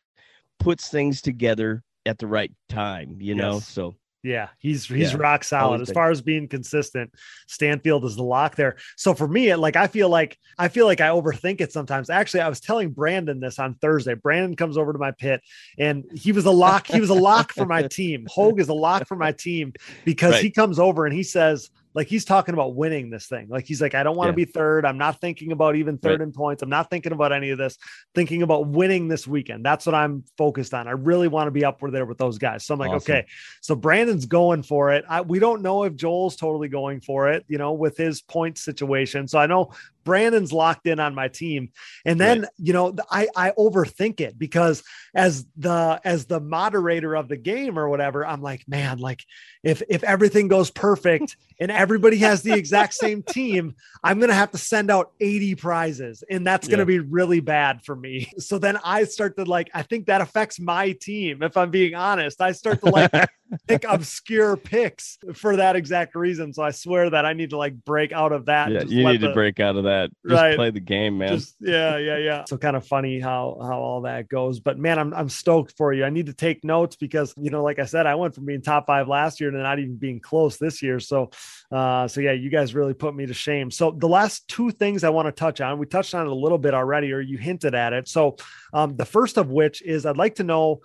[0.59, 3.59] puts things together at the right time, you know.
[3.59, 7.11] So Yeah, he's he's Yeah, rock solid as far as being consistent.
[7.47, 8.75] Stanfield is the lock there.
[8.95, 12.09] So for me, it like I feel like I feel like I overthink it sometimes.
[12.09, 14.15] Actually, I was telling Brandon this on Thursday.
[14.15, 15.41] Brandon comes over to my pit,
[15.77, 16.87] and he was a lock.
[16.87, 18.25] He was a lock for my team.
[18.29, 19.73] Hogue is a lock for my team
[20.05, 20.43] because Right.
[20.43, 21.69] he comes over and he says.
[21.97, 23.47] Like he's talking about winning this thing.
[23.49, 24.45] Like he's like, I don't want to Yeah.
[24.45, 24.85] be third.
[24.85, 26.27] I'm not thinking about even third Right.
[26.27, 26.61] in points.
[26.61, 27.75] I'm not thinking about any of this.
[28.13, 29.65] Thinking about winning this weekend.
[29.65, 30.87] That's what I'm focused on.
[30.87, 32.65] I really want to be up there with those guys.
[32.67, 33.11] So I'm like, Awesome.
[33.15, 33.25] okay,
[33.61, 35.05] so Brandon's going for it.
[35.09, 38.59] I, we don't know if Joel's totally going for it, you know, with his point
[38.59, 39.27] situation.
[39.27, 39.71] So I know
[40.07, 41.69] Brandon's locked in on my team.
[42.05, 42.49] And then, right.
[42.57, 44.81] you know, I, I overthink it because
[45.13, 49.21] as the, as the moderator of the game or whatever, I'm like, man, like
[49.63, 54.35] if, if everything goes perfect and everybody has the exact same team, I'm going to
[54.35, 56.99] have to send out 80 prizes and that's going to yeah.
[56.99, 58.31] be really bad for me.
[58.37, 61.43] So then I start to like, I think that affects my team.
[61.43, 63.11] If I'm being honest, I start to like
[63.67, 66.53] pick obscure picks for that exact reason.
[66.53, 68.71] So I swear that I need to like break out of that.
[68.71, 70.09] Yeah, you need the, to break out of that.
[70.27, 71.29] Just right, play the game, man.
[71.29, 72.43] Just, yeah, yeah, yeah.
[72.45, 74.59] So kind of funny how how all that goes.
[74.59, 76.03] But man, I'm I'm stoked for you.
[76.03, 78.61] I need to take notes because you know, like I said, I went from being
[78.61, 80.99] top five last year to not even being close this year.
[80.99, 81.29] So
[81.71, 83.71] uh, so yeah, you guys really put me to shame.
[83.71, 86.35] So the last two things I want to touch on, we touched on it a
[86.35, 88.07] little bit already, or you hinted at it.
[88.07, 88.37] So
[88.73, 90.81] um, the first of which is I'd like to know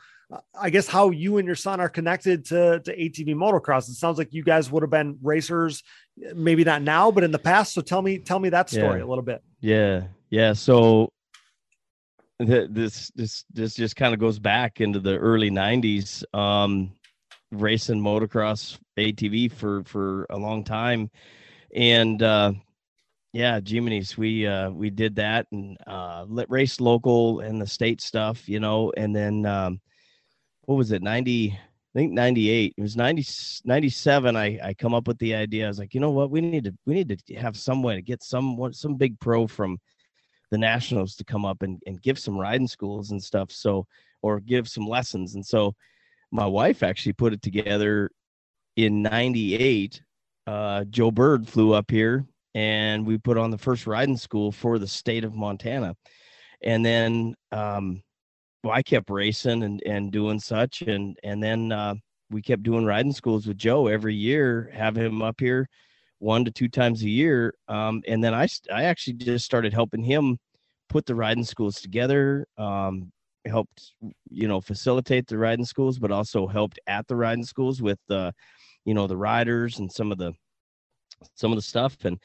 [0.58, 3.88] I guess how you and your son are connected to to ATV motocross.
[3.88, 5.82] It sounds like you guys would have been racers,
[6.34, 7.74] maybe not now, but in the past.
[7.74, 9.04] So tell me, tell me that story yeah.
[9.04, 9.42] a little bit.
[9.60, 10.52] Yeah, yeah.
[10.54, 11.12] So
[12.40, 16.92] th- this this this just kind of goes back into the early '90s, um,
[17.50, 21.10] racing motocross ATV for for a long time,
[21.74, 22.52] and uh,
[23.32, 28.00] yeah, Jiminy's, we uh, we did that and uh, let race local and the state
[28.00, 29.44] stuff, you know, and then.
[29.44, 29.80] Um,
[30.64, 31.52] what was it 90
[31.94, 33.24] I think 98 it was 90
[33.64, 35.66] 97 I I come up with the idea.
[35.66, 36.30] I was like you know what?
[36.30, 39.46] We need to we need to have some way to get some some big pro
[39.46, 39.78] from
[40.50, 43.86] the nationals to come up and, and give some riding schools and stuff so
[44.22, 45.34] or give some lessons.
[45.34, 45.74] And so
[46.30, 48.10] my wife actually put it together
[48.76, 50.02] in 98
[50.46, 54.78] uh, joe bird flew up here and we put on the first riding school for
[54.78, 55.94] the state of montana.
[56.62, 58.02] And then um,
[58.62, 60.82] well, I kept racing and, and doing such.
[60.82, 61.94] And, and then uh,
[62.30, 65.68] we kept doing riding schools with Joe every year, have him up here
[66.18, 67.52] one to two times a year.
[67.66, 70.38] Um, and then I, I actually just started helping him
[70.88, 73.10] put the riding schools together, um,
[73.44, 73.94] helped,
[74.30, 78.32] you know, facilitate the riding schools, but also helped at the riding schools with the,
[78.84, 80.32] you know, the riders and some of the,
[81.34, 81.96] some of the stuff.
[82.04, 82.18] And,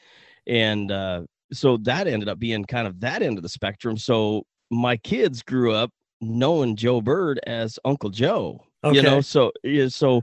[0.46, 3.96] and, uh, so that ended up being kind of that end of the spectrum.
[3.96, 8.64] So my kids grew up knowing Joe Bird as Uncle Joe.
[8.84, 8.96] Okay.
[8.96, 10.22] You know, so yeah, so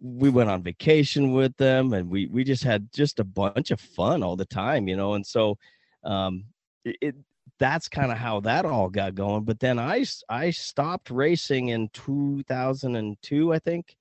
[0.00, 3.80] we went on vacation with them and we we just had just a bunch of
[3.80, 5.14] fun all the time, you know.
[5.14, 5.56] And so
[6.04, 6.44] um
[6.84, 7.14] it, it
[7.58, 9.44] that's kind of how that all got going.
[9.44, 13.96] But then I I stopped racing in 2002, I think,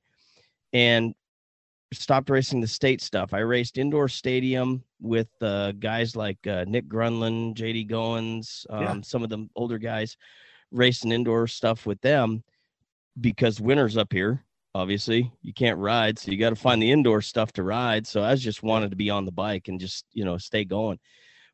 [0.73, 1.13] and
[1.93, 3.33] stopped racing the state stuff.
[3.33, 8.95] I raced indoor stadium with uh, guys like uh, Nick Grunland, JD Goins, um, yeah.
[9.03, 10.17] some of the older guys
[10.71, 12.43] racing indoor stuff with them
[13.19, 14.43] because winter's up here.
[14.73, 18.07] Obviously, you can't ride, so you got to find the indoor stuff to ride.
[18.07, 20.97] So I just wanted to be on the bike and just you know stay going.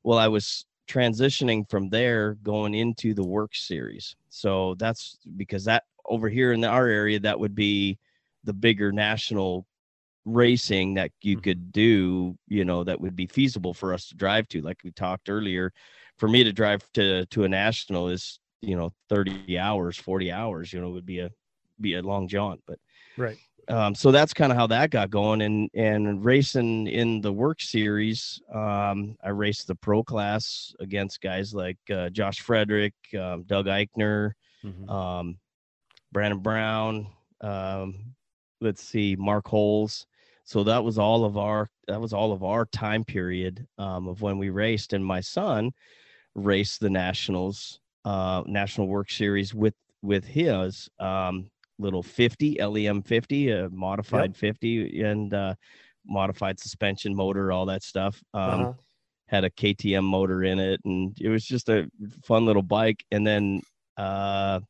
[0.04, 4.16] Well, I was transitioning from there going into the WORCS series.
[4.30, 7.98] So that's because that over here in our area that would be
[8.44, 9.66] the bigger national
[10.26, 11.44] racing that you mm-hmm.
[11.44, 14.62] could do, you know, that would be feasible for us to drive to.
[14.62, 15.74] Like we talked earlier,
[16.18, 20.74] for me to drive to to a national is you know 30 hours 40 hours
[20.74, 21.30] you know would be a
[21.80, 22.80] be a long jaunt but
[23.18, 23.38] right.
[23.68, 27.70] um, so that's kind of how that got going and and racing in the WORCS
[27.70, 33.68] series um, i raced the pro class against guys like uh, josh frederick um, doug
[33.68, 34.32] eichner
[34.64, 34.90] mm-hmm.
[34.90, 35.38] Um,
[36.12, 37.08] brandon brown
[37.42, 38.16] um,
[38.62, 40.06] let's see mark holes.
[40.44, 44.22] So that was all of our that was all of our time period um, of
[44.22, 44.94] when we raced.
[44.94, 45.72] And my son
[46.36, 53.50] raced the nationals uh, National WORCS Series with with his um, little 50 LEM 50,
[53.52, 54.38] a modified yep.
[54.38, 55.56] 50, and uh,
[56.06, 58.24] modified suspension motor, all that stuff.
[58.34, 58.74] Um, uh-huh.
[59.28, 61.90] Had a KTM motor in it, and it was just a
[62.24, 63.04] fun little bike.
[63.12, 63.62] And then
[63.98, 64.62] uh,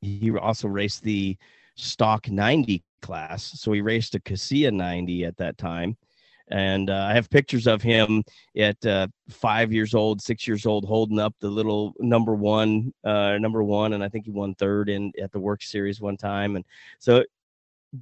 [0.00, 1.36] he also raced the
[1.76, 5.98] stock 90 class, so he raced a Kasea 90 at that time
[6.48, 8.22] and uh, I have pictures of him
[8.56, 13.38] at uh, five years old, six years old, holding up the little number one, uh,
[13.38, 16.56] number one, and I think he won third in at the WORCS Series one time,
[16.56, 16.64] and
[16.98, 17.24] so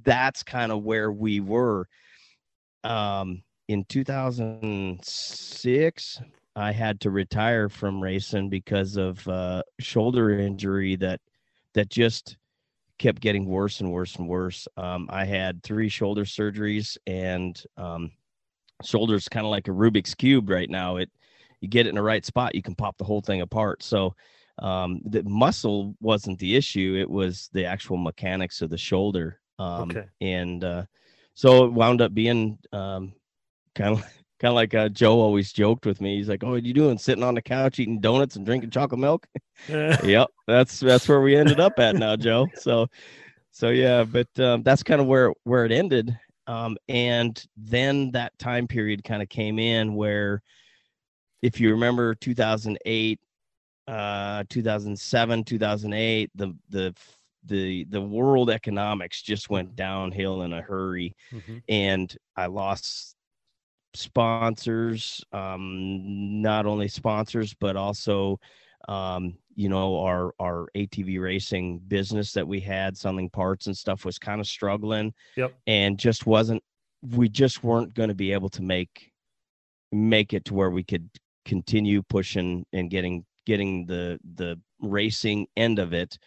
[0.03, 1.87] that's kind of where we were.
[2.83, 6.21] Um, in 2006,
[6.55, 11.21] I had to retire from racing because of uh, shoulder injury that
[11.73, 12.37] that just
[12.97, 14.67] kept getting worse and worse and worse.
[14.77, 18.11] Um, I had three shoulder surgeries and um,
[18.85, 20.97] shoulder's kind of like a Rubik's cube right now.
[20.97, 21.09] It
[21.61, 23.83] you get it in the right spot, you can pop the whole thing apart.
[23.83, 24.15] So
[24.59, 29.39] um, the muscle wasn't the issue; it was the actual mechanics of the shoulder.
[29.59, 30.05] Um, okay.
[30.21, 30.85] And uh,
[31.33, 33.13] so it wound up being um,
[33.75, 34.01] kind of
[34.39, 36.17] kind of like uh, Joe always joked with me.
[36.17, 36.97] He's like, "Oh, what you doing?
[36.97, 39.27] Sitting on the couch eating donuts and drinking chocolate milk?"
[39.67, 42.47] yep, that's that's where we ended up at now, Joe.
[42.55, 42.87] So,
[43.51, 46.17] so yeah, but um, that's kind of where where it ended.
[46.51, 50.41] Um, and then that time period kind of came in where,
[51.41, 53.19] if you remember, 2008,
[53.87, 56.93] uh, 2007, 2008, the the
[57.45, 61.57] the the world economics just went downhill in a hurry mm-hmm.
[61.69, 63.15] and i lost
[63.95, 68.39] sponsors um not only sponsors but also
[68.87, 74.05] um you know our our atv racing business that we had selling parts and stuff
[74.05, 76.61] was kind of struggling yep and just wasn't
[77.15, 79.11] we just weren't going to be able to make
[79.91, 81.09] make it to where we could
[81.45, 86.17] continue pushing and getting getting the the racing end of it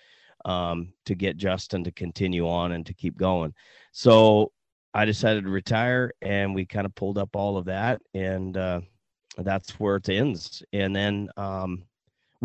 [0.44, 3.55] um, to get Justin to continue on and to keep going.
[3.93, 4.52] So
[4.93, 8.81] I decided to retire, and we kind of pulled up all of that, and uh,
[9.39, 10.62] that's where it ends.
[10.72, 11.85] And then um,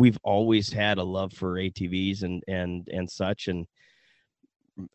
[0.00, 3.66] we've always had a love for ATVs and and and such, and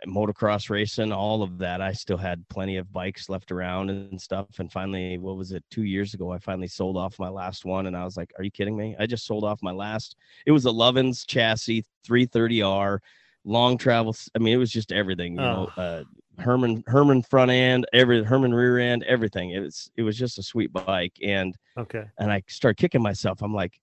[0.07, 1.79] motocross racing, all of that.
[1.79, 4.47] I still had plenty of bikes left around and stuff.
[4.57, 5.63] And finally, what was it?
[5.69, 8.43] Two years ago, I finally sold off my last one, and I was like, "Are
[8.43, 8.95] you kidding me?
[8.99, 10.15] I just sold off my last.
[10.47, 12.99] It was a Lovens chassis, 330R,
[13.43, 14.15] long travel.
[14.35, 15.35] I mean, it was just everything.
[15.35, 15.71] You oh.
[15.77, 16.03] know, uh,
[16.39, 19.51] Herman Herman front end, every Herman rear end, everything.
[19.51, 22.05] It was it was just a sweet bike, and okay.
[22.17, 23.43] And I start kicking myself.
[23.43, 23.79] I'm like,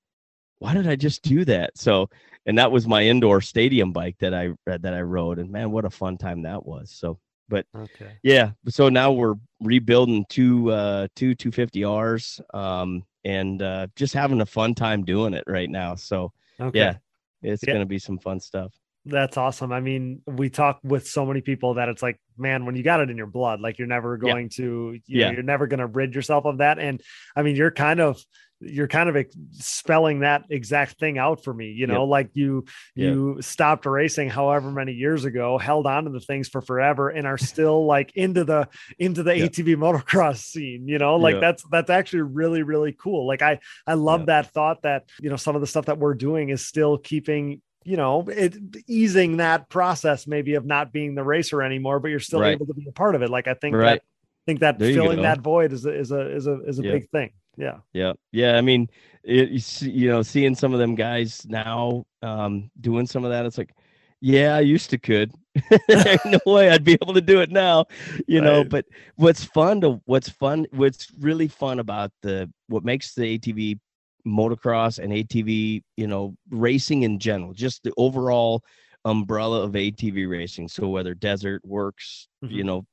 [0.62, 1.76] why did I just do that?
[1.76, 2.08] So,
[2.46, 5.72] and that was my indoor stadium bike that I uh, that I rode, and man,
[5.72, 6.92] what a fun time that was.
[6.92, 7.18] So,
[7.48, 8.52] but okay, yeah.
[8.68, 14.76] So now we're rebuilding two uh two 250Rs, um, and uh, just having a fun
[14.76, 15.96] time doing it right now.
[15.96, 16.78] So, okay.
[16.78, 16.94] yeah,
[17.42, 17.72] it's yeah.
[17.72, 18.72] gonna be some fun stuff.
[19.04, 19.72] That's awesome.
[19.72, 23.00] I mean, we talk with so many people that it's like, man, when you got
[23.00, 24.56] it in your blood, like you're never going yeah.
[24.58, 25.26] to, you yeah.
[25.26, 26.78] Know, you're never going to rid yourself of that.
[26.78, 27.02] And
[27.34, 28.24] I mean, you're kind of,
[28.64, 32.08] you're kind of spelling that exact thing out for me you know yep.
[32.08, 32.64] like you
[32.94, 33.44] you yep.
[33.44, 37.38] stopped racing however many years ago held on to the things for forever and are
[37.38, 38.68] still like into the
[38.98, 39.50] into the yep.
[39.50, 43.94] atv motocross scene you know like that's that's actually really really cool like i i
[43.94, 46.98] love that thought that you know some of the stuff that we're doing is still
[46.98, 48.56] keeping you know it
[48.86, 52.52] easing that process maybe of not being the racer anymore but you're still right.
[52.52, 53.84] able to be a part of it like i think right.
[53.84, 56.78] that I think that there filling that void is a, is a is a is
[56.80, 57.78] a big thing yeah.
[57.92, 58.12] Yeah.
[58.32, 58.56] Yeah.
[58.56, 58.88] I mean,
[59.22, 63.58] it, you know, seeing some of them guys now um, doing some of that, it's
[63.58, 63.74] like,
[64.20, 65.32] yeah, I used to could.
[66.24, 67.86] No way I'd be able to do it now,
[68.26, 68.44] you right.
[68.44, 68.64] know.
[68.64, 73.78] But what's fun to what's fun, what's really fun about the what makes the ATV
[74.26, 78.62] motocross and ATV, you know, racing in general, just the overall
[79.04, 80.68] umbrella of ATV racing.
[80.68, 82.54] So whether desert WORCS, mm-hmm.
[82.54, 82.86] you know,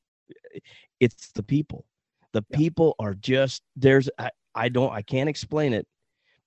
[1.00, 1.86] it's the people.
[2.34, 2.58] The yeah.
[2.58, 5.88] people are just there's I, I don't I can't explain it.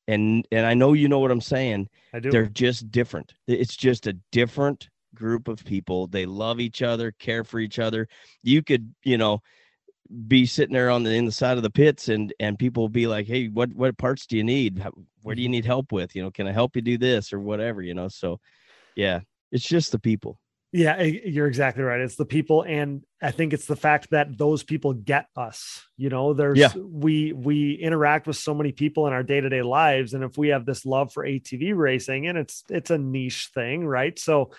[0.07, 1.89] And and I know you know what I'm saying.
[2.13, 2.31] I do.
[2.31, 3.33] They're just different.
[3.47, 6.07] It's just a different group of people.
[6.07, 8.09] They love each other, care for each other.
[8.43, 9.41] You could, you know,
[10.27, 13.07] be sitting there on the in the side of the pits and and people be
[13.07, 14.85] like, "Hey, what what parts do you need?
[15.23, 15.53] Where do you mm-hmm.
[15.53, 16.15] need help with?
[16.15, 18.41] You know, can I help you do this or whatever, you know?" So,
[18.95, 19.21] yeah,
[19.51, 20.39] it's just the people.
[20.75, 22.01] Yeah, you're exactly right.
[22.01, 25.87] It's the people, and I think it's the fact that those people get us.
[25.99, 26.73] You know, there's yeah.
[26.75, 30.39] we we interact with so many people in our day to day lives, and if
[30.39, 34.19] we have this love for ATV racing, and it's it's a niche thing, right?
[34.19, 34.53] So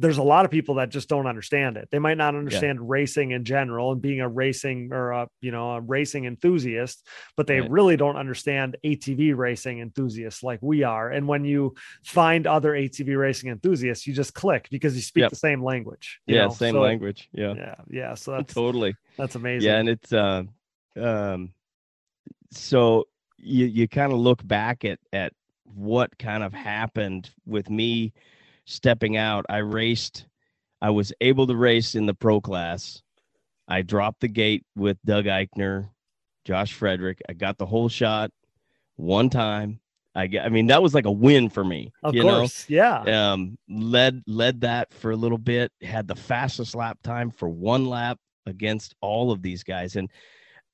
[0.00, 1.88] there's a lot of people that just don't understand it.
[1.90, 2.86] They might not understand yeah.
[2.86, 7.04] racing in general and being a racing or a you know a racing enthusiast,
[7.36, 7.70] but they right.
[7.70, 11.10] really don't understand ATV racing enthusiasts like we are.
[11.10, 15.30] And when you find other ATV racing enthusiasts, you just click because you speak yep.
[15.30, 16.20] the same language.
[16.26, 16.50] Yeah, know?
[16.50, 17.28] same so, language.
[17.32, 18.14] Yeah, yeah, yeah.
[18.14, 19.68] So that's totally that's amazing.
[19.68, 20.44] Yeah, and it's uh,
[20.96, 21.52] um,
[22.52, 25.32] so you you kind of look back at at
[25.64, 28.12] what kind of happened with me
[28.68, 30.26] stepping out, I raced.
[30.80, 33.02] I was able to race in the pro class.
[33.66, 35.88] I dropped the gate with Doug Eichner,
[36.44, 37.20] Josh Frederick.
[37.28, 38.30] I got the whole shot
[38.96, 39.80] one time.
[40.14, 41.92] I I mean, that was like a win for me.
[42.02, 42.68] Of course.
[42.68, 42.76] Know?
[42.76, 43.32] Yeah.
[43.32, 47.86] Um, led, led that for a little bit, had the fastest lap time for one
[47.86, 49.96] lap against all of these guys.
[49.96, 50.10] And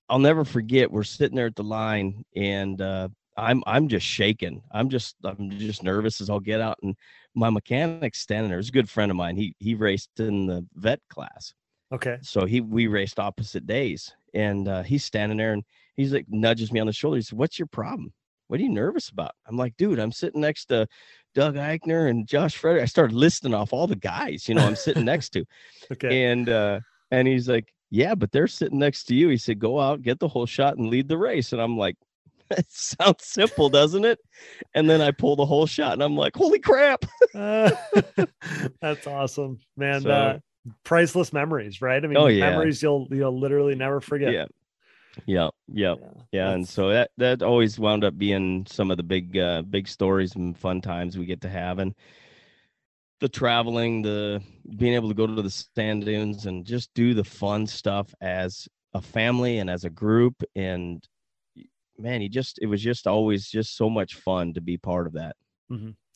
[0.08, 4.62] I'll never forget, we're sitting there at the line and, uh, I'm I'm just shaking.
[4.70, 6.78] I'm just I'm just nervous as I'll get out.
[6.84, 6.94] And
[7.34, 8.58] my mechanic standing there.
[8.58, 9.36] A good friend of mine.
[9.36, 11.54] He he raced in the vet class.
[11.92, 12.18] Okay.
[12.22, 15.64] So he we raced opposite days, and uh, he's standing there and
[15.96, 17.16] he's like nudges me on the shoulder.
[17.16, 18.12] He said, "What's your problem?
[18.48, 20.86] What are you nervous about?" I'm like, "Dude, I'm sitting next to
[21.34, 24.76] Doug Eichner and Josh Frederick." I started listing off all the guys, you know, I'm
[24.76, 25.44] sitting next to.
[25.92, 26.24] Okay.
[26.24, 26.80] And uh,
[27.10, 29.28] and he's like, yeah, but they're sitting next to you.
[29.28, 31.52] He said, go out, get the whole shot, and lead the race.
[31.52, 31.96] And I'm like,
[32.56, 34.18] that sounds simple, doesn't it?
[34.74, 37.04] And then I pull the whole shot, and I'm like, holy crap!
[37.34, 37.70] uh,
[38.80, 40.02] that's awesome, man.
[40.02, 40.38] So- uh,
[40.82, 42.02] priceless memories, right?
[42.02, 42.48] I mean, Oh, yeah.
[42.50, 44.32] memories you'll you'll literally never forget.
[44.32, 44.46] Yeah.
[45.26, 49.04] Yeah, yeah, Yeah, yeah, and so that that always wound up being some of the
[49.04, 51.94] big uh, big stories and fun times we get to have, and
[53.20, 54.42] the traveling, the
[54.76, 58.66] being able to go to the sand dunes and just do the fun stuff as
[58.92, 61.06] a family and as a group, and
[61.98, 65.14] man, he just it was just always just so much fun to be part of
[65.14, 65.36] that.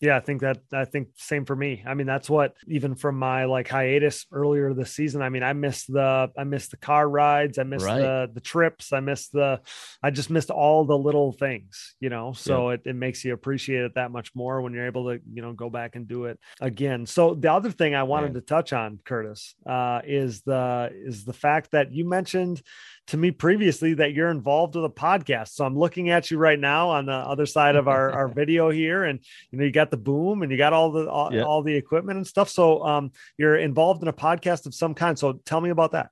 [0.00, 1.82] Yeah, I think that I think same for me.
[1.84, 5.22] I mean, that's what even from my like hiatus earlier this season.
[5.22, 7.98] I mean, I missed the I missed the car rides, I missed Right.
[7.98, 9.60] the the trips, I missed the
[10.00, 12.32] I just missed all the little things, you know.
[12.32, 15.42] So it, it makes you appreciate it that much more when you're able to, you
[15.42, 17.04] know, go back and do it again.
[17.04, 18.40] So the other thing I wanted Yeah.
[18.40, 22.62] to touch on, Curtis, uh, is the is the fact that you mentioned
[23.08, 25.48] to me previously that you're involved with a podcast.
[25.48, 28.70] So I'm looking at you right now on the other side of our, our video
[28.70, 29.18] here, and
[29.50, 31.42] you know you got the boom and you got all the all, Yeah.
[31.42, 32.48] all the equipment and stuff.
[32.48, 35.18] So um, you're involved in a podcast of some kind.
[35.18, 36.10] So tell me about that.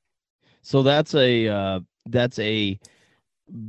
[0.62, 2.78] So that's a uh, that's a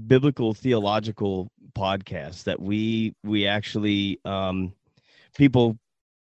[0.08, 4.74] biblical theological podcast that we we actually um,
[5.36, 5.78] people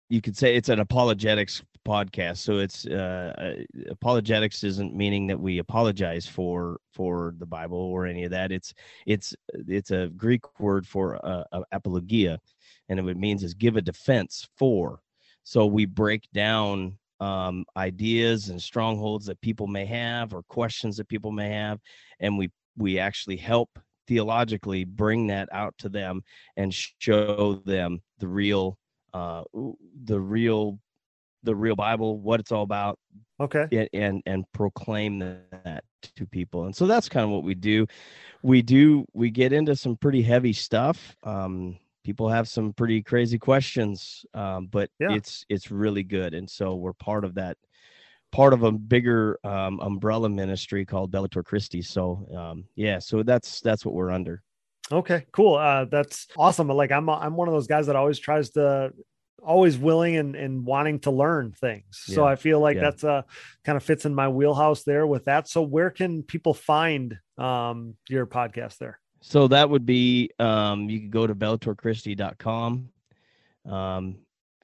[0.09, 2.37] you could say it's an apologetics podcast.
[2.37, 8.05] So it's uh, uh, apologetics isn't meaning that we apologize for for the Bible or
[8.05, 8.51] any of that.
[8.51, 8.73] It's
[9.05, 9.35] it's
[9.67, 12.39] it's a Greek word for uh, uh, apologia,
[12.89, 14.99] and it means is give a defense for.
[15.43, 21.07] So we break down um, ideas and strongholds that people may have or questions that
[21.07, 21.79] people may have,
[22.19, 26.21] and we we actually help theologically bring that out to them
[26.57, 28.77] and show them the real
[29.13, 29.43] uh,
[30.03, 30.79] the real
[31.45, 32.99] the real Bible, what it's all about,
[33.39, 33.67] Okay.
[33.71, 35.83] and and, and proclaim that
[36.15, 36.65] to people.
[36.65, 37.87] And so that's kind of what we do.
[38.43, 41.15] We do we get into some pretty heavy stuff.
[41.23, 45.13] Um, people have some pretty crazy questions, um, but Yeah.
[45.15, 46.33] it's it's really good.
[46.33, 47.57] And so we're part of that
[48.31, 51.81] part of a bigger um, umbrella ministry called Bellator Christi.
[51.81, 54.41] So um, yeah, so that's that's what we're under.
[54.91, 55.55] Okay, cool.
[55.55, 56.67] Uh, that's awesome.
[56.67, 58.91] Like I'm, I'm one of those guys that always tries to,
[59.45, 61.85] always willing and, and wanting to learn things.
[62.05, 62.81] So Yeah, I feel like yeah.
[62.83, 63.25] that's a
[63.63, 65.47] kind of fits in my wheelhouse there with that.
[65.47, 68.99] So where can people find um your podcast there?
[69.21, 72.89] So that would be um, you could go to bellatorchristi.com
[73.69, 74.17] um,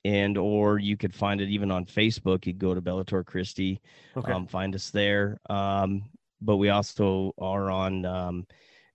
[0.04, 2.46] and or you could find it even on Facebook.
[2.46, 3.82] You go to Bellator Christi,
[4.16, 4.32] Okay.
[4.32, 5.40] um, find us there.
[5.50, 6.04] Um,
[6.42, 8.48] but we also are on um,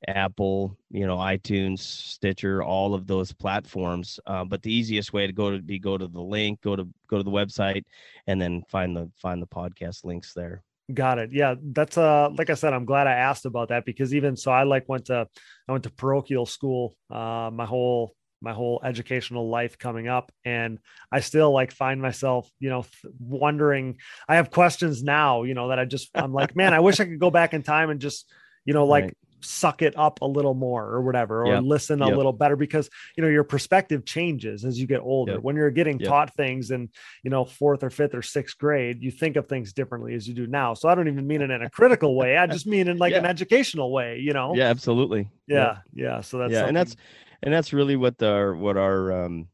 [0.06, 4.20] Apple, you know, iTunes, Stitcher, all of those platforms.
[4.26, 6.88] Uh, but the easiest way to go to be go to the link, go to
[7.08, 7.84] go to the website,
[8.26, 10.62] and then find the find the podcast links there.
[10.92, 11.30] Got it.
[11.32, 14.52] Yeah, that's uh like I said, I'm glad I asked about that because even so
[14.52, 15.26] I like went to
[15.68, 20.78] I went to parochial school uh my whole my whole educational life coming up and
[21.10, 23.96] I still like find myself, you know, th- wondering
[24.28, 27.04] I have questions now, you know, that I just I'm like, man, I wish I
[27.06, 28.30] could go back in time and just,
[28.64, 29.16] you know, like Right.
[29.47, 31.62] Suck it up a little more or whatever or Yep.
[31.64, 32.16] listen a Yep.
[32.16, 35.43] little better because you know your perspective changes as you get older Yep.
[35.43, 36.89] when you're getting taught things in
[37.23, 40.35] you know fourth or fifth or sixth grade you think of things differently as you
[40.35, 42.89] do now so i don't even mean it in a critical way i just mean
[42.89, 45.28] in like an educational way you know Yeah, absolutely.
[45.47, 46.97] yeah yeah so that's yeah, and that's
[47.43, 49.48] and that's really what the what our um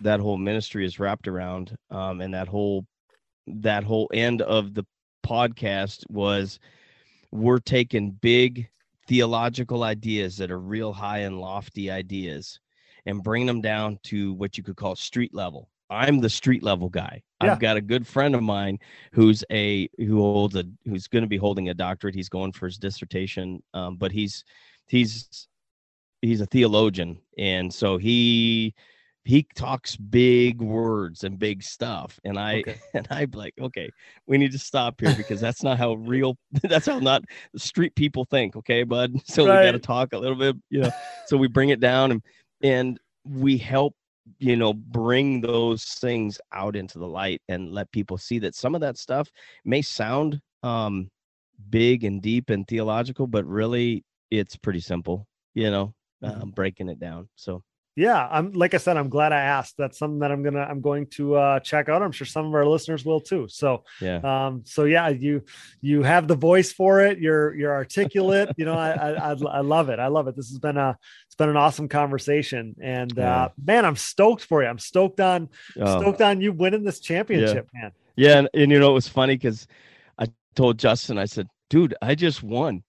[0.00, 2.86] that whole ministry is wrapped around um and that whole
[3.46, 4.84] that whole end of the
[5.26, 6.58] podcast was
[7.30, 8.68] we're taking big
[9.06, 12.58] theological ideas that are real high and lofty ideas
[13.06, 15.68] and bring them down to what you could call street level.
[15.90, 17.22] I'm the street level guy.
[17.42, 17.52] Yeah.
[17.52, 18.78] i've got a good friend of mine
[19.12, 22.14] who's a who holds a who's going to be holding a doctorate.
[22.14, 24.44] He's going for his dissertation um, but he's
[24.86, 25.46] he's
[26.22, 27.18] he's a theologian.
[27.38, 28.74] And so he
[29.24, 32.76] he talks big words and big stuff and i Okay.
[32.94, 33.92] and i'm like okay
[34.26, 37.22] we need to stop here because that's not how real that's how not
[37.56, 40.90] street people think okay bud so we got to talk a little bit you know
[41.24, 42.22] so we bring it down and
[42.62, 43.94] and we help
[44.38, 48.74] you know bring those things out into the light and let people see that some
[48.74, 49.30] of that stuff
[49.64, 51.08] may sound um
[51.70, 56.42] big and deep and theological but really it's pretty simple you know Mhm.
[56.42, 57.62] um, breaking it down so
[57.96, 59.76] yeah i'm like i said i'm glad i asked.
[59.78, 62.02] That's something that i'm gonna i'm going to uh check out.
[62.02, 63.46] I'm sure some of our listeners will too.
[63.48, 64.18] So yeah.
[64.24, 65.42] um so yeah you
[65.80, 67.18] you have the voice for it.
[67.18, 68.50] You're you're articulate.
[68.56, 69.98] You know I, I i love it.
[69.98, 70.36] I love it.
[70.36, 70.96] This has been a
[71.26, 72.74] it's been an awesome conversation.
[72.82, 73.44] And Yeah.
[73.44, 74.68] uh man i'm stoked for you.
[74.68, 75.48] I'm stoked on
[75.80, 76.00] Oh.
[76.00, 77.92] stoked on you winning this championship man.
[78.16, 79.66] Yeah, and, and you know it was funny because
[80.18, 82.82] I told Justin, I said, dude, I just won.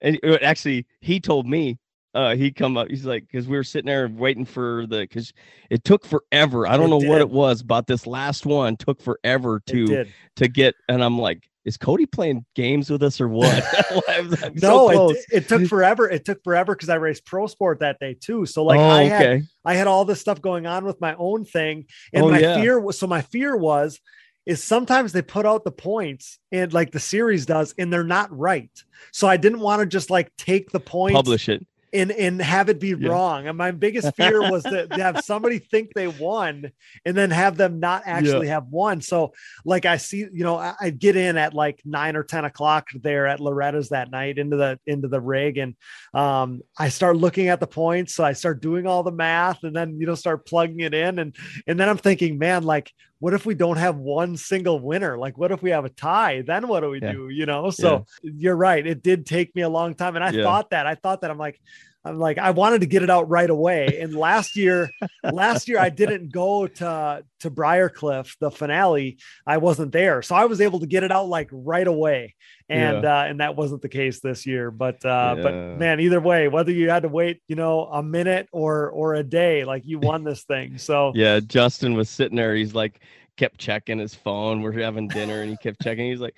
[0.00, 1.78] And uh, actually, he told me,
[2.14, 5.32] uh, he come up, he's like, because we were sitting there waiting for the, because
[5.70, 6.66] it took forever.
[6.66, 10.04] I don't It know what it was, but this last one took forever to
[10.36, 10.74] to get.
[10.88, 13.62] And I'm like, is Cody playing games with us or what?
[14.08, 15.16] I'm so No, close.
[15.16, 16.08] it, it took forever.
[16.08, 18.46] It took forever because I raced pro sport that day too.
[18.46, 19.42] So like oh, I had okay.
[19.64, 21.86] I had all this stuff going on with my own thing.
[22.14, 22.54] And Oh, my yeah.
[22.54, 24.00] fear was so my fear was
[24.46, 28.34] is sometimes they put out the points and like the series does, and they're not
[28.36, 28.70] right.
[29.12, 31.66] So I didn't want to just like take the points Publish it.
[31.92, 33.10] And and have it be Yeah.
[33.10, 33.46] wrong.
[33.46, 36.70] And my biggest fear was to, to have somebody think they won
[37.04, 39.00] and then have them not actually have won.
[39.00, 39.32] So
[39.64, 42.88] like I see, you know, I, I get in at like nine or ten o'clock
[42.94, 45.74] there at Loretta's that night into the into the rig, and
[46.14, 48.14] um, I start looking at the points.
[48.14, 51.18] So I start doing all the math, and then you know start plugging it in,
[51.18, 51.34] and
[51.66, 55.18] and then I'm thinking, man, like what if we don't have one single winner?
[55.18, 56.42] Like, what if we have a tie?
[56.42, 57.12] Then what do we Yeah.
[57.12, 57.28] do?
[57.28, 58.86] You know, so you're right.
[58.86, 60.14] It did take me a long time.
[60.14, 60.44] And I Yeah.
[60.44, 61.60] thought that, I thought that I'm like,
[62.04, 64.00] I'm like, I wanted to get it out right away.
[64.00, 64.90] And last year,
[65.22, 69.18] last year I didn't go to to Briarcliff, the finale.
[69.46, 70.22] I wasn't there.
[70.22, 72.34] So I was able to get it out like right away.
[72.70, 74.70] And uh, and that wasn't the case this year.
[74.70, 75.42] But uh, Yeah.
[75.42, 79.14] but man, either way, whether you had to wait, you know, a minute or or
[79.14, 80.78] a day, like you won this thing.
[80.78, 82.54] So Yeah, Justin was sitting there.
[82.54, 83.00] He's like,
[83.36, 84.60] kept checking his phone.
[84.60, 86.10] We're having dinner, and he kept checking.
[86.10, 86.36] He's like,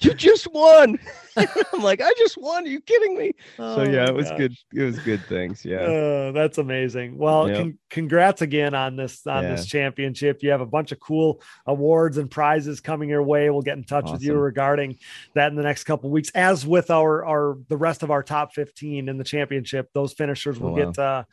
[0.00, 0.98] "You just won."
[1.36, 3.32] I'm like, "I just won." Are you kidding me?
[3.56, 4.38] so Oh yeah, it was gosh.
[4.38, 4.56] good.
[4.72, 5.64] It was good things.
[5.64, 5.78] Yeah.
[5.78, 7.18] Uh, that's amazing.
[7.18, 7.56] Well, Yep.
[7.56, 10.42] con- congrats again on this on this championship.
[10.42, 13.50] You have a bunch of cool awards and prizes coming your way.
[13.50, 14.98] We'll get in touch with you regarding
[15.34, 16.30] that in the next couple weeks.
[16.34, 20.60] As with our our the rest of our top 15 in the championship, those finishers
[20.60, 20.90] will Oh, wow.
[20.92, 21.24] get uh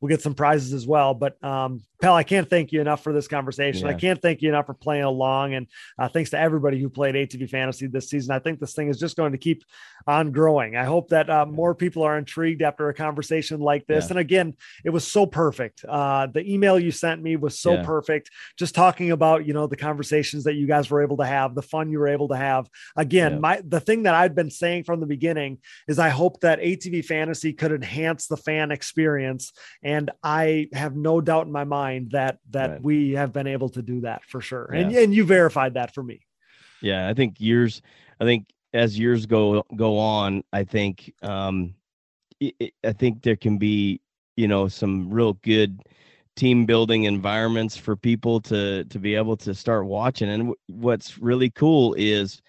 [0.00, 1.14] we'll get some prizes as well.
[1.14, 3.88] But um Pal, I can't thank you enough for this conversation.
[3.88, 5.66] I can't thank you enough for playing along and
[5.98, 8.32] uh, thanks to everybody who played ATV fantasy this season.
[8.32, 9.64] I think this thing is just going to keep
[10.06, 10.76] on growing.
[10.76, 14.04] I hope that uh, more people are intrigued after a conversation like this.
[14.04, 14.10] Yeah.
[14.10, 14.54] And again,
[14.84, 15.84] it was so perfect.
[15.84, 17.82] Uh, the email you sent me was so Yeah.
[17.84, 18.30] perfect.
[18.56, 21.62] Just talking about you know the conversations that you guys were able to have, the
[21.62, 22.68] fun you were able to have.
[22.96, 23.38] Again, Yeah.
[23.40, 25.58] my the thing that I've been saying from the beginning
[25.88, 29.52] is I hope that ATV fantasy could enhance the fan experience,
[29.88, 32.82] and I have no doubt in my mind that that Right.
[32.82, 34.66] we have been able to do that for sure.
[34.72, 35.00] And Yeah.
[35.02, 36.18] and you verified that for me.
[36.80, 37.82] yeah i think years
[38.20, 38.42] i think
[38.72, 41.74] as years go go on i think um
[42.90, 44.00] i think there can be
[44.36, 45.72] you know some real good
[46.36, 51.18] team building environments for people to to be able to start watching and w- what's
[51.18, 52.40] really cool is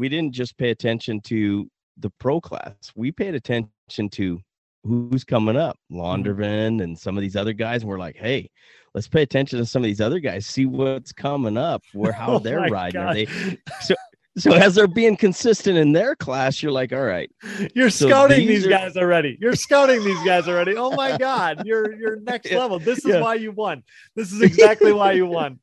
[0.00, 1.68] we didn't just pay attention to
[1.98, 4.40] the pro class we paid attention to
[4.86, 6.00] who's coming up mm-hmm.
[6.00, 8.50] Launderville and some of these other guys and we're like hey
[8.94, 12.16] let's pay attention to some of these other guys see what's coming up where oh
[12.16, 13.26] how Oh they're riding are they
[13.80, 13.94] so
[14.38, 17.30] so as they're being consistent in their class you're like all right
[17.74, 19.38] You're So scouting these these are- guys already.
[19.40, 20.76] You're scouting these guys already.
[20.76, 21.62] Oh my God.
[21.64, 22.78] You're you're next level.
[22.78, 23.22] This is Yeah.
[23.22, 23.82] why you won.
[24.14, 25.58] This is exactly why you won.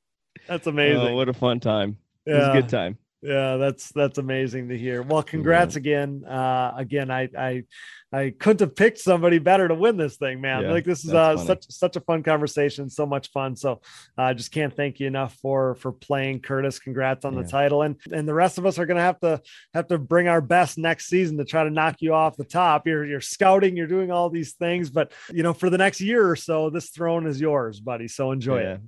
[0.47, 0.97] That's oh, amazing.
[1.01, 4.77] oh, what a fun time it was a good time Yeah, that's that's amazing to
[4.77, 5.01] hear.
[5.01, 6.25] Well, congrats again.
[6.25, 7.63] Uh again, I I
[8.11, 10.63] I couldn't have picked somebody better to win this thing, man.
[10.63, 11.47] Yeah, like this is uh funny.
[11.47, 13.55] such such a fun conversation, so much fun.
[13.55, 13.79] So
[14.17, 16.79] uh, I just can't thank you enough for for playing Curtis.
[16.79, 17.83] Congrats on the title.
[17.83, 19.41] And and the rest of us are gonna have to
[19.73, 22.85] have to bring our best next season to try to knock you off the top.
[22.85, 26.29] You're you're scouting, you're doing all these things, but you know, for the next year
[26.29, 28.09] or so, this throne is yours, buddy.
[28.09, 28.73] So enjoy yeah.
[28.73, 28.81] it.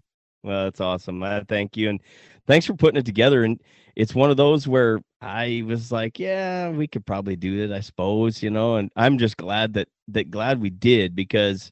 [0.46, 1.24] Well, that's awesome.
[1.24, 2.00] I thank you, and
[2.46, 3.44] thanks for putting it together.
[3.44, 3.60] And
[3.96, 7.80] it's one of those where I was like, yeah, we could probably do it, I
[7.80, 8.76] suppose, you know.
[8.76, 11.72] And I'm just glad that that glad we did because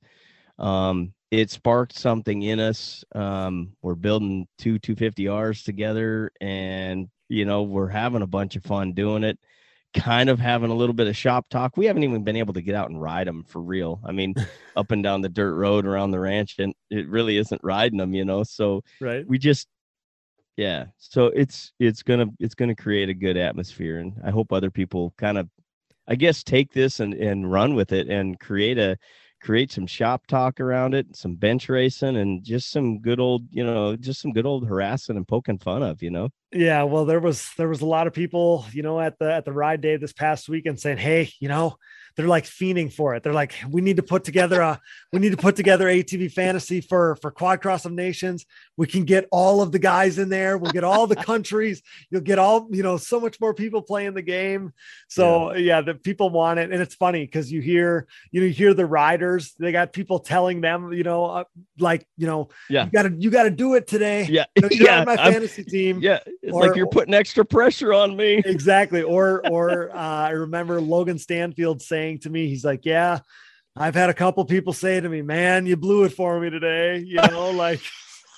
[0.59, 3.03] um, it sparked something in us.
[3.13, 8.93] Um, we're building two 250Rs together, and you know, we're having a bunch of fun
[8.93, 9.37] doing it.
[9.93, 11.77] Kind of having a little bit of shop talk.
[11.77, 14.01] We haven't even been able to get out and ride them for real.
[14.03, 14.33] I mean,
[14.75, 18.13] up and down the dirt road around the ranch, and it really isn't riding them,
[18.13, 18.43] you know.
[18.43, 19.27] So Right.
[19.27, 19.67] we just
[20.55, 24.69] yeah so it's it's gonna it's gonna create a good atmosphere and i hope other
[24.69, 25.49] people kind of
[26.07, 28.95] i guess take this and and run with it and create a
[29.43, 33.63] create some shop talk around it some bench racing and just some good old you
[33.63, 36.29] know just some good old harassing and poking fun of you know?
[36.53, 39.43] Yeah, well, there was there was a lot of people, you know, at the at
[39.43, 41.77] the ride day this past weekend saying, "Hey, you know,
[42.15, 43.23] they're like fiending for it.
[43.23, 44.79] They're like, we need to put together a
[45.11, 48.45] we need to put together ATV fantasy for for Quad Cross of Nations.
[48.77, 50.57] We can get all of the guys in there.
[50.57, 51.81] We'll get all the countries.
[52.09, 54.73] You'll get all you know, so much more people playing the game.
[55.07, 58.53] So yeah, the people want it, and it's funny because you hear you know you
[58.53, 59.53] hear the riders.
[59.59, 61.43] They got people telling them, you know, uh,
[61.79, 62.85] like you know, Yeah.
[62.85, 64.27] you got to you got to do it today.
[64.29, 66.87] yeah You know, you're yeah on my I'm- fantasy team yeah It's or, like you're
[66.87, 68.41] putting extra pressure on me.
[68.45, 69.01] Exactly.
[69.01, 73.19] Or or uh, I remember Logan Stanfield saying to me, he's like, "Yeah,
[73.75, 76.99] I've had a couple people say to me, man, you blew it for me today."
[76.99, 77.81] You know, like.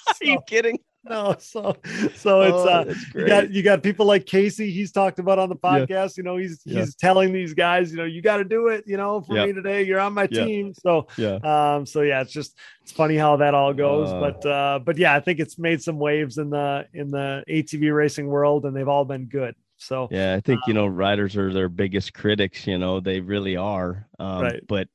[0.07, 0.79] Are you kidding?
[1.07, 1.75] no so
[2.15, 5.49] so it's oh, uh you got you got people like casey he's talked about on
[5.49, 6.09] the podcast yeah.
[6.17, 6.79] you know he's yeah.
[6.79, 9.45] he's telling these guys you know you got to do it you know for yeah.
[9.45, 13.15] me today you're on my team so yeah um so yeah it's just it's funny
[13.15, 16.37] how that all goes uh, but uh but yeah i think it's made some waves
[16.37, 19.55] in the in the atv racing world and they've all been good
[19.85, 23.19] so yeah i think um, you know riders are their biggest critics you know they
[23.19, 24.61] really are um right.
[24.67, 24.87] but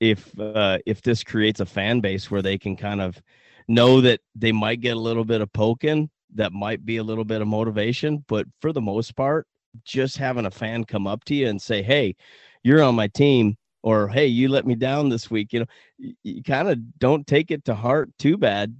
[0.00, 3.20] if uh if this creates a fan base where they can kind of
[3.68, 7.24] know that they might get a little bit of poking that might be a little
[7.24, 9.46] bit of motivation but for the most part
[9.84, 12.14] just having a fan come up to you and say hey
[12.62, 15.66] you're on my team or hey you let me down this week you know
[15.98, 18.76] you, you kind of don't take it to heart too bad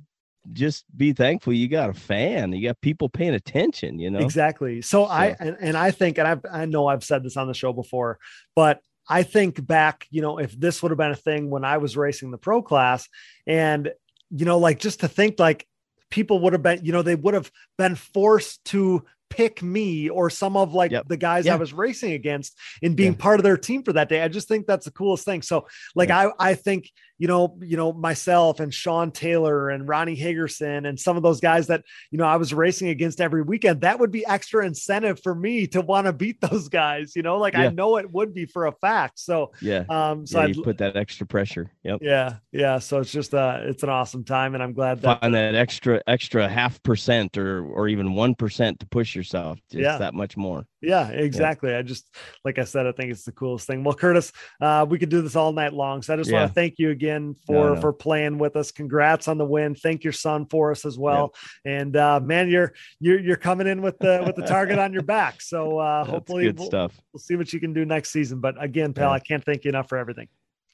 [0.53, 4.81] just be thankful you got a fan you got people paying attention you know exactly
[4.83, 5.11] so, so.
[5.11, 7.73] i and, and i think and i i know i've said this on the show
[7.73, 8.19] before
[8.55, 11.77] but I think back, you know, if this would have been a thing when I
[11.77, 13.09] was racing the pro class
[13.47, 13.93] and
[14.31, 15.67] you know, like just to think like
[16.11, 20.31] people would have been, you know, they would have been forced to pick me or
[20.31, 21.09] some of like yep.
[21.09, 23.19] the guys I was racing against in being yeah.
[23.19, 24.23] part of their team for that day.
[24.23, 25.43] I just think that's the coolest thing.
[25.43, 26.31] So like yeah.
[26.39, 30.99] I I think you know, you know, myself and Sean Taylor and Ronnie Hagerson and
[30.99, 34.11] some of those guys that, you know, I was racing against every weekend, that would
[34.11, 37.65] be extra incentive for me to want to beat those guys, you know, like yeah.
[37.65, 39.19] I know it would be for a fact.
[39.19, 39.85] So, yeah.
[39.89, 41.73] Um, so yeah, you put that extra pressure.
[41.85, 42.01] Yep.
[42.03, 42.37] Yeah.
[42.53, 42.79] Yeah.
[42.79, 44.55] So it's just, uh, it's an awesome time.
[44.55, 48.87] And I'm glad that find that extra, extra half percent or, or even 1% to
[48.87, 49.99] push yourself just yeah.
[49.99, 50.67] that much more.
[50.87, 51.71] Yeah, exactly.
[51.71, 51.79] Yeah.
[51.79, 52.15] I just,
[52.45, 53.83] like I said, I think it's the coolest thing.
[53.83, 54.31] Well, Curtis,
[54.61, 56.01] uh, we could do this all night long.
[56.01, 57.81] So I just want to thank you again for no, no.
[57.81, 58.71] for playing with us.
[58.71, 59.75] Congrats on the win.
[59.75, 61.35] Thank your son for us as well.
[61.65, 65.03] And uh, man, you're you're you're coming in with the with the target on your
[65.17, 65.43] back.
[65.43, 67.01] So uh, hopefully, good we'll, stuff.
[67.13, 68.39] We'll see what you can do next season.
[68.39, 69.15] But again, pal, yeah.
[69.15, 70.29] I can't thank you enough for everything.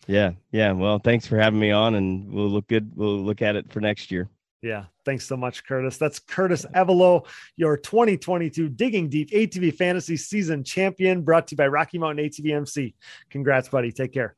[0.06, 0.72] Yeah, yeah.
[0.72, 2.93] Well, thanks for having me on, and we'll look good.
[2.94, 4.28] We'll look at it for next year.
[4.62, 4.84] Yeah.
[5.05, 5.98] Thanks so much, Curtis.
[5.98, 7.26] That's Curtis Evelo,
[7.56, 12.55] your 2022 Digging Deep ATV Fantasy Season champion, brought to you by Rocky Mountain ATV
[12.55, 12.94] MC.
[13.28, 13.90] Congrats, buddy.
[13.90, 14.36] Take care.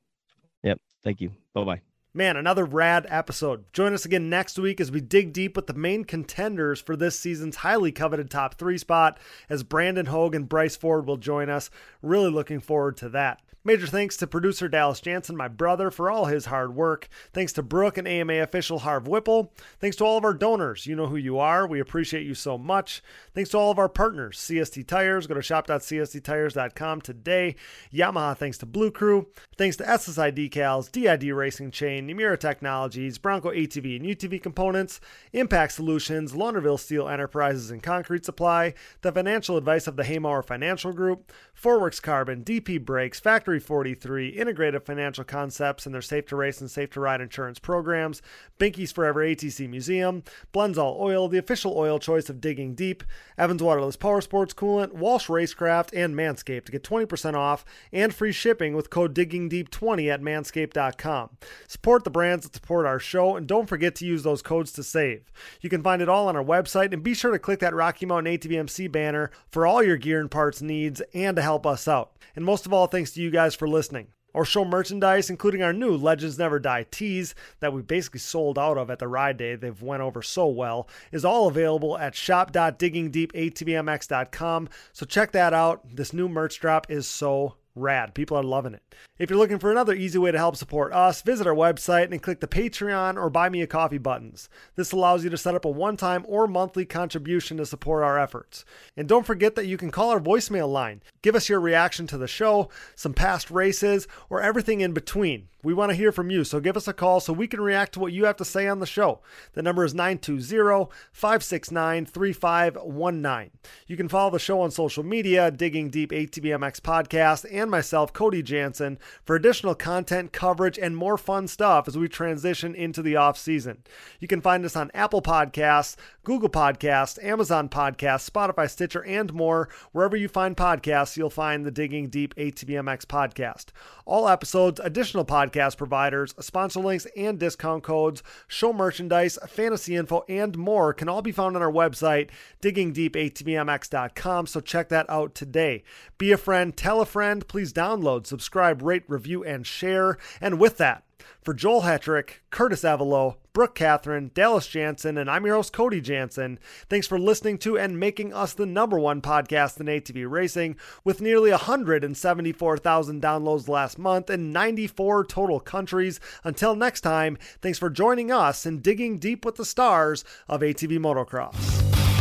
[0.62, 0.80] Yep.
[1.02, 1.30] Thank you.
[1.52, 1.80] Bye bye.
[2.16, 3.64] Man, another rad episode.
[3.72, 7.18] Join us again next week as we dig deep with the main contenders for this
[7.18, 9.18] season's highly coveted top three spot,
[9.51, 11.70] as Brandon Hogue and Bryce Ford will join us.
[12.02, 13.40] Really looking forward to that.
[13.66, 17.08] Major thanks to producer Dallas Jansen, my brother, for all his hard work.
[17.32, 19.54] Thanks to Brooke and AMA official Harv Whipple.
[19.80, 20.86] Thanks to all of our donors.
[20.86, 21.66] You know who you are.
[21.66, 23.02] We appreciate you so much.
[23.34, 24.36] Thanks to all of our partners.
[24.36, 25.26] CST Tires.
[25.26, 27.56] Go to shop.csttires.com today.
[27.90, 29.28] Yamaha, thanks to Blue Crew.
[29.56, 35.00] Thanks to SSI Decals, DID Racing Chain, Namura Technologies, Bronco ATV and UTV Components,
[35.32, 40.92] Impact Solutions, Launderville Steel Enterprises and Concrete Supply, the financial advice of the Haymauer Financial
[40.92, 46.60] Group, Forworks Carbon, DP Brakes, Factory 43, Integrated Financial Concepts and their Safe to Race
[46.60, 48.22] and Safe to Ride insurance programs,
[48.59, 50.22] Binky's Forever ATC Museum,
[50.52, 53.05] Blendzall Oil, the official oil choice of Digging Deep,
[53.36, 58.32] Evans Waterless Power Sports Coolant, Walsh Racecraft, and Manscaped to get 20% off and free
[58.32, 61.31] shipping with code DiggingDeep20 at manscaped.com.
[61.68, 64.82] Support the brands that support our show and don't forget to use those codes to
[64.82, 65.32] save.
[65.60, 68.06] You can find it all on our website and be sure to click that Rocky
[68.06, 72.12] Mountain ATVMC banner for all your gear and parts needs and to help us out.
[72.36, 74.06] And most of all, thanks to you guys for listening.
[74.34, 78.78] Our show merchandise, including our new Legends Never Die tees that we basically sold out
[78.78, 84.68] of at the ride day, they've went over so well, is all available at shop.diggingdeepatvmx.com.
[84.92, 85.94] So check that out.
[85.94, 88.14] This new merch drop is so rad.
[88.14, 88.94] People are loving it.
[89.18, 92.22] If you're looking for another easy way to help support us, visit our website and
[92.22, 94.48] click the Patreon or Buy Me a Coffee buttons.
[94.76, 98.18] This allows you to set up a one time or monthly contribution to support our
[98.18, 98.64] efforts.
[98.96, 101.02] And don't forget that you can call our voicemail line.
[101.22, 105.48] Give us your reaction to the show, some past races, or everything in between.
[105.64, 107.94] We want to hear from you, so give us a call so we can react
[107.94, 109.20] to what you have to say on the show.
[109.54, 113.50] The number is 920 569 3519.
[113.86, 118.42] You can follow the show on social media, Digging Deep ATVMX Podcast, and myself, Cody
[118.42, 123.38] Jansen, for additional content, coverage, and more fun stuff as we transition into the off
[123.38, 123.82] season.
[124.20, 129.70] You can find us on Apple Podcasts, Google Podcasts, Amazon Podcasts, Spotify, Stitcher, and more.
[129.92, 133.66] Wherever you find podcasts, you'll find the Digging Deep ATVMX podcast.
[134.04, 135.24] All episodes, additional
[135.55, 141.22] podcast providers, sponsor links, and discount codes, show merchandise, fantasy info, and more can all
[141.22, 142.31] be found on our website,
[142.62, 144.47] diggingdeepatvmx.com.
[144.47, 145.85] So check that out today.
[146.18, 150.18] Be a friend, tell a friend, please download, subscribe, rate, review, and share.
[150.40, 151.05] And with that,
[151.42, 156.59] For Joel Hetrick, Curtis Avalo, Brooke Catherine, Dallas Jansen, and I'm your host, Cody Jansen.
[156.88, 161.20] Thanks for listening to and making us the number one podcast in ATV racing with
[161.20, 166.18] nearly 174,000 downloads last month in 94 total countries.
[166.42, 170.98] Until next time, thanks for joining us and digging deep with the stars of ATV
[170.98, 172.13] motocross.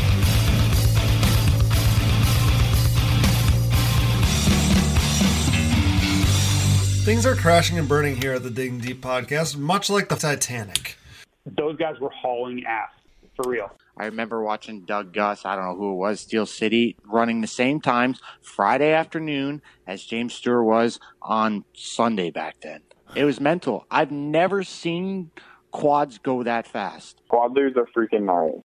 [7.03, 10.97] Things are crashing and burning here at the Digging Deep podcast, much like the Titanic.
[11.45, 12.91] Those guys were hauling ass,
[13.35, 13.69] for real.
[13.97, 17.47] I remember watching Doug Gust, I don't know who it was, Steel City, running the
[17.47, 22.80] same times Friday afternoon as James Stewart was on Sunday back then.
[23.15, 23.85] It was mental.
[23.91, 25.30] I've never seen
[25.71, 27.21] quads go that fast.
[27.27, 28.61] Quad leaders are freaking gnarly.